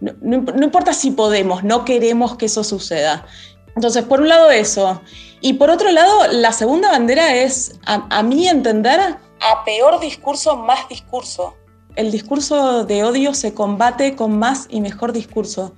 no, 0.00 0.62
importa 0.62 0.92
si 0.92 1.10
podemos, 1.10 1.64
no 1.64 1.84
queremos 1.84 2.36
que 2.36 2.46
eso 2.46 2.64
suceda. 2.64 3.26
Entonces, 3.74 4.04
por 4.04 4.20
un 4.20 4.28
lado 4.28 4.50
eso. 4.50 5.00
Y 5.40 5.54
por 5.54 5.70
otro 5.70 5.90
lado, 5.90 6.26
la 6.32 6.52
segunda 6.52 6.90
bandera 6.90 7.34
es, 7.36 7.78
a, 7.86 8.22
mí 8.22 8.48
entender, 8.48 9.00
a 9.00 9.64
peor 9.64 10.00
discurso, 10.00 10.56
más 10.56 10.88
discurso. 10.88 11.54
El 11.94 12.10
discurso 12.10 12.84
de 12.84 13.04
odio 13.04 13.34
se 13.34 13.54
combate 13.54 14.16
con 14.16 14.38
más 14.38 14.66
y 14.68 14.80
mejor 14.80 15.12
discurso, 15.12 15.74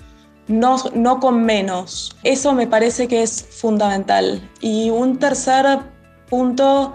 no, 0.49 0.77
no 0.95 1.21
con 1.21 1.45
menos. 1.45 2.17
Eso 2.23 2.53
me 2.53 2.67
parece 2.67 3.09
que 3.09 3.23
es 3.23 3.43
fundamental. 3.43 4.49
Y 4.61 4.91
un 4.91 5.19
tercer 5.19 5.81
punto 6.29 6.95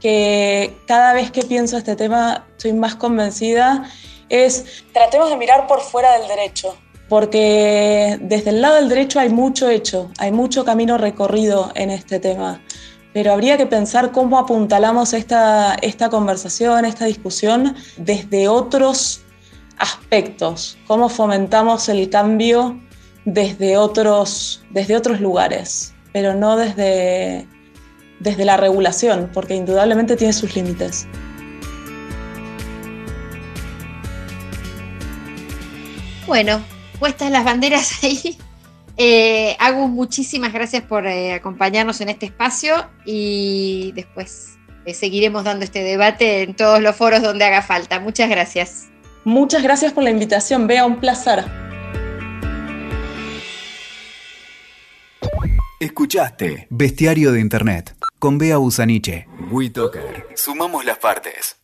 que 0.00 0.76
cada 0.86 1.14
vez 1.14 1.30
que 1.30 1.42
pienso 1.42 1.78
este 1.78 1.96
tema 1.96 2.46
estoy 2.56 2.74
más 2.74 2.94
convencida 2.96 3.88
es 4.28 4.84
tratemos 4.92 5.30
de 5.30 5.36
mirar 5.36 5.66
por 5.66 5.80
fuera 5.80 6.18
del 6.18 6.28
derecho, 6.28 6.76
porque 7.08 8.18
desde 8.20 8.50
el 8.50 8.62
lado 8.62 8.76
del 8.76 8.88
derecho 8.88 9.20
hay 9.20 9.28
mucho 9.28 9.68
hecho, 9.68 10.10
hay 10.18 10.32
mucho 10.32 10.64
camino 10.64 10.98
recorrido 10.98 11.70
en 11.74 11.90
este 11.90 12.18
tema, 12.20 12.60
pero 13.12 13.32
habría 13.32 13.56
que 13.56 13.66
pensar 13.66 14.10
cómo 14.10 14.38
apuntalamos 14.38 15.12
esta, 15.12 15.74
esta 15.82 16.08
conversación, 16.08 16.84
esta 16.84 17.04
discusión 17.04 17.76
desde 17.96 18.48
otros 18.48 19.22
aspectos, 19.78 20.76
cómo 20.86 21.08
fomentamos 21.08 21.88
el 21.88 22.08
cambio 22.10 22.80
desde 23.24 23.76
otros, 23.76 24.64
desde 24.70 24.96
otros 24.96 25.20
lugares, 25.20 25.94
pero 26.12 26.34
no 26.34 26.56
desde, 26.56 27.46
desde 28.20 28.44
la 28.44 28.56
regulación, 28.56 29.30
porque 29.32 29.54
indudablemente 29.54 30.16
tiene 30.16 30.32
sus 30.32 30.54
límites. 30.56 31.06
Bueno, 36.26 36.62
puestas 36.98 37.30
las 37.30 37.44
banderas 37.44 37.92
ahí. 38.02 38.38
Eh, 38.96 39.56
Agus, 39.58 39.90
muchísimas 39.90 40.52
gracias 40.52 40.82
por 40.82 41.06
eh, 41.06 41.34
acompañarnos 41.34 42.00
en 42.00 42.08
este 42.08 42.26
espacio 42.26 42.88
y 43.04 43.92
después 43.94 44.56
eh, 44.86 44.94
seguiremos 44.94 45.44
dando 45.44 45.64
este 45.64 45.82
debate 45.82 46.42
en 46.42 46.54
todos 46.54 46.80
los 46.80 46.94
foros 46.94 47.22
donde 47.22 47.44
haga 47.44 47.62
falta. 47.62 47.98
Muchas 48.00 48.30
gracias. 48.30 48.88
Muchas 49.24 49.62
gracias 49.62 49.92
por 49.92 50.04
la 50.04 50.10
invitación, 50.10 50.66
Bea, 50.66 50.86
un 50.86 51.00
placer. 51.00 51.44
Escuchaste 55.80 56.66
Bestiario 56.70 57.32
de 57.32 57.40
Internet 57.40 57.96
con 58.18 58.38
Bea 58.38 58.58
Busaniche. 58.58 59.26
WeToker. 59.50 60.28
Sumamos 60.34 60.84
las 60.84 60.98
partes. 60.98 61.63